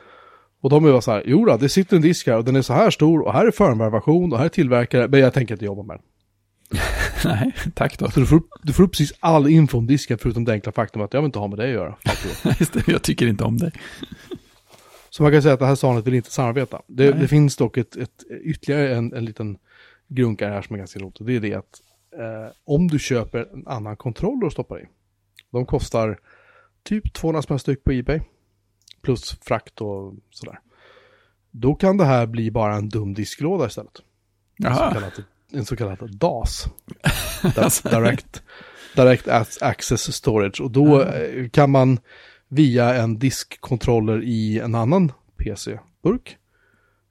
Och 0.62 0.70
de 0.70 0.84
är 0.84 0.92
bara 0.92 1.00
så 1.00 1.10
här, 1.10 1.22
jo 1.26 1.44
då, 1.46 1.56
det 1.56 1.68
sitter 1.68 1.96
en 1.96 2.02
disk 2.02 2.26
här 2.26 2.36
och 2.36 2.44
den 2.44 2.56
är 2.56 2.62
så 2.62 2.72
här 2.72 2.90
stor 2.90 3.20
och 3.26 3.32
här 3.32 3.46
är 3.46 3.50
firmware-version 3.50 4.32
och 4.32 4.38
här 4.38 4.44
är 4.44 4.48
tillverkare, 4.48 5.08
men 5.08 5.20
jag 5.20 5.32
tänker 5.34 5.54
inte 5.54 5.64
jobba 5.64 5.82
med 5.82 5.96
den. 5.96 6.02
Nej, 7.24 7.54
tack 7.74 7.98
då. 7.98 8.10
Så 8.10 8.20
du 8.20 8.26
får, 8.26 8.42
du 8.62 8.72
får 8.72 8.82
upp 8.82 8.92
precis 8.92 9.12
all 9.20 9.48
info 9.48 9.78
om 9.78 9.86
disken 9.86 10.18
förutom 10.18 10.44
det 10.44 10.52
enkla 10.52 10.72
faktum 10.72 11.02
att 11.02 11.14
jag 11.14 11.20
vill 11.20 11.26
inte 11.26 11.38
ha 11.38 11.46
med 11.46 11.58
det 11.58 11.64
att 11.64 11.70
göra. 11.70 11.96
Just 12.60 12.72
det, 12.72 12.88
jag 12.88 13.02
tycker 13.02 13.26
inte 13.26 13.44
om 13.44 13.58
dig. 13.58 13.72
Så 15.10 15.22
man 15.22 15.32
kan 15.32 15.42
säga 15.42 15.54
att 15.54 15.60
det 15.60 15.66
här 15.66 15.74
SANet 15.74 16.06
vill 16.06 16.14
inte 16.14 16.30
samarbeta. 16.30 16.82
Det, 16.86 17.12
det 17.12 17.28
finns 17.28 17.56
dock 17.56 17.76
ett, 17.76 17.96
ett, 17.96 18.24
ytterligare 18.44 18.96
en, 18.96 19.12
en 19.12 19.24
liten 19.24 19.58
grunkare 20.08 20.52
här 20.52 20.62
som 20.62 20.74
är 20.74 20.78
ganska 20.78 21.00
roligt. 21.00 21.16
Det 21.20 21.36
är 21.36 21.40
det 21.40 21.54
att 21.54 21.80
eh, 22.18 22.52
om 22.64 22.88
du 22.88 22.98
köper 22.98 23.48
en 23.52 23.66
annan 23.66 23.96
kontroller 23.96 24.46
och 24.46 24.52
stoppar 24.52 24.80
i. 24.80 24.86
De 25.50 25.66
kostar 25.66 26.18
typ 26.82 27.12
200 27.12 27.42
spänn 27.42 27.58
styck 27.58 27.84
på 27.84 27.92
Ebay. 27.92 28.20
Plus 29.02 29.38
frakt 29.42 29.80
och 29.80 30.14
sådär. 30.30 30.60
Då 31.50 31.74
kan 31.74 31.96
det 31.96 32.04
här 32.04 32.26
bli 32.26 32.50
bara 32.50 32.74
en 32.74 32.88
dum 32.88 33.14
disklåda 33.14 33.66
istället. 33.66 34.02
En 34.64 34.74
så, 34.74 34.80
Jaha. 34.80 35.10
En 35.52 35.64
så 35.64 35.76
kallad 35.76 36.16
DAS. 36.16 36.66
Direct, 37.82 38.42
direct 38.96 39.26
Ac- 39.26 39.58
Access 39.64 40.14
Storage. 40.14 40.62
Och 40.62 40.70
då 40.70 41.02
eh, 41.02 41.48
kan 41.48 41.70
man 41.70 41.98
via 42.48 42.94
en 42.94 43.18
diskkontroller 43.18 44.22
i 44.22 44.58
en 44.58 44.74
annan 44.74 45.12
PC-burk 45.36 46.36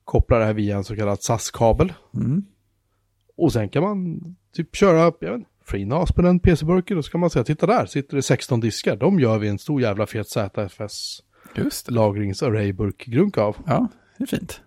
koppla 0.03 0.39
det 0.39 0.45
här 0.45 0.53
via 0.53 0.77
en 0.77 0.83
så 0.83 0.95
kallad 0.95 1.23
SAS-kabel. 1.23 1.93
Mm. 2.15 2.45
Och 3.37 3.53
sen 3.53 3.69
kan 3.69 3.83
man 3.83 4.21
typ 4.55 4.75
köra 4.75 5.13
jag 5.19 5.37
vet, 5.37 5.47
FreeNAS 5.65 6.11
på 6.11 6.21
den 6.21 6.39
PC-burken 6.39 6.97
och 6.97 7.05
så 7.05 7.11
kan 7.11 7.21
man 7.21 7.29
säga, 7.29 7.43
titta 7.43 7.65
där, 7.65 7.85
sitter 7.85 8.15
det 8.15 8.21
16 8.21 8.59
diskar. 8.59 8.95
De 8.95 9.19
gör 9.19 9.37
vi 9.37 9.47
en 9.47 9.59
stor 9.59 9.81
jävla 9.81 10.07
fet 10.07 10.27
ZFS 10.29 11.23
lagrings-array-burk-grunk 11.87 13.37
av. 13.37 13.55
Ja, 13.67 13.87
det 14.17 14.23
är 14.23 14.27
fint. 14.27 14.61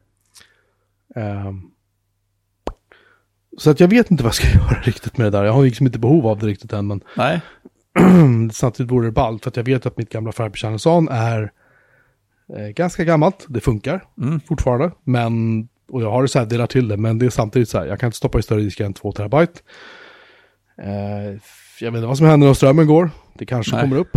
Ehm, 1.16 1.70
så 3.58 3.70
att 3.70 3.80
jag 3.80 3.88
vet 3.88 4.10
inte 4.10 4.22
vad 4.22 4.28
jag 4.28 4.34
ska 4.34 4.48
göra 4.58 4.80
riktigt 4.82 5.18
med 5.18 5.26
det 5.26 5.30
där. 5.38 5.44
Jag 5.44 5.52
har 5.52 5.64
liksom 5.64 5.86
inte 5.86 5.98
behov 5.98 6.26
av 6.26 6.38
det 6.38 6.46
riktigt 6.46 6.72
än, 6.72 6.86
men 6.86 7.00
Nej, 7.16 7.40
samtidigt 8.52 8.92
vore 8.92 9.06
det 9.06 9.12
ballt. 9.12 9.42
För 9.42 9.50
att 9.50 9.56
jag 9.56 9.64
vet 9.64 9.86
att 9.86 9.98
mitt 9.98 10.10
gamla 10.10 10.32
Fiber 10.32 11.12
är 11.12 11.52
eh, 12.56 12.68
ganska 12.68 13.04
gammalt. 13.04 13.44
Det 13.48 13.60
funkar 13.60 14.04
Mm. 14.22 14.40
fortfarande. 14.40 14.90
Men, 15.04 15.62
och 15.88 16.02
jag 16.02 16.10
har 16.10 16.22
det 16.22 16.28
så 16.28 16.38
här, 16.38 16.46
delar 16.46 16.66
till 16.66 16.88
det. 16.88 16.96
Men 16.96 17.18
det 17.18 17.26
är 17.26 17.30
samtidigt 17.30 17.68
så 17.68 17.78
här, 17.78 17.86
jag 17.86 18.00
kan 18.00 18.06
inte 18.06 18.16
stoppa 18.16 18.38
i 18.38 18.42
större 18.42 18.60
diskar 18.60 18.84
än 18.84 18.94
2 18.94 19.12
terabyte. 19.12 19.60
Eh, 20.82 21.38
jag 21.80 21.90
vet 21.92 21.98
inte 21.98 22.06
vad 22.06 22.18
som 22.18 22.26
händer 22.26 22.46
när 22.46 22.54
strömmen 22.54 22.86
går. 22.86 23.10
Det 23.38 23.46
kanske 23.46 23.72
Nej. 23.76 23.82
kommer 23.84 23.96
upp. 23.96 24.12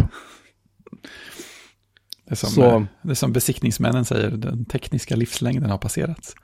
det 2.26 2.32
är, 2.32 2.36
som, 2.36 2.50
Så- 2.50 2.64
eh, 2.78 2.84
det 3.02 3.12
är 3.12 3.16
som 3.16 3.34
besiktningsmännen 3.34 4.06
säger, 4.06 4.30
den 4.30 4.66
tekniska 4.66 5.16
livslängden 5.16 5.70
har 5.70 5.78
passerats. 5.78 6.36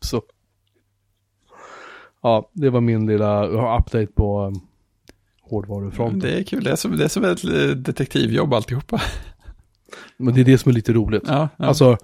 Så. 0.00 0.22
Ja, 2.22 2.50
det 2.52 2.70
var 2.70 2.80
min 2.80 3.06
lilla 3.06 3.46
update 3.46 4.06
på 4.06 4.46
um, 4.46 4.60
hårdvarufronten. 5.42 6.18
Det 6.18 6.38
är 6.38 6.42
kul, 6.42 6.64
det 6.64 6.70
är 6.70 6.76
som, 6.76 6.96
det 6.96 7.04
är 7.04 7.08
som 7.08 7.24
ett 7.24 7.44
eh, 7.44 7.76
detektivjobb 7.76 8.54
alltihopa. 8.54 9.00
Men 10.16 10.34
det 10.34 10.40
är 10.40 10.44
det 10.44 10.58
som 10.58 10.70
är 10.70 10.74
lite 10.74 10.92
roligt. 10.92 11.22
Ja, 11.26 11.48
ja. 11.56 11.66
Alltså, 11.66 11.96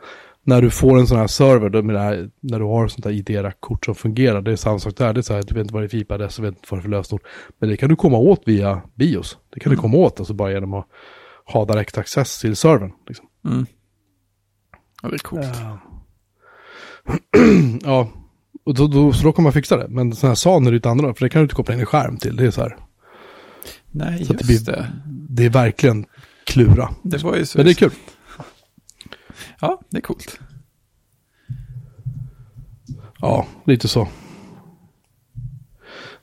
när 0.42 0.62
du 0.62 0.70
får 0.70 0.98
en 0.98 1.06
sån 1.06 1.18
här 1.18 1.26
server, 1.26 1.68
då 1.68 1.82
med 1.82 1.94
det 1.94 2.00
här, 2.00 2.30
när 2.40 2.58
du 2.58 2.64
har 2.64 2.88
sånt 2.88 3.04
här 3.04 3.12
ID-kort 3.12 3.84
som 3.84 3.94
fungerar, 3.94 4.42
det 4.42 4.52
är 4.52 4.56
samma 4.56 4.78
sak 4.78 4.96
där. 4.96 5.12
Det 5.12 5.20
är 5.20 5.22
så 5.22 5.34
här, 5.34 5.42
du 5.42 5.54
vet 5.54 5.62
inte 5.62 5.74
vad 5.74 5.82
det 5.82 5.86
är 5.86 5.88
för 5.88 5.96
IP-adress, 5.96 6.36
du 6.36 6.42
vet 6.42 6.54
inte 6.54 6.66
vad 6.70 6.78
det 6.78 6.80
är 6.80 6.82
för 6.82 6.88
lösenord. 6.88 7.22
Men 7.58 7.68
det 7.68 7.76
kan 7.76 7.88
du 7.88 7.96
komma 7.96 8.18
åt 8.18 8.42
via 8.44 8.82
BIOS. 8.94 9.38
Det 9.54 9.60
kan 9.60 9.70
du 9.70 9.76
komma 9.76 9.96
åt, 9.96 10.20
alltså 10.20 10.34
bara 10.34 10.52
genom 10.52 10.74
att 10.74 10.86
ha 11.44 11.64
direkt 11.64 11.98
access 11.98 12.40
till 12.40 12.56
servern. 12.56 12.92
Liksom. 13.08 13.26
mm. 13.44 13.66
ja, 15.02 15.08
det 15.08 15.14
är 15.14 15.18
coolt. 15.18 15.44
Ja. 15.44 15.78
ja, 17.82 18.08
och 18.64 18.74
då, 18.74 18.86
då, 18.86 19.12
så 19.12 19.22
då 19.24 19.32
kan 19.32 19.42
man 19.42 19.52
fixa 19.52 19.76
det. 19.76 19.88
Men 19.88 20.14
sådana 20.14 20.30
här 20.30 20.34
SAN 20.34 20.66
är 20.66 20.70
det 20.70 20.76
inte 20.76 20.90
annorlunda, 20.90 21.14
för 21.14 21.24
det 21.26 21.30
kan 21.30 21.40
du 21.40 21.44
inte 21.44 21.54
koppla 21.54 21.74
in 21.74 21.80
en 21.80 21.86
skärm 21.86 22.16
till. 22.16 22.36
Det 22.36 22.46
är 22.46 22.50
så 22.50 22.60
här, 22.60 22.76
Nej, 23.90 24.24
så 24.24 24.32
just 24.32 24.46
det 24.46 24.54
det. 24.54 24.64
blir- 24.74 24.90
det 25.28 25.44
är 25.44 25.50
verkligen 25.50 26.06
klura. 26.44 26.90
Det 27.02 27.22
var 27.22 27.36
ju 27.36 27.46
så. 27.46 27.58
Men 27.58 27.64
det 27.66 27.72
är 27.72 27.74
kul. 27.74 27.90
Ja, 29.60 29.80
det 29.90 29.96
är 29.96 30.00
coolt. 30.00 30.40
Ja, 33.20 33.46
lite 33.64 33.88
så. 33.88 34.08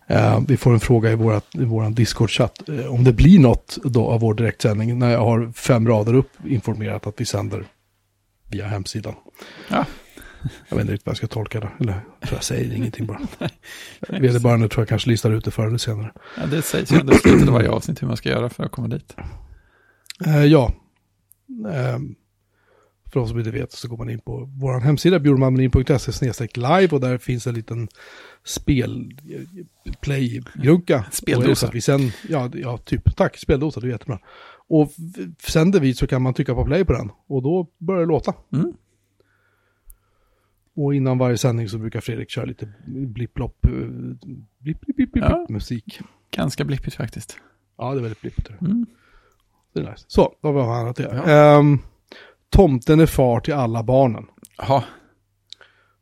Eh, 0.07 0.39
vi 0.47 0.57
får 0.57 0.73
en 0.73 0.79
fråga 0.79 1.11
i, 1.11 1.15
vårat, 1.15 1.45
i 1.55 1.63
vår 1.65 1.89
Discord-chatt. 1.89 2.69
Eh, 2.69 2.85
om 2.93 3.03
det 3.03 3.13
blir 3.13 3.39
något 3.39 3.77
då 3.83 4.07
av 4.07 4.19
vår 4.19 4.33
direktsändning 4.33 4.99
när 4.99 5.11
jag 5.11 5.19
har 5.25 5.51
fem 5.55 5.87
rader 5.87 6.13
upp 6.13 6.29
informerat 6.45 7.07
att 7.07 7.21
vi 7.21 7.25
sänder 7.25 7.65
via 8.51 8.67
hemsidan. 8.67 9.13
Ja. 9.69 9.85
Jag 10.69 10.77
vet 10.77 10.81
inte 10.81 10.93
riktigt 10.93 11.05
vad 11.05 11.11
jag 11.11 11.17
ska 11.17 11.27
tolka 11.27 11.59
det. 11.59 11.69
Eller 11.79 11.93
jag 12.19 12.29
tror 12.29 12.37
jag 12.37 12.43
säger 12.43 12.75
ingenting 12.75 13.05
bara. 13.05 13.19
Vederbörande 14.19 14.69
tror 14.69 14.81
jag 14.81 14.89
kanske 14.89 15.09
listar 15.09 15.31
ut 15.31 15.45
det 15.45 15.51
förr 15.51 15.67
eller 15.67 15.77
senare. 15.77 16.11
Ja, 16.37 16.45
det 16.45 16.61
sägs 16.61 16.91
ju 16.91 16.99
under 16.99 17.13
slutet 17.13 17.47
av 17.47 17.53
varje 17.53 17.69
avsnitt 17.69 18.01
hur 18.01 18.07
man 18.07 18.17
ska 18.17 18.29
göra 18.29 18.49
för 18.49 18.63
att 18.63 18.71
komma 18.71 18.87
dit. 18.87 19.15
Eh, 20.25 20.45
ja. 20.45 20.73
Eh, 21.73 21.99
för 23.13 23.19
de 23.19 23.27
som 23.27 23.39
inte 23.39 23.51
vet 23.51 23.71
så 23.71 23.87
går 23.87 23.97
man 23.97 24.09
in 24.09 24.19
på 24.19 24.49
vår 24.59 24.79
hemsida 24.79 25.19
bjurmanmelin.se 25.19 26.47
live 26.53 26.87
och 26.87 26.99
där 26.99 27.17
finns 27.17 27.47
en 27.47 27.53
liten 27.53 27.87
spel. 28.43 29.11
Speldosa. 31.11 31.49
Det 31.49 31.55
så 31.55 31.65
att 31.65 31.75
Vi 31.75 31.81
sen, 31.81 32.11
ja, 32.29 32.49
ja, 32.53 32.77
typ, 32.77 33.15
tack, 33.15 33.37
speldosa, 33.37 33.79
det 33.79 33.87
är 33.87 33.91
jättebra. 33.91 34.19
Och 34.67 34.91
sänder 35.47 35.79
vi 35.79 35.93
så 35.93 36.07
kan 36.07 36.21
man 36.21 36.33
trycka 36.33 36.53
på 36.53 36.65
play 36.65 36.85
på 36.85 36.93
den 36.93 37.11
och 37.27 37.41
då 37.43 37.67
börjar 37.77 38.01
det 38.01 38.07
låta. 38.07 38.33
Mm. 38.53 38.73
Och 40.75 40.95
innan 40.95 41.17
varje 41.17 41.37
sändning 41.37 41.69
så 41.69 41.77
brukar 41.77 42.01
Fredrik 42.01 42.29
köra 42.29 42.45
lite 42.45 42.73
blipp-blopp, 42.87 43.65
eh, 43.65 43.71
blipp, 44.59 44.81
blipp, 44.81 44.95
blipp, 44.95 45.11
blipp, 45.11 45.25
Ja. 45.29 45.45
musik. 45.49 45.99
Ganska 46.31 46.63
blippigt 46.63 46.95
faktiskt. 46.95 47.37
Ja, 47.77 47.91
det 47.93 47.99
är 47.99 48.01
väldigt 48.01 48.21
blippigt. 48.21 48.49
Mm. 48.61 48.85
Det 49.73 49.79
är 49.79 49.91
nice. 49.91 50.05
Så, 50.07 50.33
då 50.41 50.47
har 50.47 50.53
vi 50.53 50.61
annat 50.61 50.95
det. 50.95 51.03
Ja. 51.25 51.31
Ehm, 51.59 51.79
tomten 52.49 52.99
är 52.99 53.05
far 53.05 53.39
till 53.39 53.53
alla 53.53 53.83
barnen. 53.83 54.25
Ja, 54.57 54.83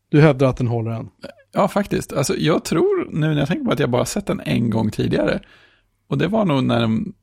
Du 0.09 0.21
hävdar 0.21 0.47
att 0.47 0.57
den 0.57 0.67
håller 0.67 0.91
än. 0.91 1.09
ja, 1.51 1.67
faktiskt. 1.67 2.13
Alltså, 2.13 2.35
jag 2.37 2.65
tror 2.65 3.09
nu 3.11 3.27
när 3.27 3.39
jag 3.39 3.47
tänker 3.47 3.65
på 3.65 3.71
att 3.71 3.79
jag 3.79 3.89
bara 3.89 4.05
sett 4.05 4.25
den 4.27 4.39
en 4.45 4.69
gång 4.69 4.91
tidigare. 4.91 5.41
Och 6.07 6.17
det 6.17 6.27
var 6.27 6.45
nog 6.45 6.63
när 6.63 6.79
den, 6.79 7.13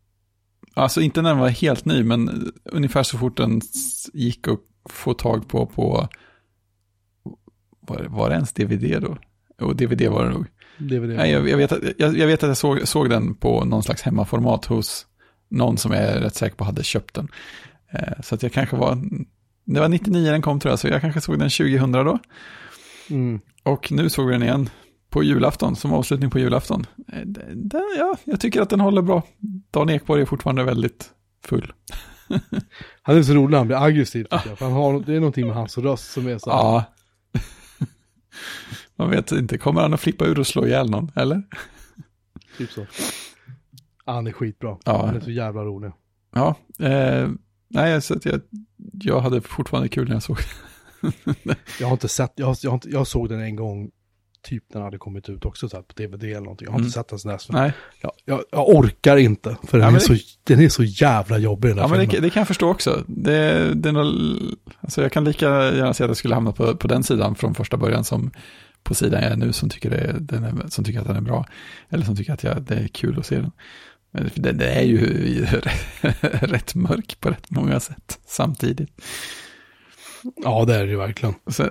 alltså 0.75 1.01
inte 1.01 1.23
när 1.23 1.31
den 1.31 1.39
var 1.39 1.49
helt 1.49 1.85
ny, 1.85 2.03
men 2.03 2.53
ungefär 2.65 3.03
så 3.03 3.19
fort 3.19 3.37
den 3.37 3.61
gick 4.13 4.49
att 4.49 4.61
få 4.91 5.15
tag 5.15 5.49
på 5.49 5.67
på, 5.67 6.09
var, 7.88 8.07
var 8.09 8.29
det 8.29 8.35
ens 8.35 8.53
DVD 8.53 9.03
då? 9.03 9.16
Och 9.66 9.77
DVD 9.77 10.09
var 10.09 10.24
det 10.24 10.31
nog. 10.31 10.46
DVD. 10.79 11.09
Nej, 11.16 11.31
jag, 11.31 11.48
jag, 11.48 11.57
vet 11.57 11.72
att, 11.72 11.79
jag, 11.98 12.16
jag 12.18 12.27
vet 12.27 12.42
att 12.42 12.48
jag 12.48 12.57
såg, 12.57 12.88
såg 12.88 13.11
den 13.11 13.35
på 13.35 13.64
någon 13.64 13.83
slags 13.83 14.03
hemmaformat 14.03 14.64
hos 14.64 15.07
någon 15.51 15.77
som 15.77 15.92
jag 15.92 16.03
är 16.03 16.20
rätt 16.20 16.35
säker 16.35 16.57
på 16.57 16.64
hade 16.64 16.83
köpt 16.83 17.14
den. 17.14 17.29
Eh, 17.92 18.20
så 18.22 18.35
att 18.35 18.42
jag 18.42 18.53
kanske 18.53 18.77
var, 18.77 18.98
det 19.64 19.81
var 19.81 19.88
99 19.88 20.31
den 20.31 20.42
kom 20.42 20.61
tror 20.61 20.72
jag, 20.72 20.79
så 20.79 20.88
jag 20.88 21.01
kanske 21.01 21.20
såg 21.20 21.38
den 21.38 21.51
2000 21.51 21.92
då. 21.92 22.18
Mm. 23.11 23.40
Och 23.62 23.92
nu 23.92 24.11
såg 24.11 24.27
vi 24.27 24.33
den 24.33 24.42
igen 24.42 24.70
på 25.11 25.22
julafton, 25.22 25.77
som 25.77 25.92
avslutning 25.92 26.31
på 26.31 26.38
julafton. 26.38 26.87
Eh, 27.12 27.20
det- 27.55 27.96
ja, 27.98 28.16
jag 28.24 28.40
tycker 28.40 28.61
att 28.62 28.70
den 28.70 28.81
håller 28.81 29.03
bra. 29.03 29.22
Dan 29.70 29.90
Ekborg 29.90 30.22
är 30.22 30.27
fortfarande 30.27 30.64
väldigt 30.64 31.11
full. 31.44 31.72
Han 33.03 33.16
är 33.16 33.22
så 33.22 33.33
rolig 33.33 33.57
han 33.59 33.66
blir 33.66 33.85
aggressiv 33.85 34.24
tycker 34.24 34.48
jag. 34.48 34.59
För 34.59 34.64
han 34.64 34.74
har, 34.74 35.01
det 35.01 35.14
är 35.14 35.20
någonting 35.20 35.46
med 35.46 35.57
hans 35.57 35.79
röst 35.79 36.12
som 36.12 36.27
är 36.27 36.38
så 36.38 36.51
här. 36.51 36.59
Ja. 36.59 36.85
Man 38.97 39.11
vet 39.11 39.33
inte, 39.33 39.59
kommer 39.59 39.81
han 39.81 39.95
att 39.95 40.01
flippa 40.01 40.25
ur 40.25 40.38
och 40.38 40.47
slå 40.47 40.67
ihjäl 40.67 40.91
någon, 40.91 41.11
eller? 41.14 41.43
Typ 42.59 42.71
så. 42.71 42.87
Han 44.05 44.27
är 44.27 44.33
skitbra. 44.33 44.79
Ja. 44.85 45.07
Han 45.07 45.17
är 45.17 45.21
så 45.21 45.31
jävla 45.31 45.64
rolig. 45.64 45.93
Ja, 46.35 46.55
eh, 46.79 47.31
nej, 47.69 48.03
så 48.03 48.14
att 48.14 48.25
jag, 48.25 48.41
jag 48.93 49.21
hade 49.21 49.41
fortfarande 49.41 49.88
kul 49.88 50.09
när 50.09 50.14
jag 50.14 50.23
såg 50.23 50.38
Jag 51.81 51.87
har 51.87 51.93
inte 51.93 52.09
sett, 52.09 52.33
jag, 52.35 52.57
jag, 52.62 52.81
jag 52.85 53.07
såg 53.07 53.29
den 53.29 53.41
en 53.41 53.57
gång, 53.57 53.91
typ 54.42 54.64
den 54.72 54.83
hade 54.83 54.98
kommit 54.98 55.29
ut 55.29 55.44
också 55.44 55.68
så 55.68 55.77
här, 55.77 55.83
på 55.83 55.92
DVD 56.03 56.24
eller 56.24 56.40
någonting. 56.40 56.64
Jag 56.66 56.72
har 56.72 56.79
Mm. 56.79 56.87
inte 56.87 56.98
sett 56.98 57.09
den 57.09 57.18
sen 57.18 57.33
dess. 57.33 57.48
Nej, 57.48 57.72
Jag, 58.01 58.12
jag, 58.24 58.42
jag 58.51 58.68
orkar 58.68 59.16
inte, 59.16 59.57
för 59.66 59.79
den, 59.79 59.81
Ja, 59.81 59.87
är 59.88 59.92
men 59.92 60.01
så, 60.01 60.14
den 60.44 60.61
är 60.61 60.68
så 60.68 60.83
jävla 60.85 61.38
jobbig 61.38 61.70
den 61.70 61.79
här 61.79 61.85
ja, 61.85 61.88
men 61.88 61.98
det, 61.98 62.07
filmen. 62.07 62.22
det 62.22 62.31
kan 62.31 62.40
jag 62.40 62.48
förstå 62.48 62.69
också. 62.71 63.04
Det, 63.06 63.75
det 63.75 63.88
är 63.88 63.92
nog, 63.92 64.06
alltså 64.81 65.02
jag 65.02 65.13
kan 65.13 65.25
lika 65.25 65.46
gärna 65.46 65.94
säga 65.94 66.04
att 66.04 66.10
jag 66.10 66.17
skulle 66.17 66.35
hamna 66.35 66.52
på, 66.52 66.77
på 66.77 66.88
den 66.88 67.02
sidan 67.02 67.35
från 67.35 67.54
första 67.54 67.77
början 67.77 68.04
som 68.04 68.31
på 68.83 68.94
sidan 68.94 69.23
jag 69.23 69.33
är 69.33 69.37
nu 69.37 69.52
som 69.52 69.69
tycker, 69.69 69.90
det, 69.90 70.17
den 70.21 70.44
är, 70.44 70.69
som 70.69 70.85
tycker 70.85 71.00
att 71.00 71.06
den 71.06 71.17
är 71.17 71.21
bra. 71.21 71.46
Eller 71.88 72.04
som 72.04 72.17
tycker 72.17 72.33
att 72.33 72.42
jag, 72.44 72.63
det 72.63 72.75
är 72.75 72.88
kul 72.88 73.19
att 73.19 73.27
se 73.27 73.37
den. 73.37 73.50
Men 74.10 74.31
det, 74.35 74.52
det 74.52 74.71
är 74.71 74.83
ju 74.83 74.98
rätt 76.40 76.75
mörk 76.75 77.17
på 77.21 77.31
rätt 77.31 77.50
många 77.50 77.81
sätt 77.81 78.19
samtidigt. 78.27 78.90
Ja, 80.37 80.64
det 80.64 80.75
är 80.75 80.85
det 80.85 80.90
ju 80.90 80.96
verkligen. 80.96 81.35
Så 81.46 81.69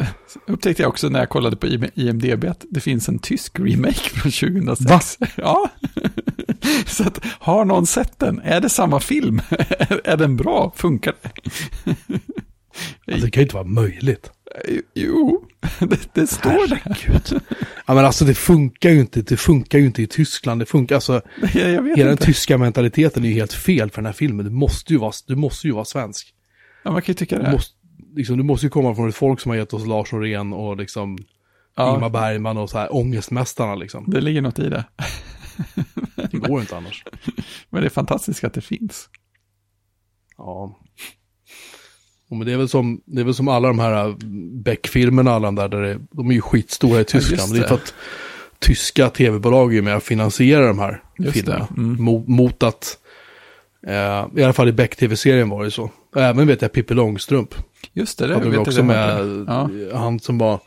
upptäckte 0.48 0.84
jag 0.84 0.90
också 0.90 1.10
när 1.10 1.20
jag 1.20 1.30
kollade 1.30 1.56
på 1.56 1.68
IM- 1.68 1.92
IMDB 1.96 2.46
att 2.46 2.66
det 2.70 2.80
finns 2.80 3.10
en 3.10 3.20
tysk 3.20 3.60
remake 3.60 3.94
från 4.10 4.32
2006. 4.32 5.18
Va? 5.20 5.28
Ja. 5.36 5.70
Så 6.86 7.04
att, 7.04 7.20
har 7.26 7.66
någon 7.66 7.86
sett 7.88 8.20
den? 8.20 8.40
Är 8.44 8.62
det 8.62 8.70
samma 8.70 9.00
film? 9.00 9.42
är, 9.50 10.02
är 10.08 10.18
den 10.18 10.36
bra? 10.38 10.74
Funkar 10.76 11.14
det? 11.22 11.30
Alltså, 13.08 13.26
det 13.26 13.32
kan 13.32 13.42
ju 13.42 13.46
inte 13.46 13.56
vara 13.56 13.68
möjligt. 13.68 14.32
Jo, 14.96 15.46
det, 15.80 16.10
det 16.14 16.28
står 16.28 16.68
där. 16.68 16.82
Herregud. 16.84 17.42
Ja, 17.86 17.94
men 17.94 18.06
alltså 18.06 18.26
det 18.26 18.34
funkar 18.34 18.90
ju 18.90 19.00
inte, 19.00 19.22
det 19.22 19.38
funkar 19.38 19.80
ju 19.80 19.86
inte 19.86 20.02
i 20.02 20.08
Tyskland. 20.08 20.62
Det 20.62 20.66
funkar, 20.66 20.96
alltså, 20.96 21.22
Jag, 21.54 21.72
jag 21.72 21.98
hela 21.98 22.10
den 22.10 22.18
tyska 22.18 22.58
mentaliteten 22.58 23.24
är 23.24 23.28
ju 23.28 23.34
helt 23.34 23.54
fel 23.54 23.90
för 23.92 23.96
den 24.02 24.06
här 24.06 24.14
filmen. 24.14 24.46
Du 24.46 24.52
måste 24.52 24.94
ju 24.94 25.00
vara, 25.00 25.12
du 25.28 25.36
måste 25.36 25.68
ju 25.68 25.74
vara 25.74 25.86
svensk. 25.86 26.34
Ja, 26.84 26.92
man 26.92 27.02
kan 27.02 27.14
ju 27.14 27.18
tycka 27.18 27.38
Du 27.38 27.44
det. 27.44 27.52
måste, 27.52 27.76
liksom, 28.18 28.38
du 28.38 28.44
måste 28.44 28.66
ju 28.66 28.70
komma 28.70 28.96
från 28.96 29.10
ett 29.10 29.16
folk 29.16 29.40
som 29.40 29.50
har 29.50 29.58
gett 29.58 29.74
oss 29.74 29.86
Lars 29.88 30.14
Norén 30.14 30.54
och 30.54 30.78
liksom 30.78 31.18
Ingmar 31.80 32.02
Ja, 32.02 32.10
Bergman 32.10 32.58
och 32.58 32.70
så 32.70 32.78
här 32.78 32.96
ångestmästarna 32.96 33.76
liksom. 33.76 34.04
det 34.08 34.22
ligger 34.22 34.42
något 34.42 34.60
i 34.60 34.70
det. 34.70 34.86
Det 36.32 36.38
går 36.38 36.62
inte 36.62 36.78
annars. 36.78 37.04
Men 37.70 37.82
det 37.82 37.88
är 37.88 37.90
fantastiskt 37.90 38.44
att 38.44 38.54
det 38.54 38.62
finns. 38.62 39.10
Ja. 40.38 40.80
Och 42.30 42.38
men 42.38 42.48
det, 42.48 42.54
är 42.54 42.58
väl 42.58 42.70
som, 42.70 43.02
det 43.06 43.22
är 43.22 43.26
väl 43.26 43.34
som 43.34 43.48
alla 43.48 43.68
de 43.68 43.80
här 43.80 44.16
Beck-filmerna, 44.64 45.32
alla 45.32 45.52
där, 45.52 45.68
där 45.68 45.82
det, 45.82 46.00
de 46.12 46.30
är 46.30 46.34
ju 46.34 46.42
skitstora 46.42 47.02
i 47.02 47.04
Tyskland. 47.04 47.40
just 47.40 47.54
det. 47.54 47.60
det 47.60 47.66
är 47.66 47.68
för 47.68 47.76
att 47.76 47.94
tyska 48.60 49.10
tv-bolag 49.10 49.76
är 49.76 49.82
med 49.82 49.96
och 49.96 50.04
finansierar 50.04 50.68
de 50.68 50.80
här 50.80 51.04
Just 51.18 51.34
filmerna. 51.34 51.68
mm. 51.78 52.04
Mot, 52.04 52.28
mot 52.28 52.64
att, 52.64 52.98
eh, 53.88 54.28
i 54.36 54.44
alla 54.44 54.54
fall 54.54 54.70
i 54.70 54.72
Beck-tv-serien 54.72 55.50
var 55.50 55.64
det 55.64 55.72
så. 55.72 55.92
Även 56.16 56.48
vet 56.48 56.62
jag 56.62 56.72
Pippi 56.72 56.94
Långstrump. 56.94 57.56
Just 57.98 58.20
det, 58.20 58.28
det 58.28 58.34
hade 58.34 58.48
jag 58.50 58.62
också 58.62 58.82
det 58.82 58.88
med 58.88 59.46
Ja. 59.48 59.70
han 59.94 60.20
som 60.20 60.38
var 60.38 60.60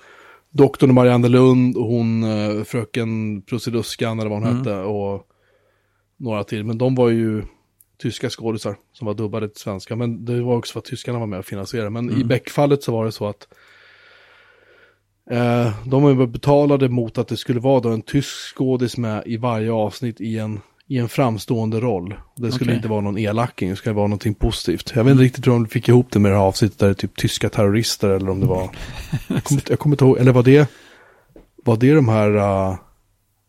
doktorn 0.51 0.95
Marianne 0.95 1.29
Lund 1.29 1.77
och 1.77 1.85
hon 1.87 2.25
eh, 2.25 2.65
fröken 2.65 3.43
Prussiluskan 3.43 4.21
eller 4.21 4.31
vad 4.31 4.39
hon 4.39 4.49
Mm. 4.49 4.59
hette 4.59 4.77
och 4.77 5.27
några 6.17 6.45
till. 6.45 6.65
Men 6.65 6.79
de 6.79 6.95
var 6.95 7.09
ju 7.09 7.43
tyska 8.03 8.31
skådisar 8.31 8.77
som 8.93 9.07
var 9.07 9.15
dubbade 9.15 9.49
till 9.49 9.61
svenska. 9.61 9.97
Men 9.97 10.25
det 10.25 10.41
var 10.43 10.57
också 10.57 10.73
för 10.73 10.79
att 10.79 10.85
tyskarna 10.85 11.19
var 11.19 11.27
med 11.27 11.39
och 11.39 11.45
finansierade. 11.45 11.91
Men 11.91 12.11
i 12.11 12.15
Mm. 12.15 12.29
Beck-fallet 12.29 12.83
så 12.83 12.93
var 12.93 13.05
det 13.05 13.13
så 13.13 13.27
att 13.29 13.49
eh, 15.31 15.73
de 15.89 16.33
betalade 16.33 16.89
mot 16.89 17.19
att 17.19 17.29
det 17.29 17.37
skulle 17.37 17.61
vara 17.61 17.81
då 17.81 17.89
en 17.89 18.03
tysk 18.03 18.57
skådis 18.57 18.97
med 18.97 19.23
i 19.27 19.37
varje 19.37 19.73
avsnitt 19.73 20.21
i 20.21 20.39
en, 20.39 20.61
i 20.91 20.99
en 20.99 21.09
framstående 21.09 21.81
roll. 21.81 22.15
Det 22.37 22.53
skulle 22.53 22.71
Okej. 22.71 22.77
inte 22.77 22.89
vara 22.89 23.01
någon 23.01 23.19
elaking, 23.19 23.71
det 23.71 23.77
skulle 23.77 23.95
vara 23.95 24.07
någonting 24.07 24.35
positivt. 24.35 24.93
Jag 24.95 25.05
vet 25.05 25.13
inte 25.13 25.25
riktigt 25.25 25.47
hur 25.47 25.53
de 25.53 25.67
fick 25.67 25.89
ihop 25.89 26.07
det 26.11 26.19
med 26.19 26.33
det 26.33 26.37
här 26.37 26.45
avsnittet 26.45 26.79
där 26.79 26.87
det 26.87 26.93
är 26.93 26.95
typ 26.95 27.17
tyska 27.17 27.49
terrorister 27.49 28.11
eller 28.11 28.31
om 28.31 28.41
det 28.41 28.47
var... 28.47 28.71
Jag 29.29 29.45
kommer, 29.45 29.63
jag 29.69 29.79
kommer 29.79 29.95
inte 29.95 30.05
ihåg, 30.05 30.19
eller 30.19 30.33
var 30.33 30.43
det... 30.43 30.71
Var 31.65 31.77
det 31.77 31.95
de 31.95 32.09
här... 32.09 32.37
Uh, 32.37 32.79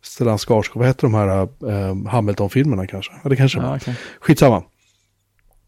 Stellan 0.02 0.38
Skarsgård, 0.38 0.80
vad 0.80 0.88
heter 0.88 1.02
de 1.02 1.14
här 1.14 1.42
uh, 1.42 2.08
Hamilton-filmerna 2.08 2.88
kanske? 2.88 3.14
Ja, 3.24 3.30
det 3.30 3.36
kanske. 3.36 3.60
Ja, 3.60 3.76
okej. 3.76 3.96
Skitsamma. 4.20 4.64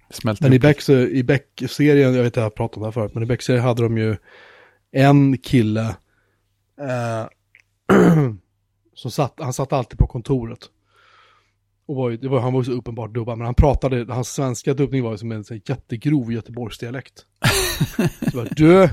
Smälter 0.10 0.44
Men 0.44 0.54
i. 0.54 0.60
Beck, 0.60 0.90
i 0.90 1.24
Beck-serien, 1.24 2.14
jag 2.14 2.24
vet 2.24 2.26
inte, 2.26 2.40
jag 2.40 2.46
har 2.46 2.50
pratat 2.50 2.78
om 2.78 2.82
det 2.82 2.88
här 2.88 2.92
förut, 2.92 3.12
men 3.14 3.24
i 3.24 3.26
Beck-serien 3.26 3.64
hade 3.64 3.84
de 3.84 3.98
ju 3.98 4.18
en 4.92 5.38
kille 5.38 5.96
eh, 6.82 7.28
som 8.96 9.12
satt, 9.12 9.34
han 9.38 9.54
satt 9.54 9.74
alltid 9.74 10.00
på 10.00 10.08
kontoret. 10.08 10.70
Och 11.86 11.96
var, 11.96 12.10
ju- 12.10 12.18
det 12.18 12.30
var, 12.30 12.40
han 12.40 12.54
var 12.54 12.60
ju 12.62 12.66
så 12.66 12.72
uppenbart 12.72 13.14
dubbad, 13.14 13.38
men 13.38 13.46
han 13.46 13.56
pratade, 13.56 14.14
hans 14.14 14.30
svenska 14.30 14.74
dubbning 14.74 15.04
var 15.04 15.12
ju 15.12 15.18
som 15.18 15.32
en 15.32 15.44
så 15.44 15.54
här 15.54 15.62
jättegrov 15.66 16.34
Göteborgsdialekt. 16.34 17.26
Så 18.32 18.38
bara, 18.38 18.48
du, 18.52 18.90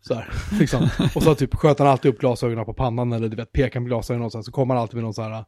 så 0.00 0.14
här, 0.14 0.28
liksom. 0.60 0.88
Och 1.14 1.22
så 1.22 1.34
typ 1.34 1.54
sköt 1.54 1.78
han 1.78 1.88
alltid 1.88 2.10
upp 2.14 2.18
glasögonen 2.20 2.64
på 2.64 2.74
pannan 2.74 3.12
eller 3.12 3.28
du 3.28 3.36
vet, 3.36 3.52
pekade 3.52 3.80
med 3.80 3.88
glasögonen 3.88 4.26
och 4.26 4.32
sen 4.32 4.44
så 4.44 4.52
kom 4.52 4.70
han 4.70 4.78
alltid 4.78 4.94
med 4.94 5.04
någon 5.04 5.14
så 5.14 5.22
här, 5.22 5.30
någon 5.30 5.44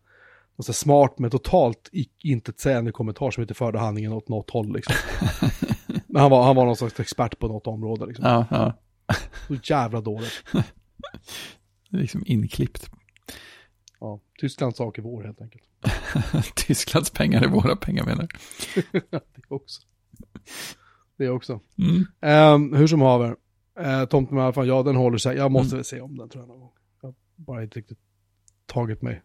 så 0.65 0.73
här 0.73 0.75
smart 0.75 1.19
men 1.19 1.31
totalt 1.31 1.91
intetsägande 2.23 2.93
kommentar 2.93 3.31
som 3.31 3.41
inte 3.43 3.55
förde 3.55 3.79
handlingen 3.79 4.13
åt 4.13 4.29
något 4.29 4.51
håll 4.51 4.73
liksom. 4.73 4.95
Men 6.07 6.23
han 6.23 6.31
var, 6.31 6.43
han 6.45 6.57
var 6.57 6.65
någon 6.67 6.77
slags 6.77 7.01
expert 7.01 7.39
på 7.39 7.49
något 7.49 7.67
område 7.67 8.07
liksom. 8.07 8.25
Ja, 8.25 8.47
ja. 8.51 8.73
Så 9.49 9.55
jävla 9.73 10.01
dåligt. 10.01 10.45
Liksom 11.91 12.23
inklippt. 12.27 12.91
Ja, 14.05 14.21
Tysklands 14.41 14.77
sak 14.79 14.99
är 14.99 15.03
vår 15.03 15.23
helt 15.25 15.41
enkelt. 15.41 15.65
Tysklands 16.55 17.11
pengar 17.11 17.43
är 17.43 17.49
våra 17.49 17.77
pengar 17.77 18.05
menar 18.05 18.29
det 19.11 19.43
också. 19.49 19.83
Det 21.19 21.29
också. 21.29 21.61
du? 21.77 21.85
mm. 21.91 22.05
Ehm, 22.21 22.75
hur 22.75 22.87
som 22.87 23.01
haver. 23.01 23.37
Uh, 23.81 24.05
Tomten 24.05 24.37
med 24.37 24.45
Alfan, 24.45 24.67
ja 24.67 24.83
den 24.83 24.97
håller 24.97 25.19
sig. 25.19 25.37
Jag 25.37 25.53
måste 25.53 25.69
Mm. 25.75 25.79
väl 25.79 25.85
se 25.85 26.01
om 26.01 26.17
den 26.17 26.29
tror 26.29 26.43
jag 26.43 26.49
någon 26.49 26.61
gång. 26.61 26.73
Jag 27.03 27.09
har 27.09 27.15
bara 27.37 27.63
inte 27.63 27.79
riktigt 27.79 27.99
tagit 28.67 29.03
mig 29.03 29.23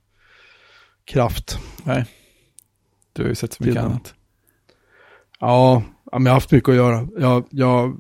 kraft. 1.06 1.60
Nej. 1.84 2.06
Du 3.14 3.22
har 3.22 3.30
ju 3.30 3.36
sett 3.36 3.54
så 3.54 3.64
mycket 3.64 3.74
Till 3.76 3.82
den. 3.84 3.92
annat. 3.92 4.14
Ja, 5.40 5.84
ja, 6.12 6.20
men 6.20 6.26
jag 6.26 6.32
har 6.32 6.36
haft 6.36 6.52
mycket 6.52 6.70
att 6.70 6.76
göra. 6.76 7.08
Jag, 7.18 7.48
jag 7.52 7.98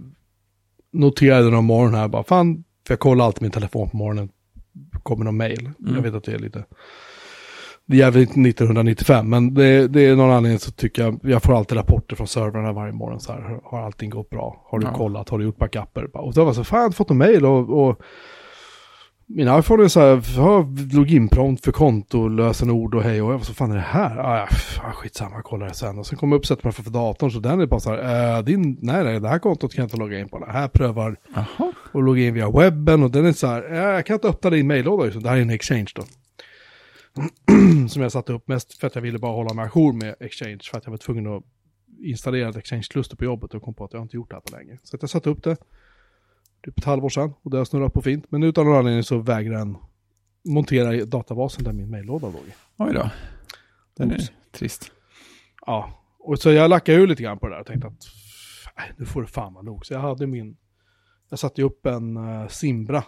noterade 0.91 1.49
någon 1.49 1.65
morgon 1.65 1.93
här 1.93 2.07
bara, 2.07 2.23
fan, 2.23 2.63
för 2.87 2.93
jag 2.93 2.99
kollar 2.99 3.25
alltid 3.25 3.41
min 3.41 3.51
telefon 3.51 3.89
på 3.89 3.97
morgonen. 3.97 4.29
Kommer 5.07 5.25
någon 5.25 5.37
mail. 5.37 5.71
Mm. 5.79 5.95
Jag 5.95 6.01
vet 6.01 6.13
att 6.13 6.23
det 6.23 6.33
är 6.33 6.39
lite, 6.39 6.63
det 7.85 7.95
är 7.95 7.99
jävligt 7.99 8.29
1995, 8.29 9.29
men 9.29 9.53
det, 9.53 9.87
det 9.87 10.01
är 10.05 10.15
någon 10.15 10.31
anledning 10.31 10.59
så 10.59 10.71
tycker 10.71 11.01
jag, 11.03 11.19
jag 11.23 11.43
får 11.43 11.57
alltid 11.57 11.77
rapporter 11.77 12.15
från 12.15 12.27
servrarna 12.27 12.73
varje 12.73 12.93
morgon 12.93 13.19
så 13.19 13.31
här, 13.31 13.59
har 13.63 13.81
allting 13.81 14.09
gått 14.09 14.29
bra? 14.29 14.65
Har 14.69 14.79
du 14.79 14.85
Ja. 14.85 14.93
kollat? 14.93 15.29
Har 15.29 15.37
du 15.39 15.45
gjort 15.45 15.57
backuper? 15.57 16.17
Och 16.17 16.33
då 16.33 16.41
var 16.41 16.47
jag 16.47 16.55
så, 16.55 16.63
fan 16.63 16.77
jag 16.77 16.81
har 16.83 16.85
inte 16.87 16.97
fått 16.97 17.09
någon 17.09 17.17
mail 17.17 17.45
och, 17.45 17.87
och 17.89 18.01
min 19.29 19.59
iPhone 19.59 19.83
är 19.83 19.87
så 19.87 19.99
här, 19.99 20.95
loginprompt 20.95 21.65
för 21.65 21.71
konto, 21.71 22.27
lösenord 22.27 22.95
och 22.95 23.03
hej 23.03 23.21
och 23.21 23.45
så 23.45 23.53
fan 23.53 23.71
är 23.71 23.75
det 23.75 23.81
här? 23.81 24.17
Ah, 24.17 24.37
ja, 24.37 24.47
ah, 24.83 24.91
skitsamma, 24.91 25.35
jag 25.35 25.43
kollar 25.43 25.67
det 25.67 25.73
sen. 25.73 25.99
Och 25.99 26.07
sen 26.07 26.17
kommer 26.17 26.35
jag 26.35 26.39
upp 26.39 26.45
sätter 26.45 26.63
mig 26.63 26.73
för 26.73 26.91
datorn 26.91 27.31
så 27.31 27.39
den 27.39 27.61
är 27.61 27.65
bara 27.65 27.79
så 27.79 27.89
här, 27.89 28.37
äh, 28.37 28.43
din, 28.43 28.77
nej 28.81 29.03
nej, 29.03 29.19
det 29.19 29.29
här 29.29 29.39
kontot 29.39 29.73
kan 29.73 29.81
jag 29.81 29.85
inte 29.85 29.97
logga 29.97 30.19
in 30.19 30.29
på. 30.29 30.39
Det 30.39 30.51
här 30.51 30.67
prövar 30.67 31.17
Jaha. 31.35 31.73
och 31.91 32.03
logga 32.03 32.21
in 32.21 32.33
via 32.33 32.49
webben 32.49 33.03
och 33.03 33.11
den 33.11 33.25
är 33.25 33.31
så 33.31 33.47
här, 33.47 33.73
äh, 33.73 33.77
jag 33.77 34.05
kan 34.05 34.13
inte 34.13 34.27
öppna 34.27 34.49
din 34.49 34.67
maillåda 34.67 35.05
just. 35.05 35.23
Det 35.23 35.29
här 35.29 35.37
är 35.37 35.41
en 35.41 35.49
exchange 35.49 35.91
då. 35.95 36.03
Som 37.89 38.01
jag 38.01 38.11
satte 38.11 38.33
upp 38.33 38.47
mest 38.47 38.73
för 38.79 38.87
att 38.87 38.95
jag 38.95 39.01
ville 39.01 39.19
bara 39.19 39.31
hålla 39.31 39.53
mig 39.53 39.65
ajour 39.65 39.93
med 39.93 40.15
exchange 40.19 40.59
för 40.71 40.77
att 40.77 40.85
jag 40.85 40.91
var 40.91 40.97
tvungen 40.97 41.27
att 41.27 41.43
installera 42.03 42.49
ett 42.49 42.55
exchange-kluster 42.55 43.15
på 43.15 43.25
jobbet 43.25 43.53
och 43.53 43.61
kom 43.61 43.73
på 43.73 43.83
att 43.83 43.93
jag 43.93 44.01
inte 44.01 44.15
gjort 44.15 44.29
det 44.29 44.35
här 44.35 44.41
på 44.41 44.57
länge. 44.57 44.77
Så 44.83 44.97
jag 45.01 45.09
satte 45.09 45.29
upp 45.29 45.43
det 45.43 45.57
typ 46.63 46.77
ett 46.77 46.85
halvår 46.85 47.09
sedan 47.09 47.33
och 47.41 47.51
det 47.51 47.57
har 47.57 47.65
snurrat 47.65 47.93
på 47.93 48.01
fint. 48.01 48.25
Men 48.31 48.43
utan 48.43 48.65
någon 48.65 48.77
anledning 48.77 49.03
så 49.03 49.17
vägrar 49.17 49.57
den 49.57 49.77
montera 50.45 51.05
databasen 51.05 51.63
där 51.63 51.73
min 51.73 51.89
maillåda 51.89 52.27
låg. 52.27 52.43
Oj 52.77 52.93
då. 52.93 53.09
Den 53.97 54.11
är 54.11 54.15
Oops. 54.15 54.31
trist. 54.51 54.91
Ja, 55.65 56.03
och 56.19 56.39
så 56.39 56.51
jag 56.51 56.69
lackade 56.69 56.97
ur 56.97 57.07
lite 57.07 57.23
grann 57.23 57.39
på 57.39 57.47
det 57.47 57.53
där 57.53 57.59
och 57.59 57.67
tänkte 57.67 57.87
att 57.87 58.07
nej, 58.77 58.91
nu 58.97 59.05
får 59.05 59.21
det 59.21 59.27
fan 59.27 59.53
vara 59.53 59.63
nog. 59.63 59.85
Så 59.85 59.93
jag 59.93 59.99
hade 59.99 60.27
min, 60.27 60.57
jag 61.29 61.39
satte 61.39 61.61
ju 61.61 61.67
upp 61.67 61.85
en 61.85 62.17
uh, 62.17 62.47
Simbra. 62.47 63.03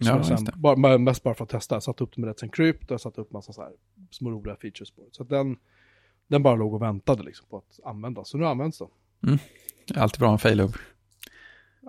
Som 0.00 0.06
Ja, 0.06 0.24
sen, 0.24 0.46
bara, 0.54 0.98
mest 0.98 1.22
bara 1.22 1.34
för 1.34 1.44
att 1.44 1.50
testa. 1.50 1.74
Jag 1.74 1.82
satte 1.82 2.04
upp 2.04 2.12
det 2.14 2.20
med 2.20 2.30
Let's 2.30 2.44
Encrypt 2.44 2.84
och 2.84 2.90
jag 2.90 3.00
satte 3.00 3.20
upp 3.20 3.32
massa 3.32 3.52
så 3.52 3.62
här 3.62 3.72
små 4.10 4.30
roliga 4.30 4.56
features 4.56 4.90
på 4.90 5.00
det. 5.00 5.08
Så 5.12 5.24
den, 5.24 5.56
den 6.26 6.42
bara 6.42 6.54
låg 6.54 6.74
och 6.74 6.82
väntade 6.82 7.22
liksom 7.22 7.46
på 7.48 7.56
att 7.56 7.80
användas. 7.84 8.28
Så 8.28 8.38
nu 8.38 8.46
används 8.46 8.78
den. 8.78 9.38
Är 9.94 9.98
alltid 9.98 10.20
bra 10.20 10.32
en 10.32 10.38
fail 10.38 10.60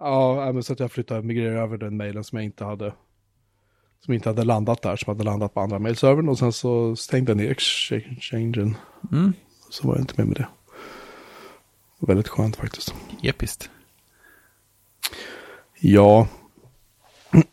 Ja, 0.01 0.47
även 0.47 0.63
så 0.63 0.73
att 0.73 0.79
jag 0.79 0.91
flyttade, 0.91 1.21
migrerade 1.21 1.59
över 1.59 1.77
den 1.77 1.97
mailen 1.97 2.23
som 2.23 2.37
jag 2.37 2.45
inte 2.45 2.65
hade 2.65 2.93
som 4.05 4.13
inte 4.13 4.29
hade 4.29 4.43
landat 4.43 4.81
där, 4.81 4.95
som 4.95 5.11
hade 5.13 5.23
landat 5.23 5.53
på 5.53 5.59
andra 5.59 5.79
mailservern 5.79 6.29
och 6.29 6.37
sen 6.37 6.53
så 6.53 6.95
stängde 6.95 7.31
jag 7.31 7.37
ner 7.37 7.51
exchangen. 7.51 8.77
Mm. 9.11 9.33
Så 9.69 9.87
var 9.87 9.95
jag 9.95 10.03
inte 10.03 10.13
med 10.17 10.27
med 10.27 10.37
det. 10.37 10.47
Väldigt 11.99 12.27
skönt 12.27 12.55
faktiskt. 12.55 12.95
Episkt. 13.23 13.69
Ja. 15.79 16.27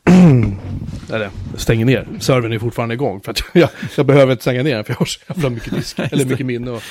Eller, 1.13 1.31
jag 1.53 1.61
stänger 1.61 1.85
ner. 1.85 2.09
Servern 2.21 2.53
är 2.53 2.59
fortfarande 2.59 2.95
igång. 2.95 3.21
För 3.21 3.31
att 3.31 3.43
jag, 3.55 3.71
jag 3.97 4.07
behöver 4.07 4.33
inte 4.33 4.43
stänga 4.43 4.63
ner 4.63 4.75
den 4.75 4.85
för 4.85 4.93
jag 4.93 4.99
har 4.99 5.07
så 5.07 5.21
jävla 5.29 5.51
mycket 5.51 5.75
disk. 5.75 5.99
eller 6.13 6.25
mycket 6.25 6.47
minne 6.47 6.71
och 6.71 6.83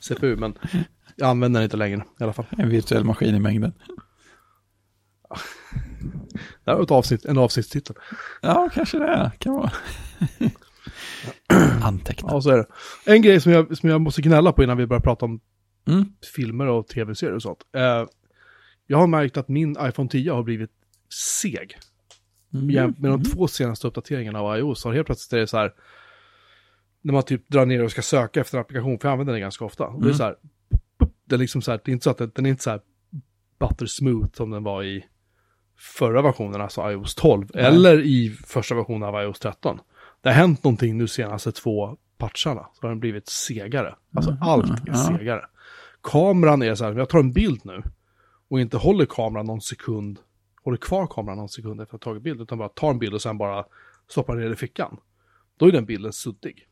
CPU. 0.00 0.36
Men 0.36 0.54
jag 1.16 1.28
använder 1.28 1.60
den 1.60 1.64
inte 1.64 1.76
längre 1.76 2.04
i 2.20 2.24
alla 2.24 2.32
fall. 2.32 2.46
En 2.50 2.68
virtuell 2.68 3.04
maskin 3.04 3.34
i 3.34 3.40
mängden. 3.40 3.72
Det 6.64 6.70
här 6.70 6.74
var 6.76 6.82
ett 6.82 6.90
avsnitt, 6.90 7.24
en 7.24 7.38
avsnittstitel. 7.38 7.96
Ja, 8.42 8.70
kanske 8.74 8.98
det 8.98 9.32
kan 9.38 9.52
vara. 9.54 9.72
Anteckna. 11.82 12.28
Ja, 12.32 12.40
så 12.40 12.50
är 12.50 12.56
det. 12.56 12.66
En 13.12 13.22
grej 13.22 13.40
som 13.40 13.52
jag, 13.52 13.76
som 13.78 13.88
jag 13.88 14.00
måste 14.00 14.22
gnälla 14.22 14.52
på 14.52 14.62
innan 14.62 14.76
vi 14.76 14.86
börjar 14.86 15.00
prata 15.00 15.24
om 15.24 15.40
Mm. 15.86 16.04
filmer 16.36 16.66
och 16.66 16.86
tv-serier 16.88 17.34
och 17.34 17.42
sånt. 17.42 17.58
Eh, 17.76 18.04
jag 18.86 18.98
har 18.98 19.06
märkt 19.06 19.36
att 19.36 19.48
min 19.48 19.76
iPhone 19.80 20.08
10 20.08 20.32
har 20.32 20.42
blivit 20.42 20.70
seg. 21.42 21.76
Mm. 22.54 22.94
Med 22.98 23.10
de 23.10 23.22
två 23.24 23.48
senaste 23.48 23.86
uppdateringarna 23.86 24.40
av 24.40 24.58
iOS 24.58 24.84
har 24.84 24.92
helt 24.94 25.06
plötsligt 25.06 25.32
är 25.32 25.38
det 25.38 25.46
så 25.46 25.56
här. 25.56 25.72
När 27.02 27.12
man 27.12 27.22
typ 27.22 27.48
drar 27.48 27.66
ner 27.66 27.84
och 27.84 27.90
ska 27.90 28.02
söka 28.02 28.40
efter 28.40 28.58
en 28.58 28.60
applikation, 28.60 28.98
för 28.98 29.08
jag 29.08 29.12
använder 29.12 29.32
den 29.32 29.40
ganska 29.40 29.64
ofta. 29.64 29.84
Och 29.86 30.00
det 30.00 30.06
är 30.06 30.08
Mm. 30.08 30.16
så 30.18 30.24
här. 30.24 30.36
Det 31.24 31.34
är 31.34 31.38
liksom 31.38 31.62
så 31.62 31.70
här, 31.70 31.80
det 31.84 31.90
är 31.90 31.92
inte 31.92 32.04
så 32.04 32.10
att 32.10 32.18
den, 32.18 32.30
den 32.34 32.46
är 32.46 32.50
inte 32.50 32.62
så 32.62 32.70
här 32.70 32.80
butter 33.60 33.86
smooth 33.86 34.28
som 34.34 34.50
den 34.50 34.62
var 34.64 34.82
i 34.84 35.04
förra 35.82 36.22
versionen, 36.22 36.60
alltså 36.60 36.90
iOS 36.90 37.14
12. 37.14 37.46
Nej. 37.54 37.64
Eller 37.64 38.00
i 38.00 38.30
första 38.46 38.74
versionen 38.74 39.02
av 39.08 39.22
iOS 39.22 39.38
13. 39.38 39.78
Det 40.20 40.28
har 40.28 40.34
hänt 40.36 40.64
någonting 40.64 40.98
nu 40.98 41.08
senaste 41.08 41.52
två 41.52 41.96
patcharna. 42.18 42.66
Så 42.72 42.82
har 42.82 42.88
den 42.88 43.00
blivit 43.00 43.28
segare. 43.28 43.94
Alltså 44.16 44.30
Mm. 44.30 44.42
allt 44.42 44.70
är 44.70 44.82
Ja. 44.86 44.94
segare. 45.18 45.44
Kameran 46.02 46.62
är 46.62 46.74
så 46.74 46.84
här, 46.84 46.92
jag 46.94 47.08
tar 47.08 47.18
en 47.18 47.32
bild 47.32 47.60
nu 47.64 47.82
och 48.48 48.60
inte 48.60 48.76
håller 48.76 49.06
kameran 49.06 49.46
någon 49.46 49.60
sekund, 49.60 50.18
håller 50.64 50.76
kvar 50.78 51.06
kameran 51.06 51.38
någon 51.38 51.48
sekund 51.48 51.80
efter 51.80 51.96
att 51.96 52.04
ha 52.04 52.10
tagit 52.10 52.22
bild, 52.22 52.40
utan 52.40 52.58
bara 52.58 52.68
tar 52.68 52.90
en 52.90 52.98
bild 52.98 53.14
och 53.14 53.22
sen 53.22 53.38
bara 53.38 53.64
stoppar 54.10 54.34
ner 54.36 54.50
i 54.52 54.56
fickan. 54.56 54.96
Då 55.56 55.66
är 55.66 55.72
den 55.72 55.84
bilden 55.84 56.12
suddig. 56.12 56.68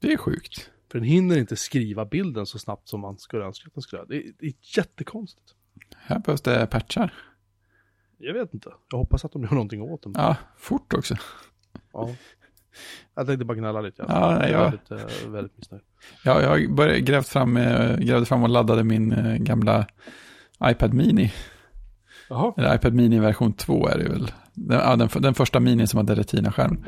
Det 0.00 0.12
är 0.12 0.16
sjukt. 0.16 0.70
För 0.92 0.98
den 0.98 1.08
hinner 1.08 1.38
inte 1.38 1.56
skriva 1.56 2.04
bilden 2.04 2.46
så 2.46 2.58
snabbt 2.58 2.88
som 2.88 3.00
man 3.00 3.18
skulle 3.18 3.44
önska 3.44 3.66
att 3.66 3.74
den 3.74 3.82
skulle. 3.82 4.04
Det 4.08 4.16
är, 4.16 4.32
det 4.38 4.46
är 4.46 4.52
jättekonstigt. 4.76 5.54
Här 5.96 6.18
behövs 6.18 6.40
det 6.40 6.66
patchar. 6.66 7.14
Jag 8.18 8.34
vet 8.34 8.54
inte. 8.54 8.70
Jag 8.90 8.98
hoppas 8.98 9.24
att 9.24 9.32
de 9.32 9.42
gör 9.42 9.50
någonting 9.50 9.82
åt 9.82 10.02
dem. 10.02 10.12
Ja, 10.16 10.36
fort 10.56 10.92
också. 10.94 11.14
Ja. 11.92 12.10
Jag 13.14 13.26
tänkte 13.26 13.44
bara 13.44 13.54
gnälla 13.58 13.80
lite. 13.80 14.04
Ja, 14.08 14.36
nej, 14.40 14.50
jag 14.50 14.60
är 14.60 14.64
jag- 14.64 14.96
väldigt, 14.96 15.26
väldigt 15.26 15.58
missnöjd. 15.58 15.82
Ja, 16.24 16.42
jag 16.42 16.74
började 16.74 17.00
grävt 17.00 17.28
fram, 17.28 17.56
eh, 17.56 17.96
grävde 17.96 18.26
fram 18.26 18.42
och 18.42 18.48
laddade 18.48 18.84
min 18.84 19.12
eh, 19.12 19.36
gamla 19.36 19.86
iPad 20.64 20.94
Mini 20.94 21.32
Jaha. 22.28 22.52
Eller 22.56 22.74
iPad 22.74 22.94
Mini 22.94 23.18
version 23.20 23.52
2 23.52 23.88
är 23.88 23.98
det 23.98 24.08
väl. 24.08 24.30
Den, 24.54 24.78
ja, 24.78 24.96
den, 24.96 25.08
den 25.22 25.34
första 25.34 25.60
Mini 25.60 25.86
som 25.86 25.96
hade 25.98 26.14
Retina-skärm. 26.14 26.84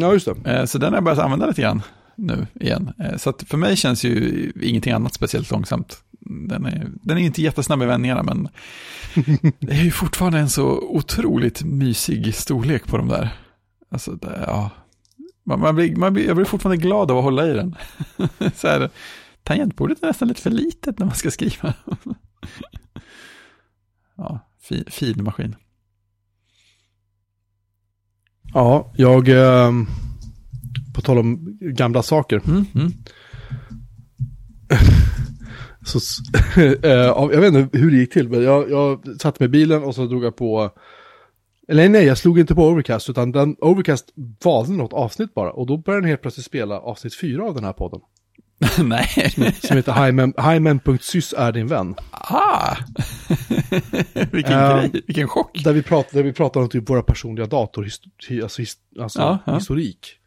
Ja, 0.00 0.12
just 0.12 0.28
det. 0.44 0.50
Eh, 0.58 0.64
så 0.64 0.78
den 0.78 0.88
har 0.88 0.96
jag 0.96 1.04
börjat 1.04 1.18
använda 1.18 1.46
lite 1.46 1.62
grann 1.62 1.82
nu 2.20 2.46
igen. 2.54 2.92
Eh, 2.98 3.16
så 3.16 3.30
att 3.30 3.42
för 3.42 3.56
mig 3.56 3.76
känns 3.76 4.04
ju 4.04 4.52
ingenting 4.62 4.92
annat 4.92 5.14
speciellt 5.14 5.50
långsamt. 5.50 6.02
Den 6.20 6.66
är, 6.66 6.90
den 7.02 7.18
är 7.18 7.22
inte 7.22 7.42
jättesnabb 7.42 7.82
i 7.82 7.86
vändningarna, 7.86 8.22
men 8.22 8.48
det 9.58 9.72
är 9.72 9.84
ju 9.84 9.90
fortfarande 9.90 10.38
en 10.38 10.50
så 10.50 10.66
otroligt 10.78 11.62
mysig 11.62 12.34
storlek 12.34 12.86
på 12.86 12.96
de 12.96 13.08
där. 13.08 13.28
Alltså, 13.90 14.12
det, 14.12 14.44
ja. 14.46 14.70
Man, 15.44 15.60
man 15.60 15.74
blir, 15.74 15.96
man 15.96 16.12
blir, 16.12 16.26
jag 16.26 16.36
blir 16.36 16.46
fortfarande 16.46 16.82
glad 16.82 17.10
av 17.10 17.18
att 17.18 17.24
hålla 17.24 17.46
i 17.46 17.52
den. 17.52 17.76
så 18.54 18.68
här, 18.68 18.90
tangentbordet 19.42 20.02
är 20.02 20.06
nästan 20.06 20.28
lite 20.28 20.42
för 20.42 20.50
litet 20.50 20.98
när 20.98 21.06
man 21.06 21.14
ska 21.14 21.30
skriva. 21.30 21.74
ja, 24.16 24.40
fin, 24.60 24.84
fin 24.86 25.24
maskin. 25.24 25.56
Ja, 28.54 28.92
jag... 28.96 29.28
Eh, 29.28 29.72
på 30.94 31.00
tal 31.00 31.18
om 31.18 31.58
gamla 31.60 32.02
saker. 32.02 32.42
Mm, 32.46 32.66
mm. 32.74 32.92
Så, 35.84 35.98
eh, 36.60 36.90
jag 36.90 37.40
vet 37.40 37.54
inte 37.54 37.78
hur 37.78 37.90
det 37.90 37.96
gick 37.96 38.12
till, 38.12 38.28
men 38.28 38.42
jag, 38.42 38.70
jag 38.70 39.20
satt 39.20 39.40
med 39.40 39.50
bilen 39.50 39.82
och 39.82 39.94
så 39.94 40.06
drog 40.06 40.24
jag 40.24 40.36
på... 40.36 40.70
Eller 41.68 41.88
nej, 41.88 42.04
jag 42.04 42.18
slog 42.18 42.38
inte 42.38 42.54
på 42.54 42.68
Overcast, 42.68 43.10
utan 43.10 43.32
den, 43.32 43.56
Overcast 43.60 44.08
valde 44.44 44.72
något 44.72 44.92
avsnitt 44.92 45.34
bara. 45.34 45.52
Och 45.52 45.66
då 45.66 45.76
började 45.76 46.02
den 46.02 46.08
helt 46.08 46.22
plötsligt 46.22 46.46
spela 46.46 46.80
avsnitt 46.80 47.14
fyra 47.20 47.44
av 47.44 47.54
den 47.54 47.64
här 47.64 47.72
podden. 47.72 48.00
Nej. 48.84 49.54
Som 49.62 49.76
heter 49.76 49.92
Highman.sys 50.50 51.34
är 51.38 51.52
din 51.52 51.66
vän. 51.66 51.94
Ah! 52.10 52.76
vilken 54.30 54.52
Eh, 54.52 54.78
grej, 54.78 55.02
vilken 55.06 55.28
chock. 55.28 55.64
Där 55.64 55.72
vi 55.72 55.82
pratar, 55.82 56.16
där 56.16 56.22
vi 56.22 56.32
pratar 56.32 56.60
om 56.60 56.68
typ 56.68 56.90
våra 56.90 57.02
personliga 57.02 57.46
datorhistorik. 57.46 58.42
Alltså, 58.42 58.62
his, 58.62 58.74
alltså 59.00 59.20
Ja, 59.20 59.38
ja. 59.46 59.54
historik. 59.54 60.19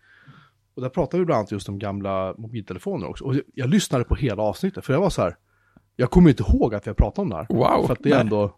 Och 0.76 0.82
där 0.82 0.90
pratar 0.90 1.18
vi 1.18 1.26
bland 1.26 1.40
annat 1.40 1.52
just 1.52 1.70
om 1.70 1.80
gamla 1.80 2.34
mobiltelefoner 2.38 3.08
också. 3.10 3.24
Och 3.24 3.36
jag, 3.36 3.42
jag 3.54 3.70
lyssnade 3.70 4.04
på 4.04 4.16
hela 4.16 4.44
avsnittet, 4.44 4.86
för 4.86 4.94
jag 4.94 5.02
var 5.02 5.10
så 5.10 5.22
här. 5.22 5.36
Jag 5.96 6.12
kommer 6.12 6.30
inte 6.30 6.44
ihåg 6.44 6.76
att 6.76 6.88
vi 6.88 6.90
har 6.90 6.96
pratat 6.96 7.20
om 7.20 7.30
det 7.30 7.36
här. 7.36 7.46
Wow. 7.50 7.86
För 7.88 7.94
att 7.94 8.00
det 8.04 8.10
är 8.10 8.14
nej. 8.14 8.22
ändå 8.22 8.58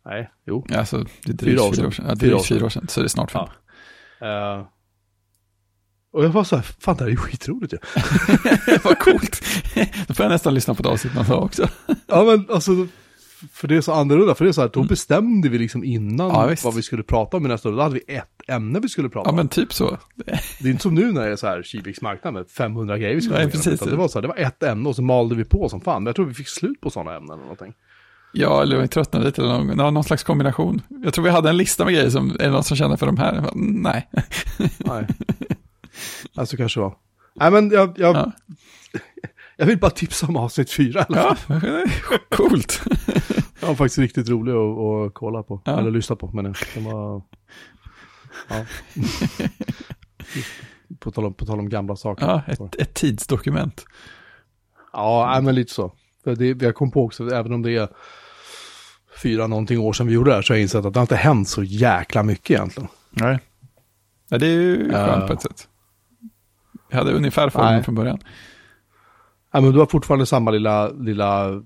Nej, 0.05 0.29
jo. 0.45 0.65
alltså 0.75 0.97
det 0.97 1.31
är 1.31 1.33
drygt 1.33 1.59
Fyra 1.59 1.63
år 1.69 1.73
fyra 1.73 1.87
år 1.87 1.91
sedan. 1.91 1.93
sedan. 2.05 2.05
Ja, 2.09 2.15
drygt 2.15 2.45
sedan. 2.45 2.57
fyra 2.57 2.65
år 2.65 2.69
sedan, 2.69 2.87
så 2.87 2.99
det 2.99 3.05
är 3.05 3.07
snart 3.07 3.31
fem. 3.31 3.47
Eh, 4.21 4.65
och 6.11 6.23
jag 6.25 6.29
var 6.29 6.43
så 6.43 6.55
här, 6.55 6.63
fan 6.79 6.95
det 6.97 7.03
här 7.03 7.07
är 7.07 7.11
ju 7.11 7.17
skitroligt 7.17 7.73
ju. 7.73 7.77
Vad 8.83 8.99
coolt. 8.99 9.43
Då 10.07 10.13
får 10.13 10.23
jag 10.25 10.31
nästan 10.31 10.53
lyssna 10.53 10.73
på 10.73 10.79
ett 10.83 10.87
avsnitt 10.87 11.15
någon 11.15 11.25
dag 11.25 11.43
också. 11.43 11.69
Ja 12.07 12.23
men 12.23 12.45
alltså, 12.55 12.71
för 13.53 13.67
det 13.67 13.75
är 13.75 13.81
så 13.81 13.93
annorlunda, 13.93 14.35
för 14.35 14.45
det 14.45 14.51
är 14.51 14.53
så 14.53 14.61
här, 14.61 14.69
då 14.73 14.83
bestämde 14.83 15.49
vi 15.49 15.57
liksom 15.57 15.83
innan 15.83 16.31
Mm. 16.31 16.49
Ja, 16.49 16.55
vad 16.63 16.75
vi 16.75 16.81
skulle 16.81 17.03
prata 17.03 17.37
om 17.37 17.45
i 17.45 17.49
nästa 17.49 17.69
år. 17.69 17.73
Då 17.73 17.81
hade 17.81 17.95
vi 17.95 18.15
ett 18.15 18.49
ämne 18.49 18.79
vi 18.79 18.89
skulle 18.89 19.09
prata 19.09 19.27
Ja, 19.27 19.31
om. 19.31 19.35
men 19.35 19.47
typ 19.47 19.73
så. 19.73 19.97
Det 20.59 20.67
är 20.67 20.71
inte 20.71 20.83
som 20.83 20.93
nu 20.95 21.11
när 21.11 21.25
det 21.25 21.31
är 21.31 21.35
så 21.35 21.47
här 21.47 21.63
Kiviks 21.63 22.01
marknad 22.01 22.33
med 22.33 22.49
500 22.49 22.97
grejer 22.97 23.15
vi 23.15 23.21
skulle 23.21 23.35
Nej, 23.35 23.47
igenom, 23.47 23.63
precis. 23.63 23.79
Det 23.79 23.95
var 23.95 24.07
så 24.07 24.17
här, 24.17 24.21
det 24.21 24.27
var 24.27 24.37
ett 24.37 24.63
ämne 24.63 24.89
och 24.89 24.95
så 24.95 25.01
malde 25.01 25.35
vi 25.35 25.45
på 25.45 25.69
som 25.69 25.81
fan. 25.81 26.03
Men 26.03 26.07
jag 26.07 26.15
tror 26.15 26.25
vi 26.25 26.33
fick 26.33 26.47
slut 26.47 26.81
på 26.81 26.89
sådana 26.89 27.15
ämnen 27.15 27.31
eller 27.31 27.41
någonting. 27.43 27.73
Ja, 28.33 28.61
eller 28.61 28.79
jag 28.79 28.91
tröttnade 28.91 29.25
lite, 29.25 29.41
eller 29.41 29.63
någon, 29.75 29.93
någon 29.93 30.03
slags 30.03 30.23
kombination. 30.23 30.81
Jag 31.03 31.13
tror 31.13 31.23
vi 31.25 31.31
hade 31.31 31.49
en 31.49 31.57
lista 31.57 31.85
med 31.85 31.93
grejer 31.93 32.09
som, 32.09 32.29
är 32.31 32.43
det 32.43 32.49
någon 32.49 32.63
som 32.63 32.77
känner 32.77 32.97
för 32.97 33.05
de 33.05 33.17
här? 33.17 33.41
Bara, 33.41 33.51
mm, 33.51 33.81
Nej. 33.81 34.09
Nej. 34.77 35.07
alltså 36.35 36.57
kanske 36.57 36.79
var. 36.79 36.95
Nej 37.35 37.51
men 37.51 37.69
jag, 37.71 37.99
jag, 37.99 38.15
Ja. 38.15 38.31
jag 39.57 39.65
vill 39.65 39.79
bara 39.79 39.91
tipsa 39.91 40.27
om 40.27 40.37
avsnitt 40.37 40.71
fyra. 40.71 41.05
Ja, 41.09 41.35
coolt. 42.29 42.81
Det 43.59 43.65
var 43.65 43.75
faktiskt 43.75 43.97
riktigt 43.99 44.29
rolig 44.29 44.51
att, 44.53 45.07
att 45.07 45.13
kolla 45.13 45.43
på. 45.43 45.61
Ja. 45.65 45.79
Eller 45.79 45.91
lyssna 45.91 46.15
på. 46.15 46.31
Men 46.33 46.43
det 46.73 46.79
var... 46.81 47.21
Ja. 48.49 48.65
på, 50.99 51.11
tal 51.11 51.25
om, 51.25 51.33
på 51.33 51.45
tal 51.45 51.59
om 51.59 51.69
gamla 51.69 51.95
saker. 51.95 52.25
Ja, 52.25 52.41
ett, 52.47 52.75
ett 52.75 52.93
tidsdokument. 52.93 53.85
Ja, 54.93 55.39
men 55.43 55.55
lite 55.55 55.73
så. 55.73 55.93
För 56.23 56.35
det, 56.35 56.61
jag 56.61 56.75
kom 56.75 56.91
på 56.91 57.03
också, 57.05 57.29
även 57.29 57.53
om 57.53 57.61
det 57.61 57.75
är 57.75 57.89
fyra 59.23 59.47
någonting 59.47 59.79
år 59.79 59.93
sedan 59.93 60.07
vi 60.07 60.13
gjorde 60.13 60.29
det 60.31 60.35
här, 60.35 60.41
så 60.41 60.53
har 60.53 60.57
jag 60.57 60.61
insett 60.61 60.85
att 60.85 60.93
det 60.93 60.99
har 60.99 61.03
inte 61.03 61.15
hänt 61.15 61.49
så 61.49 61.63
jäkla 61.63 62.23
mycket 62.23 62.51
egentligen. 62.51 62.89
Nej. 63.09 63.39
Ja, 64.29 64.37
det 64.37 64.45
är 64.47 64.51
ju 64.51 64.91
skönt 64.91 65.21
Ja. 65.21 65.27
på 65.27 65.33
ett 65.33 65.41
sätt. 65.41 65.67
Jag 66.89 66.97
hade 66.97 67.11
ungefär 67.13 67.49
formen 67.49 67.73
Nej. 67.73 67.83
från 67.83 67.95
början. 67.95 68.19
Ja, 69.51 69.61
men 69.61 69.71
du 69.71 69.79
har 69.79 69.85
fortfarande 69.85 70.25
samma 70.25 70.51
lilla, 70.51 70.89
lilla 70.89 71.61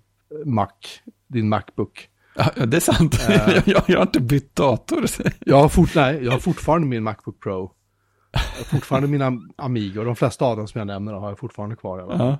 Mac, 0.45 0.67
din 1.27 1.49
Macbook. 1.49 2.09
Ja, 2.35 2.65
det 2.65 2.77
är 2.77 2.81
sant. 2.81 3.29
Eh. 3.29 3.53
jag, 3.65 3.83
jag, 3.87 3.97
har 3.97 4.05
inte 4.05 4.21
bytt 4.21 4.55
dator. 4.55 5.05
Jag 5.39 5.61
har, 5.61 5.69
fort, 5.69 5.95
nej, 5.95 6.23
jag 6.23 6.31
har 6.31 6.39
fortfarande 6.39 6.87
min 6.87 7.03
Macbook 7.03 7.39
Pro. 7.39 7.71
Jag 8.31 8.39
har 8.39 8.63
fortfarande 8.63 9.07
mina 9.07 9.31
Amiga, 9.55 10.03
de 10.03 10.15
flesta 10.15 10.45
av 10.45 10.57
dem 10.57 10.67
som 10.67 10.79
jag 10.79 10.87
nämner 10.87 11.13
har 11.13 11.29
jag 11.29 11.39
fortfarande 11.39 11.75
kvar. 11.75 11.99
i 11.99 12.01
alla 12.01 12.17
fall. 12.17 12.37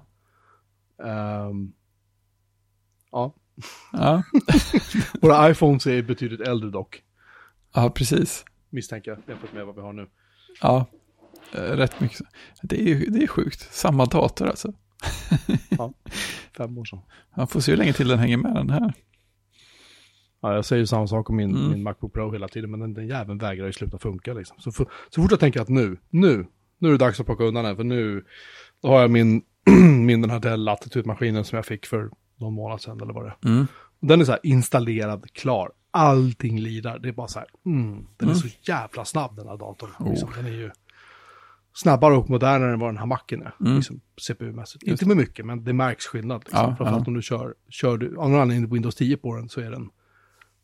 Ja, 3.12 3.34
ja, 3.92 4.24
våra 5.22 5.50
iPhones 5.50 5.88
är 5.88 6.02
betydligt 6.02 6.42
äldre 6.42 6.70
dock, 6.70 7.04
ja, 7.74 7.90
precis. 7.90 8.46
misstänker 8.70 9.12
jag, 9.12 9.20
jämfört 9.28 9.54
med 9.54 9.66
vad 9.66 9.76
vi 9.76 9.82
har 9.82 9.94
nu. 9.94 10.08
Ja, 10.62 10.86
rätt 11.52 12.00
mycket. 12.00 12.22
Det 12.62 12.82
är, 12.82 12.86
ju- 12.88 13.06
det 13.10 13.24
är 13.24 13.28
sjukt. 13.28 13.74
Samma 13.74 14.06
dator 14.06 14.48
alltså. 14.48 14.74
Fem 16.58 16.78
år 16.78 16.86
sedan. 16.86 17.00
Man 17.38 17.48
får 17.48 17.60
se 17.60 17.72
hur 17.72 17.78
länge 17.78 17.94
till 17.94 18.08
den 18.08 18.20
hänger 18.20 18.38
med 18.38 18.56
den 18.56 18.70
här. 18.70 18.94
Ja, 20.42 20.56
jag 20.56 20.66
säger 20.66 20.80
ju 20.80 20.88
samma 20.88 21.08
sak 21.08 21.30
om 21.30 21.36
min, 21.36 21.56
Mm. 21.56 21.72
min 21.72 21.84
Macbook 21.84 22.14
Pro 22.14 22.32
hela 22.32 22.48
tiden, 22.48 22.72
men 22.72 22.80
den, 22.80 22.94
den 22.94 23.08
jäveln 23.08 23.38
vägrar 23.38 23.66
ju 23.66 23.74
sluta 23.74 23.98
funka 23.98 24.34
liksom. 24.34 24.58
Så, 24.60 24.72
för, 24.72 24.86
så 25.10 25.22
fort 25.22 25.32
jag 25.32 25.40
tänker 25.40 25.62
att 25.62 25.70
nu, 25.70 25.98
nu, 26.10 26.46
nu 26.78 26.88
är 26.88 26.92
det 26.92 26.98
dags 26.98 27.20
att 27.20 27.26
plocka 27.26 27.44
undan 27.44 27.64
den, 27.66 27.76
för 27.76 27.84
nu 27.84 28.24
då 28.82 28.88
har 28.90 29.02
jag 29.02 29.12
min, 29.12 29.42
min 30.06 30.22
den 30.22 30.30
här 30.30 30.40
Dell 30.40 30.64
Latitude-maskinen 30.64 31.44
som 31.46 31.56
jag 31.56 31.66
fick 31.66 31.86
för 31.86 32.10
någon 32.40 32.54
månad 32.54 32.82
sedan 32.82 33.02
eller 33.02 33.14
vad 33.14 33.26
det 33.26 33.30
är. 33.42 33.50
Mm. 33.50 33.68
Den 34.00 34.22
är 34.22 34.26
så 34.26 34.32
här 34.32 34.40
installerad, 34.44 35.32
klar, 35.34 35.72
allting 35.92 36.60
lirar. 36.60 37.00
Det 37.00 37.10
är 37.10 37.14
bara 37.14 37.28
så 37.28 37.40
här, 37.40 37.48
mm, 37.66 38.08
den 38.18 38.30
är 38.30 38.34
så 38.34 38.48
jävla 38.62 39.06
snabb 39.06 39.36
den 39.36 39.48
här 39.48 39.58
datorn. 39.58 40.10
Liksom. 40.10 40.30
Den 40.36 40.46
är 40.46 40.50
ju 40.52 40.72
snabbare 41.74 42.16
och 42.18 42.30
modernare 42.30 42.74
än 42.74 42.80
vad 42.80 42.90
den 42.90 42.98
här 42.98 43.06
macken 43.06 43.42
är, 43.42 43.56
Mm. 43.60 43.76
liksom, 43.76 44.02
CPU-mässigt. 44.18 44.84
Inte 44.84 45.06
med 45.06 45.18
mycket, 45.18 45.46
men 45.46 45.64
det 45.64 45.74
märks 45.74 46.06
skillnad. 46.06 46.42
Liksom. 46.46 46.60
Ja, 46.60 46.66
Framförallt 46.66 47.08
ja. 47.08 47.10
om 47.10 47.14
du 47.14 47.22
kör, 47.22 47.56
kör 47.70 47.98
du, 47.98 48.18
av 48.18 48.30
någon 48.30 48.40
anledning 48.42 48.74
Windows 48.74 48.96
10 48.96 49.18
på 49.18 49.36
den 49.36 49.50
så 49.50 49.62
är 49.62 49.72
den 49.72 49.90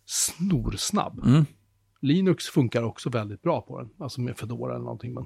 snorsnabb. 0.06 1.24
Mm. 1.26 1.46
Linux 2.02 2.48
funkar 2.48 2.84
också 2.84 3.10
väldigt 3.10 3.42
bra 3.42 3.62
på 3.62 3.80
den, 3.80 3.90
alltså 4.00 4.22
med 4.22 4.38
Fedora 4.38 4.74
eller 4.74 4.84
någonting. 4.84 5.14
Men, 5.14 5.26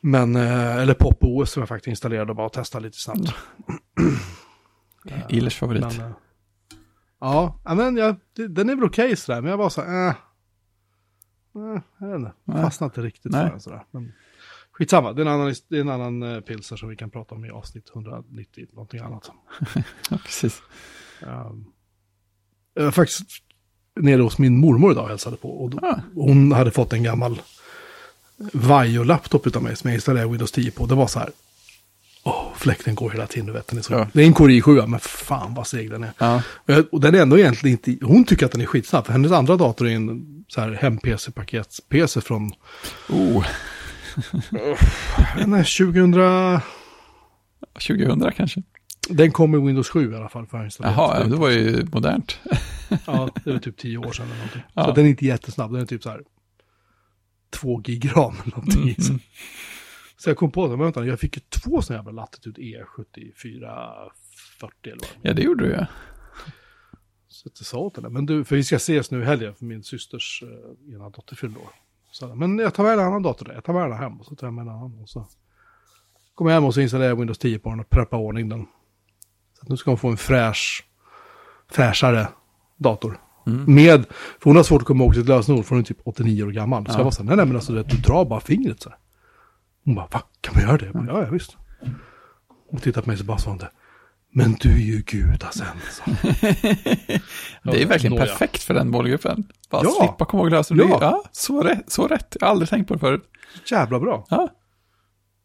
men 0.00 0.36
eh, 0.36 0.76
eller 0.76 0.94
Pop 0.94 1.18
OS 1.20 1.50
som 1.50 1.60
jag 1.60 1.68
faktiskt 1.68 1.88
installerade 1.88 2.30
och 2.30 2.36
bara 2.36 2.48
testade 2.48 2.84
lite 2.84 2.98
snabbt. 2.98 3.34
Illers 5.28 5.56
favorit. 5.58 5.82
Men, 5.82 6.00
eh, 6.00 6.12
ja, 7.20 7.60
men 7.64 7.96
jag, 7.96 8.16
den 8.34 8.68
är 8.70 8.74
väl 8.74 8.84
okej 8.84 9.16
sådär, 9.16 9.40
men 9.40 9.50
jag 9.50 9.58
var 9.58 9.68
så 9.68 9.82
här, 9.82 10.08
äh, 10.08 10.14
äh, 11.56 11.80
jag 11.98 12.08
vet 12.08 12.18
inte, 12.18 12.32
Nej. 12.44 12.62
fastnade 12.62 12.90
inte 12.90 13.00
riktigt 13.00 13.32
Nej. 13.32 13.44
för 13.44 13.50
den 13.50 13.60
sådär. 13.60 13.84
Men, 13.90 14.12
skitsamma, 14.72 15.12
det 15.12 15.22
är 15.22 15.26
en 15.26 15.32
annan, 15.32 15.54
det 15.68 15.76
är 15.76 15.80
en 15.80 15.88
annan 15.88 16.22
uh, 16.22 16.40
pilser 16.40 16.76
som 16.76 16.88
vi 16.88 16.96
kan 16.96 17.10
prata 17.10 17.34
om 17.34 17.44
i 17.44 17.50
avsnitt 17.50 17.90
190, 17.94 18.66
någonting 18.72 19.00
annat. 19.00 19.30
Ja, 20.10 20.18
precis. 20.24 20.62
Um, 21.22 21.72
jag 22.74 22.84
var 22.84 22.90
faktiskt 22.90 23.22
nere 24.00 24.22
hos 24.22 24.38
min 24.38 24.60
mormor 24.60 24.92
idag 24.92 25.04
och 25.04 25.10
hälsade 25.10 25.36
på. 25.36 25.50
Och 25.50 25.70
då, 25.70 25.78
Ah. 25.82 26.00
Hon 26.14 26.52
hade 26.52 26.70
fått 26.70 26.92
en 26.92 27.02
gammal 27.02 27.40
Vajo-laptop 28.52 29.46
utav 29.46 29.62
mig 29.62 29.76
som 29.76 29.90
jag 29.90 29.96
installerade 29.96 30.30
Windows 30.30 30.52
10 30.52 30.70
på. 30.70 30.86
Det 30.86 30.94
var 30.94 31.06
så 31.06 31.18
här, 31.18 31.30
åh, 32.26 32.52
fläkten 32.56 32.94
går 32.94 33.10
hela 33.10 33.26
tiden, 33.26 33.46
du 33.46 33.52
vet. 33.52 33.66
Den 33.68 33.78
är 33.78 33.82
så, 33.82 33.92
Ja. 33.92 34.06
Det 34.12 34.22
är 34.22 34.26
en 34.26 34.34
Core 34.34 34.52
i7, 34.52 34.86
men 34.86 35.00
fan 35.00 35.54
vad 35.54 35.66
seg 35.66 35.90
den 35.90 36.04
är. 36.04 36.10
Ja. 36.18 36.42
Och 36.92 37.00
den 37.00 37.14
är 37.14 37.22
ändå 37.22 37.38
egentligen 37.38 37.78
inte, 37.86 38.04
hon 38.06 38.24
tycker 38.24 38.46
att 38.46 38.52
den 38.52 38.60
är 38.60 38.66
skitsnabb, 38.66 39.06
för 39.06 39.12
hennes 39.12 39.32
andra 39.32 39.56
dator 39.56 39.88
är 39.88 39.94
en 39.96 40.44
så 40.48 40.60
här 40.60 40.72
hem-PC-pakets-PC 40.72 42.20
från, 42.20 42.52
Oh, 43.08 43.46
den 45.36 45.52
är 45.52 45.78
2000, 45.78 46.60
2000 47.88 48.32
kanske. 48.36 48.62
den 49.08 49.32
kom 49.32 49.54
i 49.54 49.58
Windows 49.66 49.88
7 49.88 50.12
i 50.12 50.16
alla 50.16 50.28
fall. 50.28 50.46
För 50.46 50.70
Jaha, 50.78 51.24
det 51.24 51.36
var 51.36 51.50
ju 51.50 51.86
modernt. 51.92 52.38
Ja, 53.06 53.28
det 53.44 53.52
var 53.52 53.58
typ 53.58 53.76
tio 53.76 53.98
år 53.98 54.12
sedan 54.12 54.26
eller 54.26 54.36
någonting. 54.36 54.62
Ja. 54.74 54.84
Så 54.84 54.92
den 54.92 55.04
är 55.04 55.08
inte 55.08 55.26
jättesnabb, 55.26 55.72
den 55.72 55.82
är 55.82 55.86
typ 55.86 56.02
så 56.02 56.10
här 56.10 56.20
två 57.50 57.76
gig 57.76 58.10
ram 58.16 58.34
eller 58.44 58.56
någonting. 58.56 58.96
Mm, 59.08 59.20
Så. 60.16 60.30
jag 60.30 60.36
kom 60.36 60.50
på 60.50 60.68
det, 60.68 60.76
vänta, 60.76 61.06
jag 61.06 61.20
fick 61.20 61.36
ju 61.36 61.42
två 61.48 61.82
sådana 61.82 61.98
jävla 61.98 62.22
Latitude 62.22 62.60
E7440 62.60 62.80
eller 64.82 64.96
vad 64.96 65.08
Ja, 65.22 65.32
det 65.32 65.42
gjorde 65.42 65.64
du 65.64 65.72
ja. 65.72 65.86
Så 67.28 67.48
jag 67.58 67.66
sa 67.66 67.78
åt 67.78 67.96
henne, 67.96 68.08
men 68.08 68.26
du, 68.26 68.44
för 68.44 68.56
vi 68.56 68.64
ska 68.64 68.76
ses 68.76 69.10
nu 69.10 69.22
i 69.22 69.24
helgen 69.24 69.54
för 69.54 69.64
min 69.64 69.82
systers 69.82 70.42
uh, 70.42 70.94
ena 70.94 71.10
dotter 71.10 71.36
fyllde 71.36 71.58
år. 71.58 71.68
Så, 72.10 72.34
men 72.34 72.58
jag 72.58 72.74
tar 72.74 72.84
med 72.84 72.92
en 72.92 73.00
annan 73.00 73.22
dator 73.22 73.46
där, 73.46 73.54
jag 73.54 73.64
tar 73.64 73.72
med 73.72 73.90
den 73.90 73.98
hem 73.98 74.20
och 74.20 74.26
så 74.26 74.34
tar 74.34 74.46
jag 74.46 74.54
med 74.54 74.62
en 74.62 74.68
annan. 74.68 74.98
Och 75.02 75.08
så 75.08 75.26
kommer 76.34 76.50
jag 76.50 76.56
hem 76.56 76.64
och 76.64 76.74
så 76.74 76.80
installerar 76.80 77.08
jag 77.08 77.16
Windows 77.16 77.38
10 77.38 77.58
på 77.58 77.70
den 77.70 77.80
och 77.80 77.90
preppar 77.90 78.18
ordning 78.18 78.48
den. 78.48 78.66
Så 79.60 79.66
nu 79.68 79.76
ska 79.76 79.90
hon 79.90 79.98
få 79.98 80.08
en 80.08 80.16
fräsch, 80.16 80.84
fräschare 81.70 82.28
dator. 82.76 83.20
Mm. 83.46 83.74
Med, 83.74 84.06
för 84.08 84.44
hon 84.50 84.56
har 84.56 84.62
svårt 84.62 84.82
att 84.82 84.86
komma 84.86 85.04
ihåg 85.04 85.14
sitt 85.14 85.28
lösenord 85.28 85.64
för 85.64 85.74
hon 85.74 85.80
är 85.80 85.84
typ 85.84 86.00
89 86.04 86.42
år 86.42 86.50
gammal. 86.50 86.86
Så 86.86 86.92
ja. 86.92 86.96
jag 86.98 87.04
var 87.04 87.10
så 87.10 87.22
här, 87.22 87.28
nej, 87.28 87.36
nej 87.36 87.46
men 87.46 87.56
alltså 87.56 87.72
du 87.72 87.96
drar 87.96 88.24
bara 88.24 88.40
fingret 88.40 88.82
så 88.82 88.88
här. 88.88 88.98
Hon 89.86 89.94
bara, 89.94 90.08
va? 90.12 90.22
Kan 90.40 90.54
man 90.54 90.62
göra 90.62 90.76
det? 90.76 90.92
Bara, 90.92 91.06
ja, 91.06 91.22
ja 91.22 91.30
visst. 91.30 91.56
Hon 92.70 92.80
tittade 92.80 93.04
på 93.04 93.10
mig 93.10 93.18
så 93.18 93.24
bara 93.24 93.38
sa 93.38 93.50
hon 93.50 93.58
det. 93.58 93.70
Men 94.32 94.56
du 94.60 94.72
är 94.72 94.78
ju 94.78 95.02
gudasänd. 95.06 95.80
det 97.62 97.82
är 97.82 97.86
verkligen 97.86 98.16
Nåja. 98.16 98.26
perfekt 98.26 98.62
för 98.62 98.74
den 98.74 98.90
målgruppen. 98.90 99.44
Bara 99.70 99.82
ja. 99.84 99.90
slippa 99.90 100.24
komma 100.24 100.42
ihåg 100.42 100.50
lösenord. 100.50 100.88
Ja. 100.90 100.98
ja, 101.00 101.22
så 101.32 101.62
rätt, 101.62 101.92
så 101.92 102.06
rätt. 102.08 102.36
Jag 102.40 102.46
har 102.46 102.50
aldrig 102.50 102.68
tänkt 102.68 102.88
på 102.88 102.94
det 102.94 103.00
förut. 103.00 103.22
Jävla 103.70 104.00
bra. 104.00 104.26
Ja. 104.28 104.48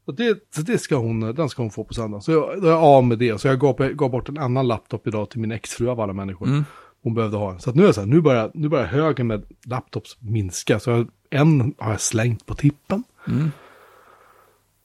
Och 0.06 0.16
det, 0.16 0.38
så 0.56 0.62
det 0.62 0.78
ska 0.78 0.96
hon, 0.96 1.20
den 1.20 1.50
ska 1.50 1.62
hon 1.62 1.72
få 1.72 1.84
på 1.84 1.94
söndag. 1.94 2.22
Så 2.22 2.32
jag, 2.32 2.62
då 2.62 2.68
är 2.68 2.72
jag 2.72 2.84
av 2.84 3.04
med 3.04 3.20
det. 3.20 3.42
Så 3.42 3.48
jag 3.48 3.60
gav, 3.60 3.78
gav 3.78 4.12
bort 4.12 4.30
en 4.30 4.38
annan 4.38 4.68
laptop 4.68 5.08
idag 5.08 5.30
till 5.30 5.40
min 5.40 5.52
exfru 5.52 5.90
av 5.90 6.00
alla 6.00 6.14
människor. 6.14 6.48
Mm. 6.48 6.66
Hon 7.04 7.14
behövde 7.14 7.38
ha 7.38 7.52
en. 7.52 7.60
Så 7.60 7.70
att 7.70 7.76
nu 7.76 7.84
är 7.84 7.88
det 7.88 7.94
så 7.94 8.02
här, 8.02 8.08
nu 8.08 8.22
börjar, 8.22 8.52
nu 8.54 8.70
börjar 8.70 8.86
högen 8.86 9.28
med 9.28 9.44
laptops 9.66 10.18
minska. 10.20 10.80
Så 10.80 10.90
jag, 10.90 11.08
en 11.30 11.74
har 11.78 11.92
jag 11.92 12.02
slängt 12.02 12.46
på 12.46 12.56
tippen. 12.56 13.04
Mm. 13.28 13.52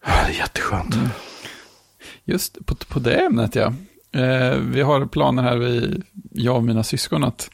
Det 0.06 0.12
är 0.12 0.38
jätteskönt. 0.38 0.94
Mm. 0.94 1.08
Just 2.24 2.66
på, 2.66 2.74
på 2.74 2.98
det 2.98 3.26
ämnet 3.26 3.54
ja. 3.54 3.72
Eh, 4.12 4.58
vi 4.58 4.82
har 4.82 5.06
planer 5.06 5.42
här, 5.42 5.56
vi, 5.56 6.02
jag 6.30 6.56
och 6.56 6.64
mina 6.64 6.82
syskon, 6.82 7.24
att 7.24 7.50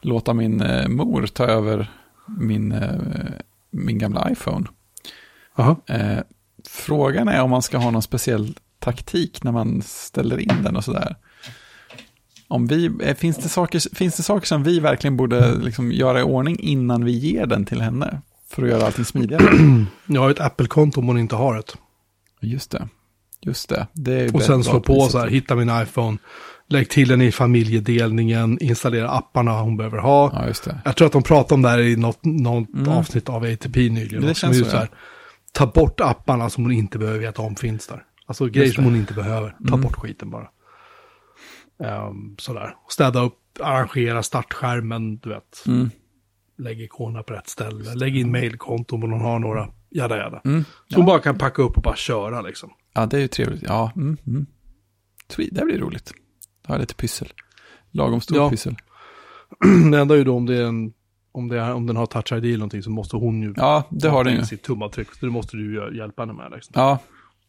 låta 0.00 0.34
min 0.34 0.60
eh, 0.60 0.88
mor 0.88 1.26
ta 1.26 1.44
över 1.44 1.90
min, 2.26 2.72
eh, 2.72 2.90
min 3.70 3.98
gamla 3.98 4.30
iPhone. 4.30 4.66
Eh, 5.86 6.18
frågan 6.68 7.28
är 7.28 7.42
om 7.42 7.50
man 7.50 7.62
ska 7.62 7.78
ha 7.78 7.90
någon 7.90 8.02
speciell 8.02 8.54
taktik 8.78 9.42
när 9.42 9.52
man 9.52 9.82
ställer 9.82 10.38
in 10.38 10.62
den 10.64 10.76
och 10.76 10.84
sådär. 10.84 11.16
Om 12.48 12.66
vi, 12.66 12.90
eh, 13.02 13.16
finns, 13.16 13.36
det 13.36 13.48
saker, 13.48 13.94
finns 13.94 14.16
det 14.16 14.22
saker 14.22 14.46
som 14.46 14.62
vi 14.62 14.80
verkligen 14.80 15.16
borde 15.16 15.54
liksom 15.54 15.92
göra 15.92 16.20
i 16.20 16.22
ordning 16.22 16.60
innan 16.60 17.04
vi 17.04 17.12
ger 17.12 17.46
den 17.46 17.64
till 17.64 17.80
henne? 17.80 18.20
För 18.48 18.62
att 18.62 18.68
göra 18.68 18.86
allting 18.86 19.04
smidigare. 19.04 19.44
Jag 20.06 20.20
har 20.20 20.30
ett 20.30 20.40
Apple-konto 20.40 21.00
om 21.00 21.06
hon 21.06 21.18
inte 21.18 21.36
har 21.36 21.58
ett. 21.58 21.76
Just 22.40 22.70
det. 22.70 22.88
Just 23.42 23.68
det. 23.68 23.86
det 23.92 24.34
och 24.34 24.42
sen 24.42 24.64
slå 24.64 24.80
på 24.80 25.08
så 25.08 25.18
här, 25.18 25.28
hitta 25.28 25.56
min 25.56 25.82
iPhone. 25.82 26.18
Lägg 26.68 26.90
till 26.90 27.08
den 27.08 27.22
i 27.22 27.32
familjedelningen, 27.32 28.58
installera 28.60 29.10
apparna 29.10 29.60
hon 29.60 29.76
behöver 29.76 29.98
ha. 29.98 30.30
Ja, 30.34 30.46
just 30.46 30.64
det. 30.64 30.80
Jag 30.84 30.96
tror 30.96 31.06
att 31.06 31.12
de 31.12 31.22
pratade 31.22 31.54
om 31.54 31.62
det 31.62 31.68
här 31.68 31.78
i 31.78 31.96
något, 31.96 32.24
något 32.24 32.74
mm. 32.74 32.88
avsnitt 32.88 33.28
av 33.28 33.42
ATP 33.42 33.88
nyligen. 33.90 34.26
Det 34.26 34.34
känns 34.34 34.58
så, 34.58 34.64
så 34.64 34.76
här, 34.76 34.88
ja. 34.90 34.96
Ta 35.52 35.66
bort 35.66 36.00
apparna 36.00 36.50
som 36.50 36.64
hon 36.64 36.72
inte 36.72 36.98
behöver 36.98 37.18
veta 37.18 37.42
om 37.42 37.56
finns 37.56 37.86
där. 37.86 38.04
Alltså 38.26 38.46
grejer 38.46 38.72
som 38.72 38.84
hon 38.84 38.96
inte 38.96 39.14
behöver. 39.14 39.56
Ta 39.68 39.74
mm. 39.74 39.80
bort 39.80 39.96
skiten 39.96 40.30
bara. 40.30 40.48
Um, 42.08 42.36
sådär. 42.38 42.74
Städa 42.88 43.20
upp, 43.20 43.38
arrangera 43.60 44.22
startskärmen, 44.22 45.18
du 45.18 45.28
vet. 45.28 45.64
Mm. 45.66 45.90
Lägg 46.58 46.80
ikonerna 46.80 47.22
på 47.22 47.32
rätt 47.32 47.48
ställe. 47.48 47.94
Lägg 47.94 48.16
in 48.16 48.32
mailkonton 48.32 49.02
om 49.02 49.12
hon 49.12 49.20
har 49.20 49.38
några. 49.38 49.68
Jada 49.90 50.16
jada. 50.16 50.40
Mm. 50.44 50.64
Så 50.64 50.70
ja. 50.86 50.96
hon 50.96 51.06
bara 51.06 51.20
kan 51.20 51.38
packa 51.38 51.62
upp 51.62 51.76
och 51.76 51.82
bara 51.82 51.96
köra 51.96 52.40
liksom. 52.40 52.70
Ja, 52.94 53.06
det 53.06 53.16
är 53.16 53.20
ju 53.20 53.28
trevligt. 53.28 53.62
Ja, 53.62 53.92
mm, 53.96 54.16
mm. 54.26 54.46
det 55.50 55.64
blir 55.64 55.78
roligt. 55.78 56.12
Ha 56.66 56.76
lite 56.76 56.94
pyssel. 56.94 57.28
Lagom 57.90 58.20
stor 58.20 58.36
ja. 58.36 58.50
pyssel. 58.50 58.76
det 59.92 59.98
enda 59.98 60.14
är 60.14 60.18
ju 60.18 60.24
då 60.24 60.36
om 60.36 60.46
det 60.46 60.56
är 60.56 60.64
en 60.64 60.92
om, 61.32 61.48
det 61.48 61.60
är, 61.60 61.74
om 61.74 61.86
den 61.86 61.96
har 61.96 62.06
touch 62.06 62.32
ID 62.32 62.44
eller 62.44 62.58
någonting 62.58 62.82
så 62.82 62.90
måste 62.90 63.16
hon 63.16 63.42
ju 63.42 63.54
ja, 63.56 63.88
det 63.90 64.08
har 64.08 64.24
den 64.24 64.34
ju. 64.34 64.44
sitt 64.44 64.62
tumavtryck. 64.62 65.08
Så 65.14 65.26
det 65.26 65.32
måste 65.32 65.56
du 65.56 65.74
ju 65.74 65.96
hjälpa 65.96 66.22
henne 66.22 66.32
med. 66.32 66.52
Liksom. 66.54 66.72
Ja, 66.76 66.98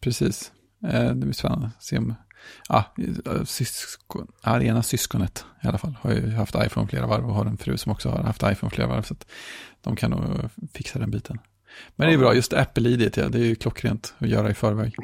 precis. 0.01 0.51
Eh, 0.83 1.05
det 1.05 1.15
blir 1.15 1.33
spännande 1.33 1.65
att 1.77 1.83
se 1.83 1.97
om 1.97 2.13
ja, 2.69 2.93
syskon, 3.45 4.27
ja, 4.43 4.61
ena 4.61 4.83
syskonet 4.83 5.45
i 5.63 5.67
alla 5.67 5.77
fall 5.77 5.97
har 6.01 6.11
ju 6.11 6.31
haft 6.31 6.55
iPhone 6.55 6.87
flera 6.87 7.07
varv 7.07 7.29
och 7.29 7.35
har 7.35 7.45
en 7.45 7.57
fru 7.57 7.77
som 7.77 7.91
också 7.91 8.09
har 8.09 8.23
haft 8.23 8.43
iPhone 8.43 8.69
flera 8.69 8.87
varv. 8.87 9.01
Så 9.01 9.13
att 9.13 9.25
de 9.81 9.95
kan 9.95 10.11
nog 10.11 10.49
fixa 10.73 10.99
den 10.99 11.11
biten. 11.11 11.39
Men 11.95 12.07
det 12.07 12.13
är 12.13 12.17
bra, 12.17 12.35
just 12.35 12.53
Apple-ID, 12.53 13.11
ja, 13.15 13.29
det 13.29 13.39
är 13.39 13.43
ju 13.43 13.55
klockrent 13.55 14.13
att 14.17 14.29
göra 14.29 14.49
i 14.49 14.53
förväg. 14.53 14.95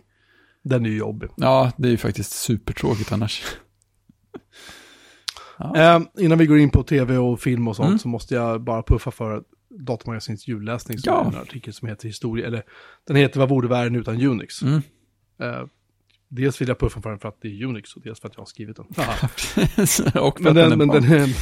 Den 0.64 0.86
är 0.86 0.90
ju 0.90 0.98
jobbig. 0.98 1.30
Ja, 1.38 1.72
det 1.78 1.88
är 1.88 1.92
ju 1.92 1.98
faktiskt 1.98 2.32
supertråkigt 2.32 3.12
annars. 3.12 3.44
ja. 5.58 5.78
eh, 5.78 6.02
innan 6.18 6.38
vi 6.38 6.46
går 6.46 6.60
in 6.60 6.70
på 6.70 6.84
tv 6.84 7.18
och 7.18 7.40
film 7.40 7.68
och 7.68 7.76
sånt 7.76 7.88
mm. 7.88 8.00
så 8.00 8.08
måste 8.08 8.36
jag 8.36 8.62
bara 8.62 8.84
puffa 8.84 9.12
för 9.12 9.44
Datamagasinets 9.70 10.48
julläsning 10.48 10.98
som 10.98 11.14
ja. 11.14 11.22
är 11.22 11.36
en 11.36 11.42
artikel 11.42 11.74
som 11.74 11.88
heter 11.88 12.08
historia, 12.08 12.48
eller 12.48 12.64
den 13.08 13.16
heter 13.16 13.40
Vad 13.40 13.50
vore 13.50 13.68
världen 13.68 13.96
utan 13.96 14.22
Unix? 14.22 14.62
Mm. 14.62 14.82
Eh, 15.42 15.66
Dels 16.30 16.62
vill 16.62 16.68
jag 16.68 16.80
puffa 16.80 17.02
för 17.02 17.10
den 17.10 17.20
för 17.20 17.30
att 17.30 17.42
det 17.42 17.48
är 17.48 17.64
Unix 17.64 17.96
och 17.96 18.02
dels 18.02 18.20
för 18.20 18.28
att 18.28 18.36
jag 18.36 18.42
har 18.42 18.46
skrivit 18.46 18.76
den. 18.76 18.86
men 20.40 20.56
den, 20.56 20.70
den, 20.70 20.78
men 20.78 20.88
den, 20.88 21.04
är, 21.04 21.36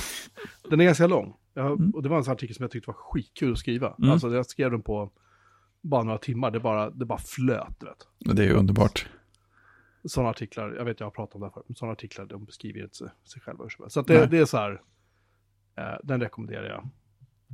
den 0.69 0.81
är 0.81 0.85
ganska 0.85 1.07
lång. 1.07 1.33
Jag, 1.55 1.71
mm. 1.71 1.91
Och 1.91 2.03
det 2.03 2.09
var 2.09 2.17
en 2.17 2.23
sån 2.23 2.33
artikel 2.33 2.55
som 2.55 2.63
jag 2.63 2.71
tyckte 2.71 2.87
var 2.87 2.95
skitkul 2.95 3.51
att 3.51 3.57
skriva. 3.57 3.95
Mm. 3.99 4.09
Alltså 4.09 4.35
jag 4.35 4.45
skrev 4.45 4.71
den 4.71 4.81
på 4.81 5.11
bara 5.81 6.03
några 6.03 6.17
timmar, 6.17 6.51
det 6.51 6.59
bara, 6.59 6.89
det 6.89 7.05
bara 7.05 7.19
flöt. 7.19 7.83
Vet. 7.83 8.35
Det 8.35 8.43
är 8.43 8.47
ju 8.47 8.53
underbart. 8.53 9.09
Sådana 10.05 10.29
artiklar, 10.29 10.73
jag 10.77 10.85
vet 10.85 10.99
jag 10.99 11.07
har 11.07 11.11
pratat 11.11 11.35
om 11.35 11.41
det 11.41 11.47
här 11.47 11.51
förut, 11.51 11.65
men 11.67 11.75
sådana 11.75 11.93
artiklar 11.93 12.25
de 12.25 12.45
beskriver 12.45 12.83
inte 12.83 12.95
sig, 12.95 13.07
sig 13.23 13.41
själva. 13.41 13.69
Så 13.87 13.99
att 13.99 14.07
det, 14.07 14.25
det, 14.25 14.37
är 14.37 14.45
så 14.45 14.57
här, 14.57 14.81
eh, 15.75 15.97
den 16.03 16.21
rekommenderar 16.21 16.69
jag 16.69 16.89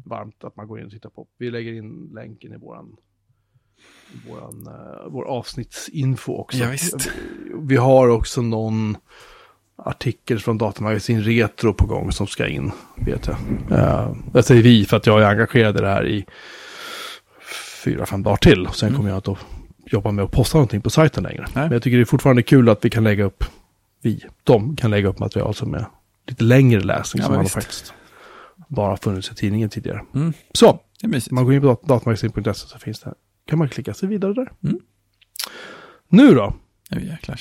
varmt 0.05 0.43
att 0.43 0.55
man 0.55 0.67
går 0.67 0.79
in 0.79 0.85
och 0.85 0.91
tittar 0.91 1.09
på. 1.09 1.27
Vi 1.37 1.51
lägger 1.51 1.73
in 1.73 2.09
länken 2.13 2.53
i 2.53 2.57
våran 2.57 2.97
våran, 4.27 4.67
uh, 4.67 5.11
vår 5.11 5.23
avsnittsinfo 5.25 6.33
också. 6.33 6.57
Ja, 6.57 6.69
visst. 6.69 7.11
Vi 7.55 7.75
har 7.75 8.07
också 8.07 8.41
någon 8.41 8.97
artikel 9.77 10.39
från 10.39 10.57
Datamagasin 10.57 11.23
Retro 11.23 11.73
på 11.73 11.85
gång 11.85 12.11
som 12.11 12.27
ska 12.27 12.47
in, 12.47 12.71
vet 12.95 13.27
jag. 13.27 13.37
Uh, 13.71 14.15
jag 14.33 14.45
säger 14.45 14.63
vi 14.63 14.85
för 14.85 14.97
att 14.97 15.05
jag 15.05 15.21
är 15.21 15.25
engagerad 15.25 15.77
i 15.77 15.81
det 15.81 15.87
här 15.87 16.07
i 16.07 16.25
fyra, 17.83 18.05
fem 18.05 18.23
dagar 18.23 18.37
till. 18.37 18.67
Och 18.67 18.75
sen 18.75 18.89
mm. 18.89 18.97
kommer 18.97 19.09
jag 19.09 19.17
att 19.17 19.37
jobba 19.85 20.11
med 20.11 20.25
att 20.25 20.31
posta 20.31 20.57
någonting 20.57 20.81
på 20.81 20.89
sajten 20.89 21.23
längre. 21.23 21.45
Nej. 21.53 21.63
Men 21.63 21.71
jag 21.71 21.83
tycker 21.83 21.97
det 21.97 22.03
är 22.03 22.05
fortfarande 22.05 22.43
kul 22.43 22.69
att 22.69 22.85
vi 22.85 22.89
kan 22.89 23.03
lägga 23.03 23.23
upp, 23.23 23.43
vi, 24.01 24.25
de 24.43 24.75
kan 24.75 24.91
lägga 24.91 25.07
upp 25.07 25.19
material 25.19 25.55
som 25.55 25.73
är 25.73 25.85
lite 26.27 26.43
längre 26.43 26.79
läsning 26.79 27.21
ja, 27.21 27.27
som 27.27 27.35
man 27.35 27.45
faktiskt 27.45 27.93
bara 28.67 28.97
funnits 28.97 29.31
i 29.31 29.35
tidningen 29.35 29.69
tidigare. 29.69 30.01
Mm. 30.15 30.33
Så, 30.53 30.79
man 31.31 31.45
går 31.45 31.53
in 31.53 31.61
på 31.61 31.79
datamagasin.se 31.83 32.53
så 32.53 32.79
finns 32.79 32.99
det 32.99 33.13
kan 33.47 33.59
man 33.59 33.69
klicka 33.69 33.93
sig 33.93 34.09
vidare 34.09 34.33
där. 34.33 34.51
Mm. 34.63 34.79
Nu 36.09 36.33
då? 36.35 36.53
Nu 36.89 37.05
jäklar. 37.05 37.39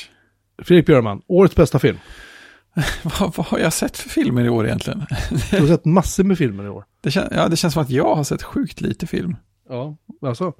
Fredrik 0.64 0.86
Björman, 0.86 1.22
årets 1.26 1.56
bästa 1.56 1.78
film. 1.78 1.98
vad, 3.02 3.36
vad, 3.36 3.46
har 3.46 3.58
jag 3.58 3.72
sett 3.72 3.96
för 3.96 4.08
filmer 4.08 4.44
i 4.44 4.48
år 4.48 4.66
egentligen? 4.66 5.06
du 5.50 5.61
har 5.61 5.66
sett 5.66 5.84
massor 5.84 6.24
med 6.24 6.38
filmer 6.38 6.64
i 6.64 6.68
år. 6.68 6.84
Det 7.02 7.11
kän, 7.11 7.28
ja, 7.30 7.48
det 7.48 7.56
känns 7.56 7.74
som 7.74 7.82
att 7.82 7.90
jag 7.90 8.14
har 8.14 8.24
sett 8.24 8.42
sjukt 8.42 8.80
lite 8.80 9.06
film. 9.06 9.36
Ja, 9.68 9.96
alltså. 10.22 10.52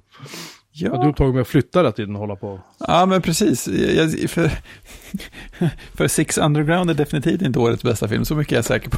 Ja. 0.71 0.89
du 0.89 1.03
är 1.03 1.07
upptagen 1.07 1.33
med 1.33 1.41
att 1.41 1.47
flytta 1.47 1.79
hela 1.79 1.91
tiden 1.91 2.15
och 2.15 2.21
hålla 2.21 2.35
på. 2.35 2.59
Ja, 2.79 3.05
men 3.05 3.21
precis. 3.21 3.67
Jag, 3.67 4.29
för, 4.29 4.51
för 5.93 6.07
Six 6.07 6.37
Underground 6.37 6.89
är 6.89 6.93
definitivt 6.93 7.41
inte 7.41 7.59
årets 7.59 7.83
bästa 7.83 8.07
film, 8.07 8.25
så 8.25 8.35
mycket 8.35 8.51
är 8.51 8.55
jag 8.55 8.65
säker 8.65 8.89
på. 8.89 8.97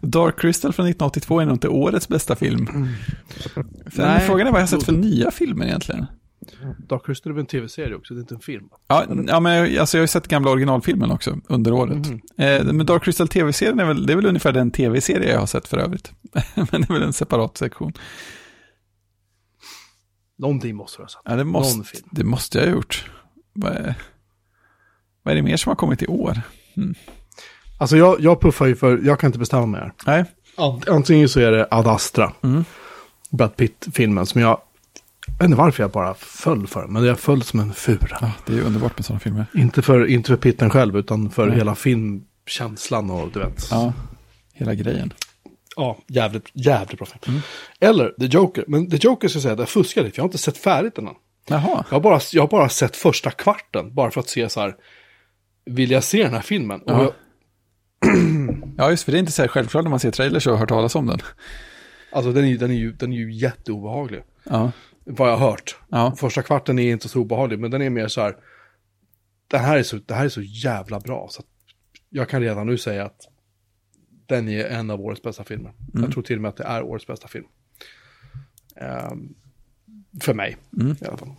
Dark 0.00 0.40
Crystal 0.40 0.72
från 0.72 0.86
1982 0.86 1.40
är 1.40 1.44
nog 1.44 1.54
inte 1.54 1.68
årets 1.68 2.08
bästa 2.08 2.36
film. 2.36 2.68
Mm. 2.68 2.88
Nej, 3.96 4.20
frågan 4.20 4.46
är 4.46 4.50
vad 4.50 4.60
jag 4.60 4.66
har 4.66 4.78
sett 4.78 4.82
för 4.82 4.92
nya 4.92 5.30
filmer 5.30 5.66
egentligen. 5.66 6.06
Dark 6.78 7.06
Crystal 7.06 7.30
är 7.30 7.34
väl 7.34 7.40
en 7.40 7.46
tv-serie 7.46 7.94
också, 7.94 8.14
det 8.14 8.18
är 8.18 8.20
inte 8.20 8.34
en 8.34 8.40
film? 8.40 8.68
Ja, 8.86 9.04
ja 9.26 9.40
men 9.40 9.78
alltså, 9.80 9.96
jag 9.96 10.00
har 10.00 10.04
ju 10.04 10.08
sett 10.08 10.28
gamla 10.28 10.50
originalfilmen 10.50 11.10
också 11.10 11.38
under 11.48 11.72
året. 11.72 12.06
Mm. 12.06 12.20
Eh, 12.36 12.72
men 12.72 12.86
Dark 12.86 13.04
Crystal 13.04 13.28
tv-serien 13.28 13.80
är 13.80 13.84
väl, 13.84 14.06
det 14.06 14.12
är 14.12 14.16
väl 14.16 14.26
ungefär 14.26 14.52
den 14.52 14.70
tv-serie 14.70 15.32
jag 15.32 15.38
har 15.38 15.46
sett 15.46 15.68
för 15.68 15.78
övrigt. 15.78 16.12
men 16.54 16.66
det 16.70 16.90
är 16.90 16.92
väl 16.92 17.02
en 17.02 17.12
separat 17.12 17.56
sektion. 17.56 17.92
Någonting 20.38 20.76
måste 20.76 20.98
du 20.98 21.02
ha 21.02 21.08
sett. 21.08 21.20
Ja, 21.24 21.36
det 21.36 21.44
måste, 21.44 21.98
det 22.10 22.24
måste 22.24 22.58
jag 22.58 22.66
ha 22.66 22.72
gjort. 22.72 23.10
Vad 23.52 23.72
är, 23.72 23.94
vad 25.22 25.32
är 25.32 25.36
det 25.36 25.42
mer 25.42 25.56
som 25.56 25.70
har 25.70 25.76
kommit 25.76 26.02
i 26.02 26.06
år? 26.06 26.40
Mm. 26.76 26.94
Alltså 27.78 27.96
jag, 27.96 28.20
jag 28.20 28.40
puffar 28.40 28.66
ju 28.66 28.76
för, 28.76 29.00
jag 29.04 29.20
kan 29.20 29.28
inte 29.28 29.38
bestämma 29.38 29.66
mig 29.66 29.80
här. 29.80 29.92
Nej. 30.06 30.24
Antingen 30.88 31.28
så 31.28 31.40
är 31.40 31.52
det 31.52 31.68
Ad 31.70 31.90
Astra, 31.90 32.32
mm. 32.42 32.64
Brad 33.30 33.56
Pitt-filmen, 33.56 34.26
som 34.26 34.40
jag, 34.40 34.60
jag 35.40 35.44
vet 35.44 35.50
inte 35.50 35.62
varför 35.62 35.82
jag 35.82 35.90
bara 35.90 36.14
föll 36.14 36.66
för, 36.66 36.86
men 36.86 37.04
jag 37.04 37.20
föll 37.20 37.42
som 37.42 37.60
en 37.60 37.72
fura. 37.72 38.18
Ja, 38.20 38.32
det 38.46 38.58
är 38.58 38.60
underbart 38.62 38.98
med 38.98 39.04
sådana 39.04 39.20
filmer. 39.20 39.46
Inte 39.54 39.82
för, 39.82 40.06
inte 40.06 40.28
för 40.28 40.36
Pitten 40.36 40.70
själv, 40.70 40.96
utan 40.96 41.30
för 41.30 41.46
Nej. 41.46 41.56
hela 41.56 41.74
filmkänslan 41.74 43.10
och 43.10 43.32
du 43.32 43.38
vet. 43.38 43.68
Ja, 43.70 43.92
hela 44.52 44.74
grejen. 44.74 45.12
Ja, 45.76 45.98
jävligt, 46.08 46.48
jävligt 46.52 46.98
bra 46.98 47.06
film. 47.06 47.20
Mm. 47.28 47.40
Eller 47.80 48.14
The 48.20 48.26
Joker. 48.26 48.64
Men 48.68 48.90
The 48.90 48.96
Joker 48.96 49.28
ska 49.28 49.36
jag 49.36 49.42
säga, 49.42 49.56
där 49.56 49.64
fuskar 49.64 50.02
lite, 50.02 50.14
för 50.14 50.18
jag 50.18 50.24
har 50.24 50.28
inte 50.28 50.38
sett 50.38 50.58
färdigt 50.58 50.94
den 50.94 51.08
än. 51.08 51.14
Jaha. 51.48 51.84
Jag 51.90 51.96
har, 51.96 52.00
bara, 52.00 52.20
jag 52.32 52.42
har 52.42 52.48
bara 52.48 52.68
sett 52.68 52.96
första 52.96 53.30
kvarten, 53.30 53.94
bara 53.94 54.10
för 54.10 54.20
att 54.20 54.28
se 54.28 54.48
så 54.48 54.60
här, 54.60 54.74
vill 55.64 55.90
jag 55.90 56.04
se 56.04 56.22
den 56.22 56.34
här 56.34 56.40
filmen? 56.40 56.80
Och 56.80 56.90
jag, 56.90 57.12
Ja, 58.76 58.90
just 58.90 59.04
för 59.04 59.12
det 59.12 59.18
är 59.18 59.20
inte 59.20 59.32
så 59.32 59.42
här 59.42 59.48
självklart 59.48 59.84
när 59.84 59.90
man 59.90 60.00
ser 60.00 60.10
trailers 60.10 60.46
och 60.46 60.58
hört 60.58 60.68
talas 60.68 60.94
om 60.94 61.06
den. 61.06 61.18
Alltså 62.12 62.32
den 62.32 62.44
är, 62.44 62.58
den 62.58 62.70
är, 62.70 62.74
ju, 62.74 62.92
den 62.92 63.12
är 63.12 63.16
ju 63.16 63.32
jätteobehaglig. 63.32 64.22
Ja, 64.44 64.72
Vad 65.04 65.28
jag 65.30 65.36
har 65.36 65.50
hört. 65.50 65.76
ja, 65.88 66.14
Första 66.16 66.42
kvarten 66.42 66.78
är 66.78 66.92
inte 66.92 67.08
så 67.08 67.20
obehaglig, 67.20 67.58
men 67.58 67.70
den 67.70 67.82
är 67.82 67.90
mer 67.90 68.08
så 68.08 68.20
här. 68.20 68.36
Det 69.48 69.58
här 69.58 69.78
är 69.78 69.82
så, 69.82 69.96
det 70.06 70.14
här 70.14 70.24
är 70.24 70.28
så 70.28 70.42
jävla 70.42 71.00
bra. 71.00 71.26
Så 71.30 71.42
jag 72.10 72.28
kan 72.28 72.40
redan 72.40 72.66
nu 72.66 72.78
säga 72.78 73.04
att 73.04 73.28
den 74.26 74.48
är 74.48 74.64
en 74.64 74.90
av 74.90 75.00
årets 75.00 75.22
bästa 75.22 75.44
filmer. 75.44 75.72
Jag 75.94 76.12
tror 76.12 76.22
till 76.22 76.36
och 76.36 76.42
med 76.42 76.48
att 76.48 76.56
det 76.56 76.64
är 76.64 76.82
årets 76.82 77.06
bästa 77.06 77.28
film. 77.28 77.46
Ehm, 78.76 79.34
för 80.20 80.34
mig 80.34 80.56
Mm. 80.80 80.96
i 81.00 81.04
alla 81.06 81.16
fall. 81.16 81.32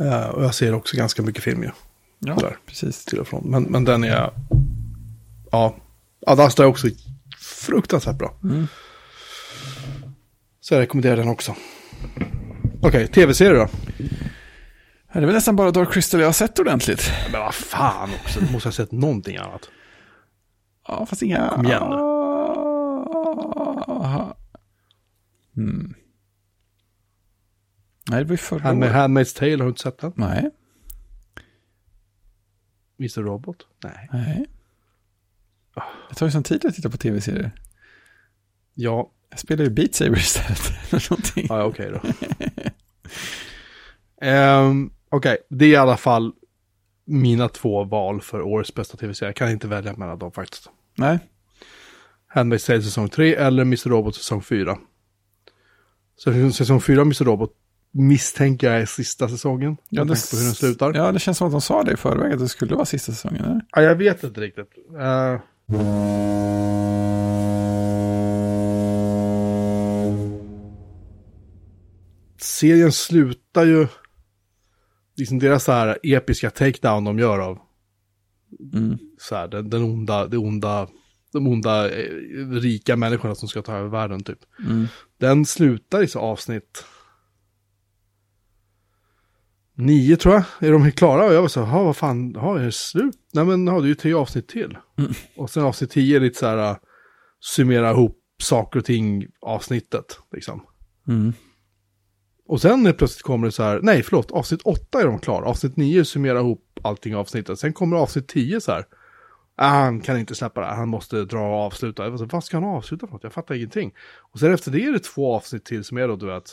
Eh, 0.00 0.28
och 0.28 0.44
jag 0.44 0.54
ser 0.54 0.74
också 0.74 0.96
ganska 0.96 1.22
mycket 1.22 1.42
film 1.44 1.62
ju, 1.62 1.70
ja 2.18 2.34
Där. 2.34 2.56
precis. 2.66 3.04
till 3.04 3.18
och 3.18 3.28
från. 3.28 3.50
Men, 3.50 3.62
men 3.62 3.84
den 3.84 4.04
är, 4.04 4.30
ja, 5.50 5.74
Ad 6.26 6.42
Astra 6.42 6.64
är 6.64 6.68
också 6.68 6.86
fruktansvärt 7.40 8.18
bra. 8.18 8.34
Mm. 8.42 8.66
Så 10.68 10.74
jag 10.74 10.80
rekommenderar 10.80 11.16
den 11.16 11.28
också. 11.28 11.56
Okej, 12.82 13.08
tv-serie 13.08 13.58
då? 13.58 13.68
Det 15.12 15.18
är 15.18 15.20
väl 15.20 15.34
nästan 15.34 15.56
bara 15.56 15.70
Dark 15.70 15.92
Crystal 15.92 16.20
jag 16.20 16.28
har 16.28 16.32
sett 16.32 16.58
ordentligt. 16.58 17.10
Men 17.32 17.40
vad 17.40 17.54
fan 17.54 18.10
också, 18.24 18.40
du 18.40 18.52
måste 18.52 18.68
ha 18.68 18.72
sett 18.72 18.92
någonting 18.92 19.36
annat. 19.36 19.70
Ja, 20.88 21.06
fast 21.06 21.22
inga... 21.22 21.48
Kom 21.48 21.66
igen. 21.66 21.82
Aha. 23.88 24.36
Mm. 25.56 25.94
Nej, 28.10 28.18
det 28.18 28.24
var 28.24 28.30
ju 28.30 28.36
förra 28.36 28.60
Handma- 28.60 28.86
året. 28.86 28.96
Handmaid's 28.96 29.38
Tale, 29.38 29.52
har 29.52 29.58
du 29.58 29.68
inte 29.68 29.82
sett 29.82 29.98
den? 29.98 30.12
Nej, 30.16 30.50
Mr. 32.98 33.22
Robot? 33.22 33.66
Nej. 33.84 34.08
nej. 34.12 34.46
Det 36.08 36.14
tar 36.14 36.26
ju 36.26 36.32
sån 36.32 36.42
tid 36.42 36.66
att 36.66 36.74
titta 36.74 36.90
på 36.90 36.96
tv-serier. 36.96 37.50
Ja, 38.74 39.10
Jag 39.30 39.38
spelar 39.38 39.64
ju 39.64 39.70
Beat 39.70 39.94
Saber 39.94 40.18
istället. 40.18 40.72
Eller 40.90 41.10
någonting. 41.10 41.46
ja 41.48 41.64
okej 41.64 41.90
då. 41.92 42.00
Ehm, 44.26 44.90
okej, 45.10 45.36
det 45.48 45.64
är 45.64 45.68
i 45.68 45.76
alla 45.76 45.96
fall 45.96 46.32
mina 47.04 47.48
två 47.48 47.84
val 47.84 48.20
för 48.20 48.42
årets 48.42 48.74
bästa 48.74 48.96
tv-serie. 48.96 49.28
Jag 49.28 49.36
kan 49.36 49.50
inte 49.50 49.68
välja 49.68 49.92
mellan 49.96 50.18
dem 50.18 50.32
faktiskt. 50.32 50.70
Nej, 50.94 51.18
Handmaid's 52.34 52.66
Tale 52.66 52.82
säsong 52.82 53.08
3 53.08 53.34
eller 53.34 53.62
Mr. 53.62 53.88
Robot 53.88 54.16
säsong 54.16 54.42
4. 54.42 54.78
Så 56.16 56.52
säsong 56.52 56.80
4 56.80 57.02
Mr. 57.02 57.24
Robot 57.24 57.52
misstänker 57.90 58.72
jag 58.72 58.82
är 58.82 58.86
sista 58.86 59.28
säsongen. 59.28 59.76
Ja, 59.88 60.00
Jag 60.00 60.06
det 60.06 60.30
på 60.30 60.36
hur 60.36 60.44
den 60.44 60.54
slutar. 60.54 60.94
Ja. 60.94 61.04
Ja, 61.04 61.12
det 61.12 61.18
känns 61.18 61.38
som 61.38 61.46
att 61.46 61.52
de 61.52 61.60
sa 61.60 61.82
det 61.82 61.92
i 61.92 61.96
förväg 61.96 62.32
att 62.32 62.38
det 62.38 62.48
skulle 62.48 62.74
vara 62.74 62.84
sista 62.86 63.12
säsongen. 63.12 63.44
Eller? 63.44 63.88
jag 63.88 63.94
vet 63.94 64.24
inte 64.24 64.40
riktigt. 64.40 64.70
Eh. 65.00 65.40
Serien 72.38 72.92
slutar 72.92 73.64
ju, 73.64 73.86
liksom 75.16 75.38
deras 75.38 75.64
så 75.64 75.72
här 75.72 75.98
episka 76.02 76.50
takedown 76.50 77.04
de 77.04 77.18
gör 77.18 77.38
av 77.38 77.58
Mm. 78.74 78.98
så 79.18 79.34
här, 79.34 79.48
den, 79.48 79.70
den 79.70 79.82
onda, 79.82 80.26
det 80.26 80.36
onda, 80.38 80.88
de 81.32 81.46
onda 81.48 81.90
eh, 81.90 82.10
rika 82.50 82.96
människorna 82.96 83.34
som 83.34 83.48
ska 83.48 83.62
ta 83.62 83.76
över 83.76 83.88
världen 83.88 84.22
typ. 84.24 84.38
Mm. 84.66 84.86
Den 85.18 85.46
slutar 85.46 86.02
i 86.02 86.08
så 86.08 86.18
avsnitt 86.18 86.84
nio 89.74 90.16
tror 90.16 90.34
jag. 90.34 90.44
Är 90.60 90.72
de 90.72 90.92
klara? 90.92 91.24
Och 91.24 91.34
jag 91.34 91.40
var 91.42 91.48
så 91.48 91.60
här, 91.64 91.72
"Ha, 91.72 91.82
vad 91.82 91.96
fan, 91.96 92.34
ha, 92.34 92.58
är 92.58 92.64
det 92.64 92.72
slut? 92.72 93.16
Nej 93.32 93.44
men 93.44 93.64
det 93.64 93.72
är 93.72 93.84
ju 93.84 93.94
tre 93.94 94.14
avsnitt 94.14 94.48
till. 94.48 94.78
Mm. 94.98 95.12
Och 95.36 95.50
sen 95.50 95.62
avsnitt 95.64 95.90
tio 95.90 96.16
är 96.16 96.20
lite 96.20 96.38
så 96.38 96.46
här, 96.46 96.70
uh, 96.70 96.76
summera 97.40 97.90
ihop 97.90 98.18
saker 98.42 98.78
och 98.78 98.84
ting 98.84 99.26
avsnittet. 99.40 100.18
Liksom. 100.32 100.60
Mm. 101.08 101.32
Och 102.48 102.60
sen 102.60 102.86
är 102.86 102.92
plötsligt 102.92 103.22
kommer 103.22 103.46
det 103.46 103.52
så 103.52 103.62
här, 103.62 103.80
nej 103.82 104.02
förlåt, 104.02 104.30
avsnitt 104.30 104.62
åtta 104.62 105.00
är 105.00 105.06
de 105.06 105.18
klara. 105.18 105.44
Avsnitt 105.44 105.76
nio 105.76 106.04
summerar 106.04 106.40
ihop 106.40 106.80
allting 106.82 107.12
i 107.12 107.16
avsnittet. 107.16 107.58
Sen 107.58 107.72
kommer 107.72 107.96
avsnitt 107.96 108.28
tio 108.28 108.60
så 108.60 108.72
här. 108.72 108.84
Ah, 109.56 109.68
han 109.68 110.00
kan 110.00 110.18
inte 110.18 110.34
släppa 110.34 110.60
det 110.60 110.66
här, 110.66 110.76
han 110.76 110.88
måste 110.88 111.24
dra 111.24 111.40
och 111.40 111.62
avsluta. 111.66 112.02
Jag 112.02 112.10
var 112.10 112.18
så, 112.18 112.24
vad 112.24 112.44
ska 112.44 112.56
han 112.56 112.64
avsluta 112.64 113.06
för 113.06 113.12
något? 113.12 113.22
Jag 113.22 113.32
fattar 113.32 113.54
ingenting. 113.54 113.94
Och 114.32 114.40
sen 114.40 114.54
efter 114.54 114.70
det 114.70 114.84
är 114.84 114.92
det 114.92 114.98
två 114.98 115.34
avsnitt 115.34 115.64
till 115.64 115.84
som 115.84 115.98
är 115.98 116.08
då, 116.08 116.16
du 116.16 116.26
vet, 116.26 116.50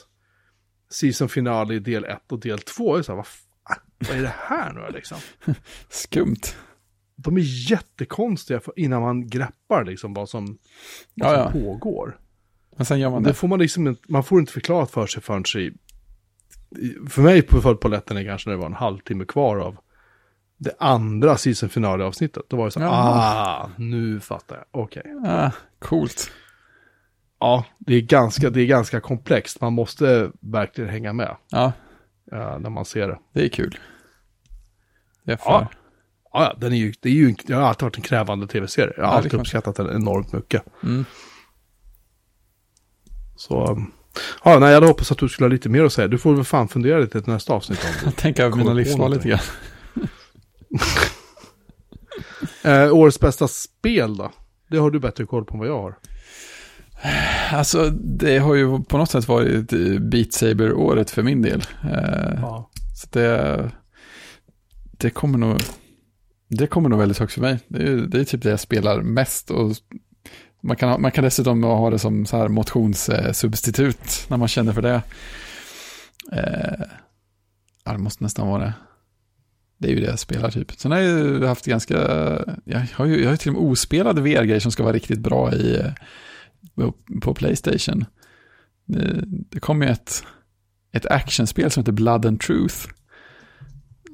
season 0.90 1.30
finale 1.30 1.80
del 1.80 2.06
1 2.06 2.32
och 2.32 2.40
del 2.40 2.60
2. 2.60 2.92
Jag 2.92 3.00
är 3.00 3.04
så 3.04 3.12
här, 3.12 3.18
vad, 3.18 3.28
fan, 3.28 3.78
vad 4.00 4.18
är 4.18 4.22
det 4.22 4.36
här 4.38 4.74
nu 4.74 4.82
liksom? 4.94 5.18
Skumt. 5.90 6.42
De 7.16 7.38
är 7.38 7.72
jättekonstiga 7.72 8.62
innan 8.76 9.02
man 9.02 9.28
greppar 9.28 9.86
liksom 9.86 10.14
vad 10.14 10.30
som, 10.30 10.58
vad 11.14 11.32
som 11.32 11.40
ja. 11.40 11.52
pågår. 11.52 12.20
Men 12.76 12.86
sen 12.86 13.00
gör 13.00 13.10
man 13.10 13.24
Det 13.24 13.30
det. 13.30 13.34
får 13.34 13.48
man 13.48 13.60
liksom 13.60 13.98
man 14.08 14.24
får 14.24 14.40
inte 14.40 14.54
förklarat 14.54 14.92
för 14.92 15.08
sig 15.08 15.22
förrän 15.22 15.44
i 15.58 15.72
för 17.10 17.22
mig 17.22 17.42
på 17.42 17.62
föll 17.62 17.78
på 17.78 17.88
lätten 17.88 18.18
är 18.18 18.24
kanske 18.26 18.50
när 18.50 18.56
det 18.56 18.60
var 18.60 18.66
en 18.68 18.74
halvtimme 18.74 19.26
kvar 19.26 19.58
av 19.58 19.78
det 20.58 20.72
andra 20.80 21.38
season 21.38 21.70
finale 21.70 22.04
avsnittet. 22.04 22.44
Då 22.48 22.58
var 22.58 22.66
det 22.66 22.72
så 22.72 22.80
här, 22.80 22.88
ah, 22.92 23.70
nu 23.78 24.20
fattar 24.20 24.56
jag, 24.56 24.66
okej. 24.84 25.04
Ah, 25.26 25.52
coolt. 25.80 26.32
Ja, 27.40 27.66
det 27.80 27.96
är, 27.96 28.02
ganska, 28.02 28.50
det 28.50 28.62
är 28.62 28.66
ganska 28.66 29.00
komplext, 29.00 29.62
man 29.62 29.74
måste 29.74 30.32
verkligen 30.40 30.90
hänga 30.90 31.14
med 31.14 31.36
Ja, 31.50 31.72
eh, 32.32 32.60
när 32.60 32.70
man 32.70 32.86
ser 32.86 33.08
det. 33.08 33.20
det 33.34 33.46
är 33.46 33.50
kul. 33.50 33.78
Jag 35.24 35.40
får. 35.40 35.52
Ja. 35.54 35.68
Ja, 36.34 36.54
den 36.58 36.74
är 36.74 36.78
ju, 36.78 36.94
det 37.00 37.10
är 37.10 37.14
ju, 37.14 37.30
en- 37.30 37.36
det 37.48 37.54
har 37.54 37.62
alltid 37.62 37.84
varit 37.84 37.98
en 37.98 38.04
krävande 38.04 38.48
tv-serie. 38.48 38.94
Jag 38.98 39.04
har 39.06 39.12
Ja, 39.12 39.18
alltid 39.18 39.34
uppskattat 39.34 39.76
den 39.76 39.90
enormt 39.96 40.34
mycket. 40.34 40.64
Mm. 40.84 41.06
Så, 43.36 43.72
um, 43.72 43.92
ja, 44.44 44.60
nej, 44.60 44.70
jag 44.70 44.76
hade 44.76 44.88
hoppats 44.88 45.12
att 45.12 45.18
du 45.18 45.30
skulle 45.30 45.46
ha 45.46 45.52
lite 45.52 45.70
mer 45.70 45.84
att 45.84 45.94
säga. 45.94 46.08
Du 46.08 46.18
får 46.18 46.36
väl 46.36 46.44
fan 46.44 46.68
fundera 46.68 47.00
lite 47.00 47.22
till 47.22 47.34
nästa 47.34 47.54
avsnitt 47.54 47.80
om. 47.84 47.90
Jag 48.06 48.16
tänker 48.18 48.44
över 48.44 48.58
mina 48.58 48.74
livsval 48.74 49.14
lite 49.14 49.28
grann. 49.30 49.40
Eh, 52.64 52.94
årets 52.94 53.20
bästa 53.20 53.48
spel 53.48 54.18
då? 54.18 54.32
Det 54.70 54.78
har 54.78 54.92
du 54.92 55.00
bättre 55.00 55.26
koll 55.26 55.46
på 55.46 55.54
än 55.54 55.60
vad 55.60 55.68
jag 55.68 55.82
har. 55.82 55.96
Alltså, 57.52 57.90
det 57.90 58.38
har 58.38 58.56
ju 58.56 58.84
på 58.84 58.98
något 58.98 59.10
sätt 59.12 59.28
varit 59.28 59.74
eh, 59.74 60.00
Beat 60.00 60.34
Saber-året 60.34 61.12
för 61.12 61.24
min 61.24 61.42
del. 61.42 61.64
Eh, 61.84 62.40
Ja. 62.42 62.70
Så 62.96 63.08
det, 63.12 63.72
det 64.92 65.10
kommer 65.10 65.38
nog, 65.38 65.60
det 66.50 66.68
kommer 66.68 66.90
nog 66.90 67.00
väldigt 67.00 67.18
högt 67.18 67.34
för 67.34 67.42
mig. 67.42 67.60
Det 67.68 67.84
är, 67.84 67.96
det 67.96 68.20
är 68.20 68.24
typ 68.24 68.44
det 68.44 68.50
jag 68.50 68.60
spelar 68.60 69.02
mest 69.02 69.52
och 69.52 69.72
man 70.66 70.76
kan, 70.78 70.90
ha- 70.90 70.98
man 70.98 71.12
kan 71.12 71.24
dessutom 71.24 71.64
ha 71.64 71.90
det 71.90 72.00
som 72.00 72.26
så 72.26 72.38
här 72.38 72.48
motionssubstitut 72.48 74.26
när 74.28 74.38
man 74.38 74.48
känner 74.48 74.74
för 74.74 74.82
det. 74.82 75.02
Eh, 76.32 77.94
det 77.94 77.98
måste 77.98 78.24
nästan 78.24 78.48
vara 78.48 78.64
det. 78.64 78.74
Det 79.78 79.88
är 79.88 79.92
ju 79.92 80.00
det 80.00 80.06
jag 80.06 80.20
spelar 80.20 80.52
typ. 80.52 80.72
Sen 80.72 80.92
har 80.92 81.00
jag 81.00 81.20
ju 81.20 81.46
haft 81.46 81.66
ganska, 81.66 81.96
jag 82.64 82.88
har 82.94 83.06
ju, 83.06 83.20
jag 83.20 83.26
har 83.26 83.32
ju 83.32 83.38
till 83.38 83.56
och 83.56 83.62
med 83.62 83.72
ospelade 83.72 84.22
VR-grejer 84.22 84.60
som 84.60 84.72
ska 84.72 84.84
vara 84.84 84.94
riktigt 84.94 85.20
bra 85.20 85.54
i, 85.54 85.80
eh, 85.80 86.92
på, 87.22 87.34
Playstation. 87.34 88.06
Det, 88.86 89.24
det 89.26 89.60
kom 89.60 89.82
ju 89.82 89.88
ett, 89.90 90.24
ett 90.92 91.06
actionspel 91.06 91.72
som 91.72 91.82
heter 91.82 91.92
Blood 91.92 92.26
and 92.26 92.40
Truth. 92.42 92.76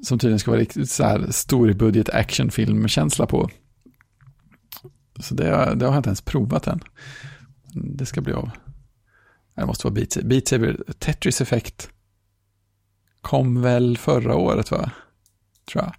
Som 0.04 0.20
tydligen 0.20 0.40
ska 0.40 0.52
vara 0.52 0.62
riktigt 0.62 0.90
så 0.90 1.04
här 1.04 1.28
storbudget 1.30 2.10
actionfilmkänsla 2.10 3.26
på. 3.26 3.50
Så 5.22 5.36
det, 5.36 5.44
det 5.76 5.86
har 5.86 5.94
jag 5.94 5.98
inte 6.00 6.10
ens 6.10 6.22
provat 6.22 6.68
än. 6.68 6.80
Det 7.74 8.06
ska 8.06 8.22
bli 8.22 8.34
av. 8.34 8.50
Det 9.56 9.66
måste 9.66 9.88
vara 9.88 9.94
Beat. 9.94 10.18
Beat 10.24 10.48
Saber, 10.48 10.78
Tetris 11.00 11.42
Effect 11.42 11.90
kom 13.22 13.62
väl 13.62 13.98
förra 13.98 14.36
året 14.36 14.72
va? 14.72 14.92
Tror 15.72 15.84
jag. 15.84 15.94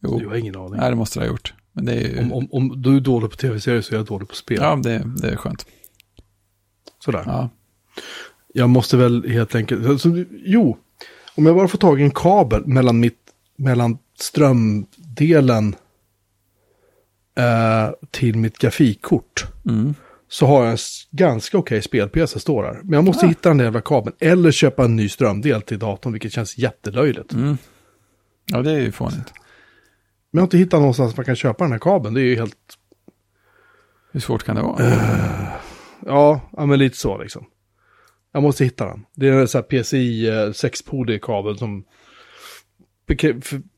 Jo, 0.00 0.18
Du 0.18 0.26
har 0.28 0.34
ingen 0.36 0.56
aning. 0.56 0.76
nej, 0.80 0.90
det 0.90 0.96
måste 0.96 1.18
det 1.18 1.24
ha 1.26 1.30
gjort. 1.30 1.54
Men 1.72 1.84
det 1.84 1.92
är 1.92 2.08
ju, 2.08 2.18
Om, 2.20 2.32
om, 2.32 2.48
om 2.52 2.82
du 2.82 2.96
är 2.96 3.00
dålig 3.00 3.30
på 3.30 3.36
tv-serier 3.36 3.80
så 3.80 3.94
är 3.94 3.96
jag 3.98 4.06
dålig 4.06 4.28
på 4.28 4.34
spel. 4.34 4.58
ja, 4.60 4.76
det, 4.76 5.02
det 5.16 5.30
är 5.30 5.36
skönt. 5.36 5.66
Sådär. 7.04 7.22
Ja. 7.26 7.48
Jag 8.54 8.70
måste 8.70 8.96
väl 8.96 9.28
helt 9.28 9.54
enkelt, 9.54 9.86
alltså, 9.86 10.08
jo, 10.30 10.78
om 11.34 11.46
jag 11.46 11.56
bara 11.56 11.68
får 11.68 11.78
tag 11.78 12.00
i 12.00 12.04
en 12.04 12.10
kabel 12.10 12.66
mellan 12.66 13.00
mitt, 13.00 13.18
mellan 13.56 13.98
strömdelen 14.18 15.74
eh, 17.38 17.90
till 18.10 18.36
mitt 18.36 18.58
grafikkort. 18.58 19.46
Mm. 19.68 19.94
Så 20.28 20.46
har 20.46 20.62
jag 20.64 20.72
en 20.72 20.78
ganska 21.10 21.58
okej 21.58 21.82
spel-PC 21.82 22.40
står 22.40 22.62
här. 22.64 22.80
Men 22.82 22.92
jag 22.92 23.04
måste 23.04 23.26
Ah. 23.26 23.28
hitta 23.28 23.48
den 23.48 23.58
där 23.58 23.64
jävla 23.64 23.80
kabeln. 23.80 24.16
Eller 24.20 24.50
köpa 24.50 24.84
en 24.84 24.96
ny 24.96 25.08
strömdel 25.08 25.62
till 25.62 25.78
datorn, 25.78 26.12
vilket 26.12 26.32
känns 26.32 26.58
jättelöjligt. 26.58 27.32
Mm. 27.32 27.56
Ja, 28.46 28.62
det 28.62 28.70
är 28.72 28.80
ju 28.80 28.92
fånigt. 28.92 29.32
Men 30.30 30.38
jag 30.38 30.40
har 30.40 30.46
inte 30.46 30.58
hittat 30.58 30.80
någonstans 30.80 31.16
man 31.16 31.24
kan 31.26 31.36
köpa 31.36 31.64
den 31.64 31.72
här 31.72 31.78
kabeln. 31.78 32.14
Det 32.14 32.20
är 32.20 32.24
ju 32.24 32.36
helt, 32.36 32.56
Hur 34.12 34.20
svårt 34.20 34.42
kan 34.42 34.56
det 34.56 34.62
vara? 34.62 34.84
ja, 36.06 36.40
ja 36.52 36.66
men 36.66 36.78
lite 36.78 36.96
så 36.96 37.18
liksom. 37.18 37.44
Jag 38.32 38.42
måste 38.42 38.64
hitta 38.64 38.86
den. 38.86 39.04
Det 39.14 39.28
är 39.28 39.32
en 39.32 39.48
sån 39.48 39.58
här 39.70 39.82
PCI 39.82 40.28
eh, 40.28 40.32
6-polig 40.32 41.22
kabel 41.22 41.58
som... 41.58 41.84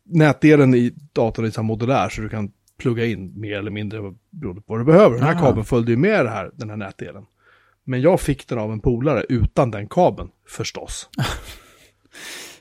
Nätdelen 0.06 0.74
i 0.74 0.94
datorn 1.12 1.46
är 1.46 1.50
så 1.50 1.62
modulär 1.62 2.08
så 2.08 2.20
du 2.20 2.28
kan 2.28 2.52
plugga 2.84 3.04
in 3.06 3.40
mer 3.40 3.58
eller 3.58 3.70
mindre 3.70 3.98
beroende 4.30 4.60
på 4.62 4.72
vad 4.72 4.80
du 4.80 4.84
behöver. 4.84 5.14
Den 5.16 5.24
här 5.24 5.34
Ah. 5.34 5.38
kabeln 5.38 5.64
följde 5.64 5.90
ju 5.92 5.96
med 5.96 6.24
det 6.24 6.30
här, 6.30 6.50
den 6.54 6.70
här 6.70 6.76
nätdelen. 6.76 7.24
Men 7.84 8.00
jag 8.00 8.20
fick 8.20 8.48
den 8.48 8.58
av 8.58 8.72
en 8.72 8.80
polare 8.80 9.24
utan 9.28 9.70
den 9.70 9.88
kabeln, 9.88 10.28
förstås. 10.48 11.08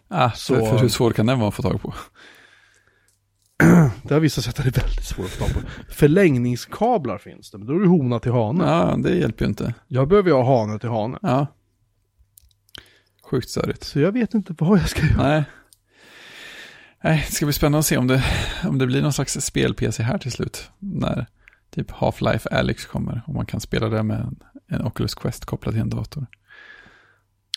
Ah, 0.08 0.32
Så- 0.32 0.56
så... 0.60 0.66
för, 0.66 0.78
hur 0.80 0.88
svår 0.88 1.12
kan 1.12 1.26
den 1.26 1.40
vara 1.40 1.48
att 1.50 1.56
få 1.56 1.62
tag 1.62 1.82
på? 1.82 1.94
Det 4.04 4.14
har 4.14 4.20
visat 4.20 4.44
sig 4.44 4.50
att 4.50 4.56
det 4.56 4.64
är 4.64 4.82
väldigt 4.82 5.04
svårt 5.06 5.26
att 5.26 5.32
få 5.32 5.46
tag 5.46 5.54
på. 5.54 5.60
Förlängningskablar 5.94 7.18
finns 7.18 7.52
det, 7.52 7.58
men 7.58 7.68
då 7.68 7.76
är 7.76 7.80
det 7.80 7.88
hona 7.88 8.20
till 8.20 8.32
hane. 8.32 8.64
Ja, 8.64 8.96
det 8.98 9.16
hjälper 9.16 9.46
ju 9.46 9.50
inte. 9.50 9.74
Jag 9.88 10.08
behöver 10.08 10.30
ju 10.30 10.36
ha 10.36 10.60
hane 10.60 10.80
till 10.80 10.90
hane. 10.90 11.20
Ja. 11.22 11.48
Sjukt 13.24 13.50
störigt. 13.50 13.84
Så 13.84 14.00
jag 14.00 14.12
vet 14.12 14.34
inte 14.34 14.56
vad 14.60 14.80
jag 14.80 14.90
ska 14.90 15.06
göra. 15.06 15.24
Nej. 15.30 15.44
Nej, 17.04 17.26
det 17.30 17.36
ska 17.36 17.46
bli 17.46 17.54
spännande 17.54 17.80
att 17.80 17.86
se 17.86 17.98
om 17.98 18.08
det, 18.08 18.24
om 18.64 18.78
det 18.78 18.86
blir 18.86 19.02
någon 19.02 19.14
slags 19.14 19.42
spel-PC 19.42 20.04
här 20.04 20.18
till 20.18 20.32
slut. 20.32 20.70
När 20.80 21.26
typ 21.76 21.92
Half-Life 21.92 22.48
Alyx 22.52 22.86
kommer 22.86 23.22
och 23.28 23.34
man 23.34 23.46
kan 23.46 23.60
spela 23.60 23.90
det 23.90 24.04
med 24.04 24.20
en, 24.20 24.36
en 24.68 24.86
Oculus 24.86 25.16
Quest 25.16 25.46
kopplad 25.46 25.74
till 25.74 25.82
en 25.82 25.90
dator. 25.90 26.26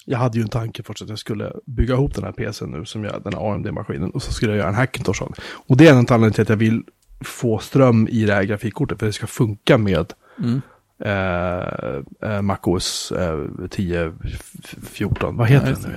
Jag 0.04 0.18
hade 0.18 0.38
ju 0.38 0.42
en 0.42 0.48
tanke 0.48 0.82
först 0.82 1.02
att 1.02 1.08
jag 1.08 1.18
skulle 1.18 1.52
bygga 1.66 1.94
ihop 1.94 2.14
den 2.14 2.24
här 2.24 2.32
PCn 2.32 2.70
nu, 2.70 2.84
som 2.84 3.04
jag, 3.04 3.22
den 3.22 3.34
här 3.34 3.54
AMD-maskinen, 3.54 4.10
och 4.10 4.22
så 4.22 4.32
skulle 4.32 4.52
jag 4.52 4.58
göra 4.58 4.68
en 4.68 4.74
Hackintosh 4.74 5.22
av. 5.22 5.34
Och 5.40 5.76
det 5.76 5.88
är 5.88 5.92
en 5.92 5.98
anledning 5.98 6.32
till 6.32 6.42
att 6.42 6.48
jag 6.48 6.56
vill 6.56 6.82
få 7.20 7.58
ström 7.58 8.08
i 8.08 8.24
det 8.24 8.34
här 8.34 8.44
grafikkortet, 8.44 8.98
för 8.98 9.06
det 9.06 9.12
ska 9.12 9.26
funka 9.26 9.78
med 9.78 10.12
Mm. 10.38 10.60
Eh, 11.04 12.30
eh, 12.30 12.42
MacOS 12.42 13.12
eh, 13.12 13.38
10, 13.70 14.12
f- 14.24 14.74
14, 14.82 15.36
vad 15.36 15.48
heter 15.48 15.66
Ja, 15.68 15.72
den 15.74 15.82
nu 15.90 15.96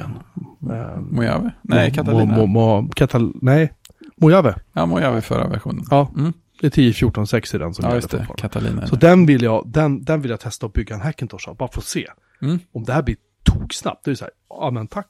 igen? 0.72 0.82
Eh, 0.82 1.00
Mojave? 1.02 1.52
Nej, 1.62 1.90
Mo- 1.90 1.96
Catalina. 1.96 2.38
Mo, 2.38 2.46
mo, 2.46 2.90
Katal, 2.96 3.34
nej, 3.42 3.74
Mojave. 4.16 4.56
Ja, 4.74 4.86
Mojave 4.86 5.22
förra 5.22 5.48
versionen. 5.48 5.86
Ja, 5.90 6.12
Mm. 6.18 6.34
det 6.62 6.68
är 6.68 6.72
10, 6.72 6.94
14, 6.94 7.28
6 7.28 7.54
i 7.54 7.58
den 7.58 7.74
som 7.74 7.86
Ja, 7.86 7.96
just 7.96 8.10
det. 8.12 8.28
Catalina. 8.38 8.88
Så 8.88 8.96
den 8.96 9.26
vill, 9.26 9.44
jag, 9.44 9.64
den, 9.68 10.04
den 10.04 10.22
vill 10.22 10.32
jag 10.32 10.40
testa 10.40 10.66
att 10.66 10.74
bygga 10.74 10.96
en 10.96 11.02
Hackintosh 11.02 11.50
av, 11.50 11.56
bara 11.58 11.70
för 11.72 11.80
att 11.80 11.86
se. 11.86 12.08
Mm. 12.42 12.60
Om 12.72 12.84
det 12.84 12.94
här 12.94 13.04
blir 13.04 13.16
toksnabbt, 13.44 14.06
det 14.06 14.12
är 14.12 14.16
så 14.16 14.24
här, 14.26 14.32
ja 14.50 14.72
men 14.72 14.88
tack. 14.88 15.08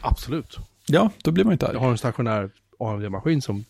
Absolut. 0.00 0.58
Ja, 0.86 1.10
då 1.24 1.30
blir 1.30 1.44
man 1.44 1.52
inte 1.52 1.66
Jag 1.66 1.74
arg. 1.74 1.80
har 1.84 1.90
en 1.90 1.98
stationär 1.98 2.50
AMD-maskin 2.78 3.40
som 3.42 3.64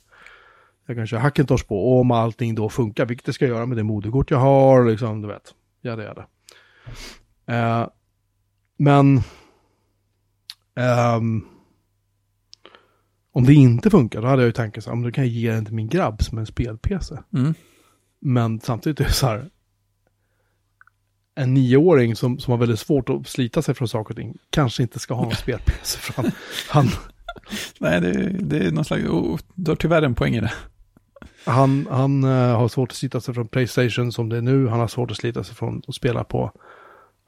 jag 0.86 0.96
kan 0.96 1.06
köra 1.06 1.20
Hackintosh 1.20 1.66
på. 1.66 2.00
Om 2.00 2.10
allting 2.10 2.54
då 2.54 2.68
funkar, 2.68 3.06
vilket 3.06 3.26
det 3.26 3.32
ska 3.32 3.46
göra 3.46 3.66
med 3.66 3.76
det 3.76 3.82
moderkort 3.82 4.30
jag 4.30 4.38
har, 4.38 4.84
liksom, 4.84 5.22
du 5.22 5.28
vet. 5.28 5.54
Ja, 5.80 5.96
det 5.96 6.08
är 6.08 6.14
det. 6.14 6.26
Eh, 7.54 7.88
men 8.78 9.20
ehm, 10.76 11.44
om 13.32 13.44
det 13.44 13.54
inte 13.54 13.90
funkar, 13.90 14.22
då 14.22 14.28
hade 14.28 14.42
jag 14.42 14.46
ju 14.46 14.52
tanken 14.52 14.82
så 14.82 14.94
här, 14.94 15.02
då 15.02 15.12
kan 15.12 15.24
jag 15.24 15.32
ge 15.32 15.52
den 15.52 15.64
till 15.64 15.74
min 15.74 15.88
grabb 15.88 16.22
som 16.22 16.38
en 16.38 16.46
spel-PC. 16.46 17.16
Mm. 17.34 17.54
Men 18.20 18.60
samtidigt 18.60 19.00
är 19.00 19.04
det 19.04 19.12
så 19.12 19.26
här, 19.26 19.50
en 21.34 21.54
nioåring 21.54 22.16
som, 22.16 22.38
som 22.38 22.50
har 22.50 22.58
väldigt 22.58 22.80
svårt 22.80 23.08
att 23.08 23.26
slita 23.26 23.62
sig 23.62 23.74
från 23.74 23.88
saker 23.88 24.10
och 24.10 24.16
ting 24.16 24.38
kanske 24.50 24.82
inte 24.82 24.98
ska 24.98 25.14
ha 25.14 25.26
en 25.26 25.36
spel-PC. 25.36 26.12
Han, 26.16 26.30
han, 26.68 26.88
Nej, 27.80 28.00
det, 28.00 28.28
det 28.28 28.58
är 28.58 28.70
någon 28.70 28.84
slags... 28.84 29.04
Oh, 29.04 29.38
du 29.54 29.70
har 29.70 29.76
tyvärr 29.76 30.02
en 30.02 30.14
poäng 30.14 30.34
i 30.34 30.40
det. 30.40 30.52
Han, 31.46 31.86
han 31.90 32.24
eh, 32.24 32.58
har 32.58 32.68
svårt 32.68 32.90
att 32.90 32.96
slita 32.96 33.20
sig 33.20 33.34
från 33.34 33.48
Playstation 33.48 34.12
som 34.12 34.28
det 34.28 34.36
är 34.36 34.42
nu. 34.42 34.68
Han 34.68 34.80
har 34.80 34.88
svårt 34.88 35.10
att 35.10 35.16
slita 35.16 35.44
sig 35.44 35.54
från 35.54 35.82
att 35.88 35.94
spela 35.94 36.24
på 36.24 36.52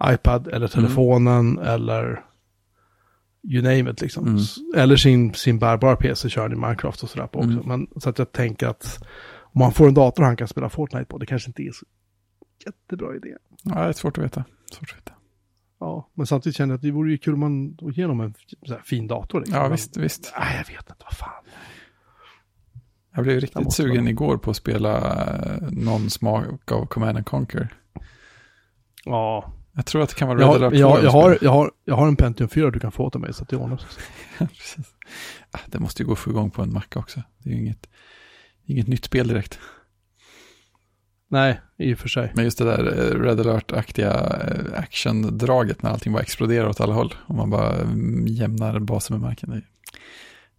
iPad 0.05 0.49
eller 0.49 0.69
telefonen 0.69 1.59
eller 1.59 2.25
you 3.49 3.62
name 3.62 3.91
it 3.91 4.01
liksom. 4.01 4.27
Mm. 4.27 4.41
Eller 4.77 4.97
sin, 4.97 5.35
sin 5.35 5.59
bärbara 5.59 5.97
PC 5.97 6.29
kör 6.29 6.53
i 6.53 6.57
Minecraft 6.57 7.03
och 7.03 7.11
sådär 7.11 7.27
på 7.27 7.39
också. 7.39 7.51
Mm. 7.51 7.67
Men 7.67 7.87
så 7.97 8.11
att 8.11 8.19
jag 8.19 8.33
tänker 8.33 8.67
att 8.67 9.07
om 9.41 9.59
man 9.59 9.73
får 9.73 9.89
en 9.89 9.95
dator 9.95 10.23
han 10.23 10.37
kan 10.37 10.49
spela 10.49 10.69
Fortnite 10.69 11.05
på, 11.05 11.19
det 11.19 11.27
kanske 11.27 11.49
inte 11.49 11.62
är 11.62 11.73
så 11.73 11.87
jättebra 12.67 13.17
idé. 13.17 13.37
Ja, 13.62 13.75
det 13.75 13.89
är 13.89 13.93
svårt 13.93 14.19
att 14.19 14.25
veta. 14.25 14.45
Svårt 14.73 14.91
att 14.91 14.97
veta. 14.97 15.12
Ja, 15.81 16.11
men 16.14 16.27
samtidigt 16.27 16.57
känner 16.57 16.73
jag 16.73 16.77
att 16.77 16.83
det 16.83 16.91
vore 16.91 17.11
ju 17.11 17.19
kul 17.19 17.35
om 17.35 17.41
man 17.41 17.75
går 17.75 17.93
igenom 17.93 18.21
en 18.21 18.35
fin 18.85 19.07
dator. 19.07 19.41
Liksom. 19.41 19.57
Ja, 19.57 19.62
Men- 19.62 19.73
visst, 19.73 19.97
visst. 19.97 20.33
Nej, 20.39 20.57
jag 20.57 20.75
vet 20.75 20.91
inte, 20.91 21.05
vad 21.05 21.17
fan. 21.17 21.45
Jag 23.17 23.25
blev 23.25 23.41
riktigt 23.41 23.73
sugen 23.73 23.97
vara- 24.03 24.11
igår 24.11 24.37
på 24.37 24.51
att 24.51 24.57
spela 24.57 24.97
eh, 25.25 25.69
någon 25.71 26.11
smak 26.11 26.73
av 26.73 26.87
Command 26.87 27.17
and 27.17 27.27
Conquer. 27.27 27.69
Ja, 29.05 29.53
Jag 29.73 29.87
tror 29.87 30.03
att 30.03 30.09
det 30.09 30.14
kan 30.14 30.29
vara 30.29 30.39
Red 30.39 30.47
Alert 30.49 30.73
2 30.73 30.79
jag, 30.79 31.05
jag, 31.05 31.11
har, 31.11 31.39
jag, 31.41 31.51
har, 31.51 31.71
jag 31.85 31.95
har 31.95 32.09
en 32.09 32.17
Pentium 32.17 32.49
4 32.49 32.71
du 32.71 32.81
kan 32.81 32.93
få 32.93 33.11
till 33.11 33.21
mig 33.21 33.35
så 33.35 33.43
att 33.43 33.49
det 33.49 33.57
ordnar 33.57 33.77
sig. 33.77 33.89
Precis. 34.49 34.95
Ah, 35.51 35.59
Det 35.67 35.79
måste 35.79 36.03
ju 36.03 36.07
gå 36.07 36.12
att 36.12 36.19
få 36.19 36.31
igång 36.31 36.51
på 36.51 36.62
en 36.62 36.73
Mac 36.73 36.83
också. 36.95 37.23
Det 37.39 37.51
är 37.51 37.55
ju 37.55 37.61
inget, 37.61 37.87
inget 38.64 38.87
nytt 38.89 39.05
spel 39.05 39.29
direkt. 39.29 39.59
Nej, 41.29 41.61
i 41.79 41.95
och 41.95 41.99
för 41.99 42.09
sig. 42.09 42.33
Men 42.35 42.45
just 42.45 42.59
det 42.59 42.64
där 42.64 42.85
eh, 42.87 43.21
Red 43.21 43.41
Alert-aktiga 43.41 44.12
eh, 44.12 44.81
action-draget 44.81 45.83
när 45.83 45.91
allting 45.91 46.12
bara 46.12 46.23
exploderar 46.23 46.69
åt 46.69 46.81
alla 46.81 46.95
håll. 46.95 47.14
Och 47.27 47.35
man 47.35 47.51
bara 47.51 47.75
jämnar 48.27 48.79
basen 48.79 49.14
med 49.21 49.29
marken. 49.29 49.51
Det 49.51 49.57
är 49.57 49.62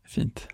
fint. 0.08 0.48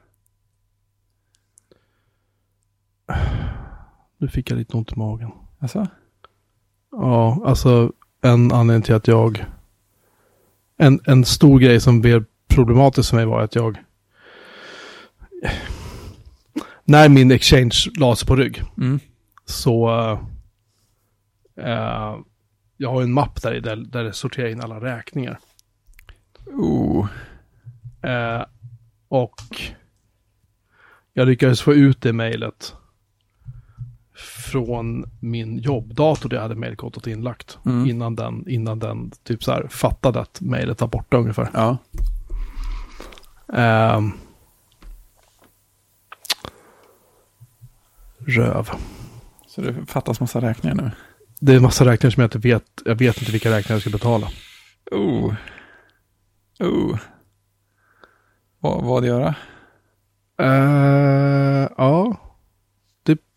Nu 4.17 4.27
fick 4.27 4.51
jag 4.51 4.57
lite 4.57 4.77
ont 4.77 4.91
i 4.91 4.95
magen. 4.95 5.31
Alltså? 5.59 5.87
Ja, 6.91 7.41
alltså 7.45 7.91
en 8.21 8.51
anledning 8.51 8.83
till 8.83 8.95
att 8.95 9.07
jag... 9.07 9.45
En, 10.77 10.99
en 11.05 11.25
stor 11.25 11.59
grej 11.59 11.79
som 11.79 12.01
blev 12.01 12.25
problematisk 12.47 13.09
för 13.09 13.17
mig 13.17 13.25
var 13.25 13.41
att 13.41 13.55
jag... 13.55 13.83
När 16.83 17.09
min 17.09 17.31
exchange 17.31 17.75
lades 17.99 18.23
på 18.23 18.35
rygg 18.35 18.61
Mm. 18.77 18.99
så... 19.45 19.89
eh, 21.55 22.15
jag 22.77 22.89
har 22.91 23.01
en 23.01 23.13
mapp 23.13 23.41
där, 23.41 23.59
där, 23.59 23.75
där 23.75 24.03
det 24.03 24.13
sorterar 24.13 24.47
in 24.47 24.61
alla 24.61 24.79
räkningar. 24.79 25.39
Oh. 26.45 27.07
Eh, 28.01 28.45
och 29.07 29.35
jag 31.13 31.27
lyckades 31.27 31.61
få 31.61 31.73
ut 31.73 32.01
det 32.01 32.13
mejlet 32.13 32.75
från 34.53 35.05
min 35.19 35.57
jobbdator 35.57 36.29
där 36.29 36.37
jag 36.37 36.41
hade 36.41 36.55
mejlkontot 36.55 37.07
inlagt. 37.07 37.57
Mm. 37.65 37.89
Innan, 37.89 38.15
den, 38.15 38.49
innan 38.49 38.79
den 38.79 39.11
typ 39.23 39.43
så 39.43 39.51
här 39.51 39.67
fattade 39.67 40.21
att 40.21 40.41
mejlet 40.41 40.81
var 40.81 40.87
borta 40.87 41.17
ungefär. 41.17 41.49
Ja. 41.53 41.77
Ehm. 43.53 44.11
röv. 48.27 48.69
Så 49.47 49.61
det 49.61 49.85
fattas 49.85 50.19
massa 50.19 50.41
räkningar 50.41 50.75
nu. 50.75 50.91
Det 51.39 51.51
är 51.51 51.55
en 51.55 51.61
massa 51.61 51.85
räkningar 51.85 52.11
som 52.11 52.21
jag 52.21 52.27
inte 52.27 52.47
vet. 52.47 52.63
Jag 52.85 52.95
vet 52.95 53.17
inte 53.17 53.31
vilka 53.31 53.49
räkningar 53.49 53.75
jag 53.75 53.81
ska 53.81 53.89
betala. 53.89 54.27
Oh. 54.91 55.33
Oh. 56.59 56.99
Vad, 58.59 58.83
vad 58.83 59.05
göra? 59.05 59.35
Eh, 60.39 61.69
ja, 61.77 62.22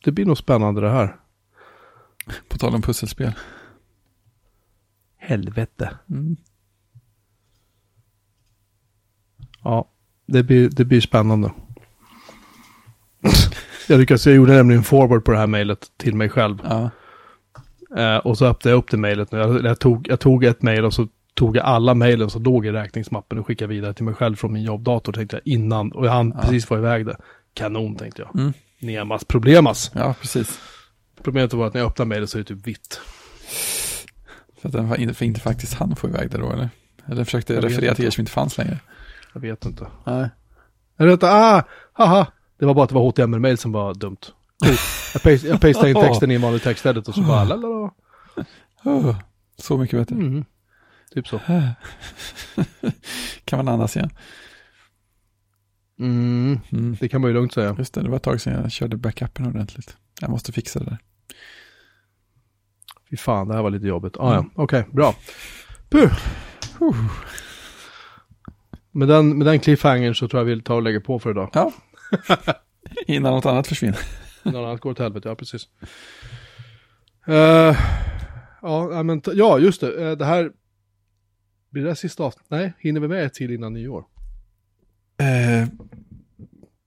det, 0.07 0.13
blir 0.13 0.25
nog 0.27 0.39
spännande 0.39 0.81
det 0.81 0.91
här. 0.91 1.17
På 2.49 2.59
tal 2.59 2.75
om 2.75 2.83
pusselspel. 2.83 3.33
Helvete. 5.17 5.91
Mm. 6.11 6.37
Ja, 9.63 9.89
det 10.27 10.43
blir, 10.43 10.69
det 10.71 10.85
blir 10.85 11.01
spännande. 11.01 11.53
jag 13.89 14.01
lyckades, 14.01 14.27
jag 14.27 14.37
gjorde 14.37 14.53
nämligen 14.57 14.83
forward 14.83 15.25
på 15.25 15.33
det 15.33 15.39
här 15.39 15.47
mejlet 15.47 15.93
till 15.97 16.15
mig 16.15 16.29
själv. 16.29 16.59
Ja. 16.65 16.91
Eh, 17.97 18.17
och 18.17 18.39
så 18.39 18.47
öppnade 18.47 18.73
jag 18.73 18.79
upp 18.79 18.91
det 18.91 18.97
mejlet. 18.97 19.33
nu. 19.33 19.39
Jag, 19.39 19.65
jag, 19.65 19.79
tog, 19.79 20.09
jag 20.09 20.21
tog 20.21 20.45
ett 20.45 20.63
mejl 20.63 20.85
och 20.85 20.95
så 20.95 21.09
tog 21.35 21.57
jag 21.57 21.65
alla 21.65 21.95
mejlen 21.95 22.31
som 22.31 22.43
låg 22.43 22.67
i 22.67 22.73
räkningsmappen 22.73 23.39
och 23.39 23.47
skickade 23.47 23.75
vidare 23.75 23.95
till 23.95 24.05
mig 24.05 24.15
själv 24.15 24.37
från 24.37 24.53
min 24.53 24.63
jobbdator 24.63 25.13
tänkte 25.13 25.37
jag 25.37 25.53
innan. 25.55 25.93
Och 25.93 26.07
jag 26.07 26.13
hann 26.13 26.33
Ja. 26.37 26.41
precis 26.43 26.67
få 26.67 26.77
iväg 26.77 27.07
det. 27.07 27.17
Kanon 27.55 27.97
tänkte 27.97 28.23
jag. 28.23 28.41
Mm. 28.41 28.53
Nemas 28.87 29.25
problemas. 29.25 29.91
ja, 29.95 30.15
precis. 30.21 30.61
Problemet 31.23 31.53
var 31.53 31.67
att 31.67 31.75
när 31.75 31.81
jag 31.81 31.89
öppnade 31.89 32.09
mejlet 32.09 32.31
så 32.31 32.39
är 32.39 32.43
det 32.43 32.49
typ 32.49 32.67
vitt. 32.67 33.01
För 34.61 34.69
att 34.69 34.73
den 34.73 34.89
var 34.89 34.97
inte, 34.97 35.15
för 35.15 35.25
inte 35.25 35.41
faktiskt 35.41 35.75
han 35.75 35.97
få 35.97 36.09
iväg 36.09 36.31
det 36.31 36.39
då, 36.39 36.53
eller? 36.53 36.69
Eller 37.07 37.25
försökte 37.25 37.55
Jag 37.55 37.65
referera 37.65 37.95
till 37.95 38.05
er 38.05 38.11
som 38.11 38.21
inte 38.21 38.33
fanns 38.33 38.59
längre. 38.59 38.79
Jag 39.35 39.41
vet 39.41 39.65
inte. 39.65 39.87
Nej. 40.05 40.29
Jag 40.97 41.07
vet 41.07 41.13
inte, 41.13 41.31
ah, 41.31 41.63
haha. 41.93 42.27
Det 42.59 42.67
var 42.67 42.75
bara 42.75 42.83
att 42.85 42.89
det 42.89 42.95
var 42.95 43.11
HTML-mail 43.11 43.59
som 43.59 43.73
var 43.73 43.95
dumt. 43.95 44.17
Jag, 45.13 45.23
paste, 45.23 45.49
jag 45.49 45.61
pastade 45.61 45.91
in 45.91 45.95
texten 45.97 46.31
i 46.31 46.35
en 46.35 46.43
vanlig 46.43 46.63
textedit 46.63 47.09
och 47.09 47.15
så 47.15 47.23
bara 47.23 47.45
lalala. 47.45 47.91
Oh, 48.85 49.17
så 49.59 49.77
mycket 49.77 49.99
bättre. 49.99 50.15
Mm. 50.15 50.45
Typ 51.15 51.29
så. 51.29 51.39
kan 53.45 53.57
man 53.57 53.69
andas 53.69 53.97
igen. 53.97 54.11
Mm. 55.99 56.61
Mm. 56.73 56.97
Det 57.01 57.09
kan 57.09 57.21
man 57.21 57.31
ju 57.31 57.35
lugnt 57.35 57.53
säga. 57.53 57.75
Just 57.79 57.95
det, 57.95 58.03
det 58.03 58.09
var 58.09 58.17
ett 58.17 58.23
tag 58.23 58.41
sedan 58.41 58.63
jag 58.63 58.73
körde 58.73 58.97
backupen 58.97 59.47
ordentligt. 59.47 59.97
Jag 60.21 60.31
måste 60.31 60.53
fixa 60.53 60.79
det 60.79 60.85
där. 60.85 60.99
Fy 63.11 63.17
fan, 63.17 63.49
det 63.49 63.55
här 63.55 63.63
var 63.63 63.71
lite 63.71 63.87
jobbigt. 63.87 64.17
Ah, 64.17 64.35
ja, 64.35 64.45
okej, 64.55 64.85
bra. 64.93 65.15
Puh. 65.91 66.13
Uh. 66.83 67.11
Med 68.91 69.09
den, 69.09 69.39
med 69.39 69.47
den 69.47 69.61
cliffhangern 69.61 70.15
så 70.15 70.29
tror 70.29 70.41
jag 70.41 70.45
vi 70.45 70.63
tar 70.63 70.75
och 70.75 70.83
lägger 70.83 71.01
på 71.01 71.19
för 71.19 71.31
idag. 71.31 71.51
Ja. 71.53 71.73
Innan 73.07 73.33
något 73.33 73.47
annat 73.47 73.67
försvinner. 73.67 73.99
Något 74.43 74.55
annat 74.55 74.81
går 74.81 74.91
åt 74.91 74.99
helvete, 74.99 75.29
ja 75.29 75.35
precis. 75.35 75.69
Uh, 77.29 77.77
ja, 78.63 79.03
men, 79.03 79.23
ja, 79.35 79.59
just 79.59 79.81
det. 79.81 79.91
Uh, 79.91 80.17
det 80.17 80.25
här... 80.25 80.53
Blir 81.71 81.83
det 81.83 81.91
här 81.91 81.95
sista 81.95 82.25
avsnittet? 82.25 82.51
Nej, 82.51 82.73
hinner 82.79 83.01
vi 83.01 83.09
med 83.09 83.25
ett 83.25 83.35
till 83.35 83.51
innan 83.51 83.73
nyår? 83.73 84.05
Eh, 85.19 85.69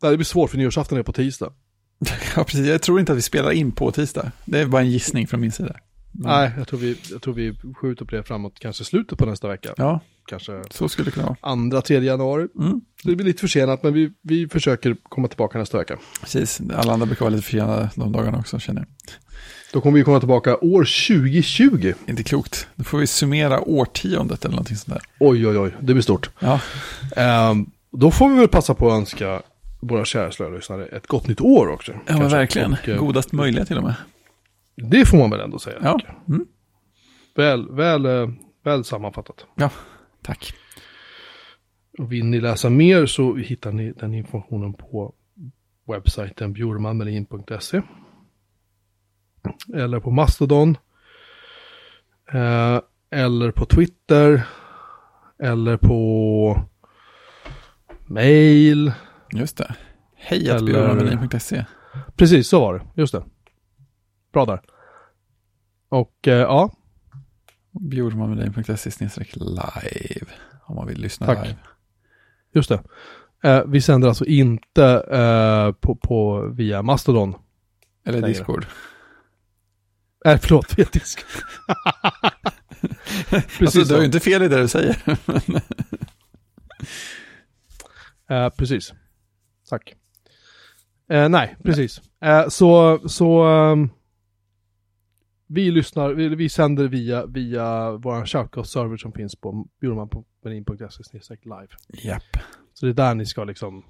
Nej, 0.01 0.11
det 0.11 0.17
blir 0.17 0.25
svårt 0.25 0.49
för 0.49 0.57
nyårsafton 0.57 0.97
är 0.97 1.03
på 1.03 1.13
tisdag. 1.13 1.53
ja, 2.35 2.43
precis. 2.43 2.67
Jag 2.67 2.81
tror 2.81 2.99
inte 2.99 3.11
att 3.11 3.17
vi 3.17 3.21
spelar 3.21 3.51
in 3.51 3.71
på 3.71 3.91
tisdag. 3.91 4.31
Det 4.45 4.59
är 4.59 4.65
bara 4.65 4.81
en 4.81 4.91
gissning 4.91 5.27
från 5.27 5.39
min 5.41 5.51
sida. 5.51 5.75
Men- 6.11 6.27
Nej, 6.27 6.51
jag 6.57 6.67
tror, 6.67 6.79
vi, 6.79 6.97
jag 7.11 7.21
tror 7.21 7.33
vi 7.33 7.55
skjuter 7.81 8.05
på 8.05 8.15
det 8.15 8.23
framåt, 8.23 8.53
kanske 8.59 8.83
slutet 8.83 9.17
på 9.19 9.25
nästa 9.25 9.47
vecka. 9.47 9.73
Ja, 9.77 9.99
Kanske 10.29 10.61
så 10.71 10.89
skulle 10.89 11.05
det 11.05 11.11
kunna 11.11 11.25
vara. 11.25 11.37
andra, 11.41 11.81
tredje 11.81 12.09
januari. 12.09 12.47
Mm, 12.59 12.81
Det 13.03 13.15
blir 13.15 13.25
lite 13.25 13.39
försenat, 13.41 13.83
men 13.83 13.93
vi, 13.93 14.11
vi 14.21 14.47
försöker 14.47 14.95
komma 15.03 15.27
tillbaka 15.27 15.57
nästa 15.59 15.77
vecka. 15.77 15.97
precis. 16.21 16.61
Alla 16.75 16.93
andra 16.93 17.05
brukar 17.05 17.25
vara 17.25 17.29
lite 17.29 17.43
försenade 17.43 17.89
de 17.95 18.11
dagarna 18.11 18.37
också, 18.37 18.59
känner 18.59 18.81
jag. 18.81 18.87
Då 19.73 19.81
kommer 19.81 19.97
vi 19.97 20.03
komma 20.03 20.19
tillbaka 20.19 20.57
år 20.57 20.83
2020. 21.17 21.93
Inte 22.07 22.23
klokt. 22.23 22.67
Då 22.75 22.83
får 22.83 22.97
vi 22.97 23.07
summera 23.07 23.61
årtiondet 23.61 24.45
eller 24.45 24.55
någonting 24.55 24.77
sånt 24.77 24.93
där. 24.93 25.01
Oj, 25.19 25.47
oj, 25.47 25.57
oj, 25.57 25.75
det 25.81 25.93
blir 25.93 26.01
stort. 26.03 26.29
Ja, 26.39 26.61
Ehm, 27.15 27.65
då 27.91 28.11
får 28.11 28.29
vi 28.29 28.39
väl 28.39 28.47
passa 28.47 28.73
på 28.73 28.87
att 28.87 28.97
önska 28.97 29.41
våra 29.79 30.05
kära 30.05 30.31
slölyssnare 30.31 30.85
ett 30.85 31.07
gott 31.07 31.27
nytt 31.27 31.41
år 31.41 31.67
också. 31.67 31.91
ja 31.91 31.99
kanske. 32.05 32.37
verkligen. 32.37 32.73
Och, 32.73 32.89
eh, 32.89 32.97
Godast 32.97 33.31
möjliga 33.31 33.65
till 33.65 33.77
och 33.77 33.83
med. 33.83 33.95
Det 34.75 35.05
får 35.05 35.17
man 35.17 35.29
väl 35.29 35.39
ändå 35.39 35.59
säga. 35.59 35.77
Ja, 35.83 35.99
mm. 36.27 36.45
Väl, 37.35 37.71
väl, 37.71 38.05
eh, 38.05 38.29
väl 38.63 38.83
sammanfattat. 38.83 39.45
ja. 39.55 39.69
tack. 40.21 40.53
Och 41.97 42.11
vill 42.11 42.25
ni 42.25 42.41
läsa 42.41 42.69
mer 42.69 43.05
så 43.05 43.35
hittar 43.35 43.71
ni 43.71 43.91
den 43.91 44.13
informationen 44.13 44.73
på 44.73 45.13
webbsajten 45.87 46.53
bjurmanmelin.se 46.53 47.81
eller 49.73 49.99
på 49.99 50.11
Mastodon 50.11 50.77
eh, 52.31 52.79
eller 53.09 53.51
på 53.51 53.65
Twitter 53.65 54.47
eller 55.39 55.77
på 55.77 56.68
mail. 58.09 58.93
Just 59.31 59.57
det. 59.57 59.75
Hej 60.15 60.49
Eller-. 60.49 61.27
Precis, 62.15 62.47
så 62.47 62.59
var 62.59 62.73
det. 62.73 63.01
Just 63.01 63.13
det. 63.13 63.23
Bra 64.33 64.45
där. 64.45 64.61
Och 65.89 66.27
eh, 66.27 66.33
ja, 66.33 66.71
Bjurmanmelin.se 67.71 69.05
live. 69.33 70.27
Om 70.65 70.75
man 70.75 70.87
vill 70.87 71.01
lyssna 71.01 71.25
Tack. 71.25 71.47
live. 71.47 71.59
just 72.53 72.69
det. 72.69 72.83
Eh, 73.43 73.63
vi 73.67 73.81
sänder 73.81 74.07
alltså 74.07 74.25
inte 74.25 74.85
eh, 75.11 75.71
på, 75.71 75.95
på 75.95 76.47
via 76.53 76.81
Mastodon. 76.81 77.35
Eller 78.05 78.21
Längre. 78.21 78.33
Discord. 78.33 78.65
Nej, 80.25 80.37
förlåt, 80.37 80.79
via 80.79 80.87
disk. 80.91 81.25
Precis 83.29 83.61
alltså, 83.61 83.83
du 83.83 83.93
har 83.93 83.99
ju 83.99 84.05
inte 84.05 84.19
fel 84.19 84.43
i 84.43 84.47
det 84.47 84.61
du 84.61 84.67
säger. 84.67 84.97
Eh, 88.29 88.49
precis. 88.49 88.93
Tack. 89.69 89.95
Eh, 91.09 91.29
nej, 91.29 91.55
precis. 91.63 92.01
Eh, 92.21 92.47
så 92.47 92.99
så 93.09 93.43
ehm, 93.43 93.89
vi 95.47 95.71
lyssnar, 95.71 96.09
vi, 96.09 96.35
vi 96.35 96.49
sänder 96.49 96.87
via, 96.87 97.25
via 97.25 97.91
vår 97.91 98.25
shoutcast-server 98.25 98.97
som 98.97 99.11
finns 99.11 99.35
på 99.35 99.67
bjurman.menin.se 99.81 101.35
live. 101.43 101.67
Japp. 101.87 102.37
Så 102.73 102.85
det 102.85 102.91
är 102.91 102.93
där 102.93 103.15
ni 103.15 103.25
ska 103.25 103.43
liksom 103.43 103.83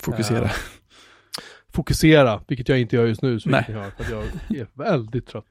Fokusera. 0.00 0.44
Eh, 0.44 0.50
fokusera, 1.68 2.42
vilket 2.48 2.68
jag 2.68 2.80
inte 2.80 2.96
gör 2.96 3.06
just 3.06 3.22
nu, 3.22 3.40
så 3.40 3.48
Nej. 3.48 3.64
hör, 3.68 3.90
för 3.90 4.14
jag 4.14 4.24
är 4.60 4.68
väldigt 4.74 5.26
trött. 5.26 5.46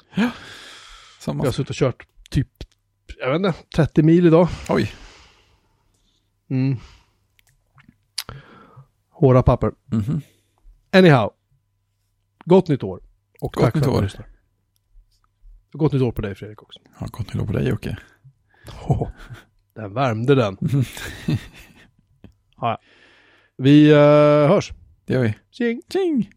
Som 1.19 1.37
Jag 1.37 1.45
har 1.45 1.51
suttit 1.51 1.69
och 1.69 1.75
kört 1.75 2.07
typ, 2.29 2.49
jag 3.19 3.31
vet 3.31 3.35
inte, 3.35 3.53
30 3.75 4.03
mil 4.03 4.25
idag. 4.25 4.47
Oj. 4.69 4.91
Mm. 6.49 6.77
Hårda 9.15 9.43
papper. 9.43 9.71
Mhm. 9.85 10.21
Anyhow. 10.91 11.33
Gott 12.45 12.67
nytt 12.67 12.83
år. 12.83 13.03
Och 13.41 13.53
Gott 13.53 13.63
tack 13.63 13.75
nytt 13.75 13.83
för 13.83 13.91
att 13.91 13.97
du 13.97 14.03
lyssnar. 14.03 14.27
Gott 15.71 15.93
nytt 15.93 16.01
år 16.01 16.11
på 16.11 16.21
dig 16.21 16.35
Fredrik 16.35 16.63
också. 16.63 16.79
Ja, 16.99 17.07
gott 17.11 17.33
nytt 17.33 17.43
år 17.43 17.47
på 17.47 17.53
dig 17.53 17.67
Jocke. 17.67 17.97
Oh, 18.87 19.09
den 19.73 19.93
värmde 19.93 20.35
den. 20.35 20.57
Ja. 22.57 22.79
Vi 23.57 23.91
uh, 23.91 23.97
hörs. 24.47 24.73
Det 25.05 25.13
gör 25.13 25.21
vi. 25.21 25.35
Tjing! 25.51 25.81
Tjing! 25.93 26.31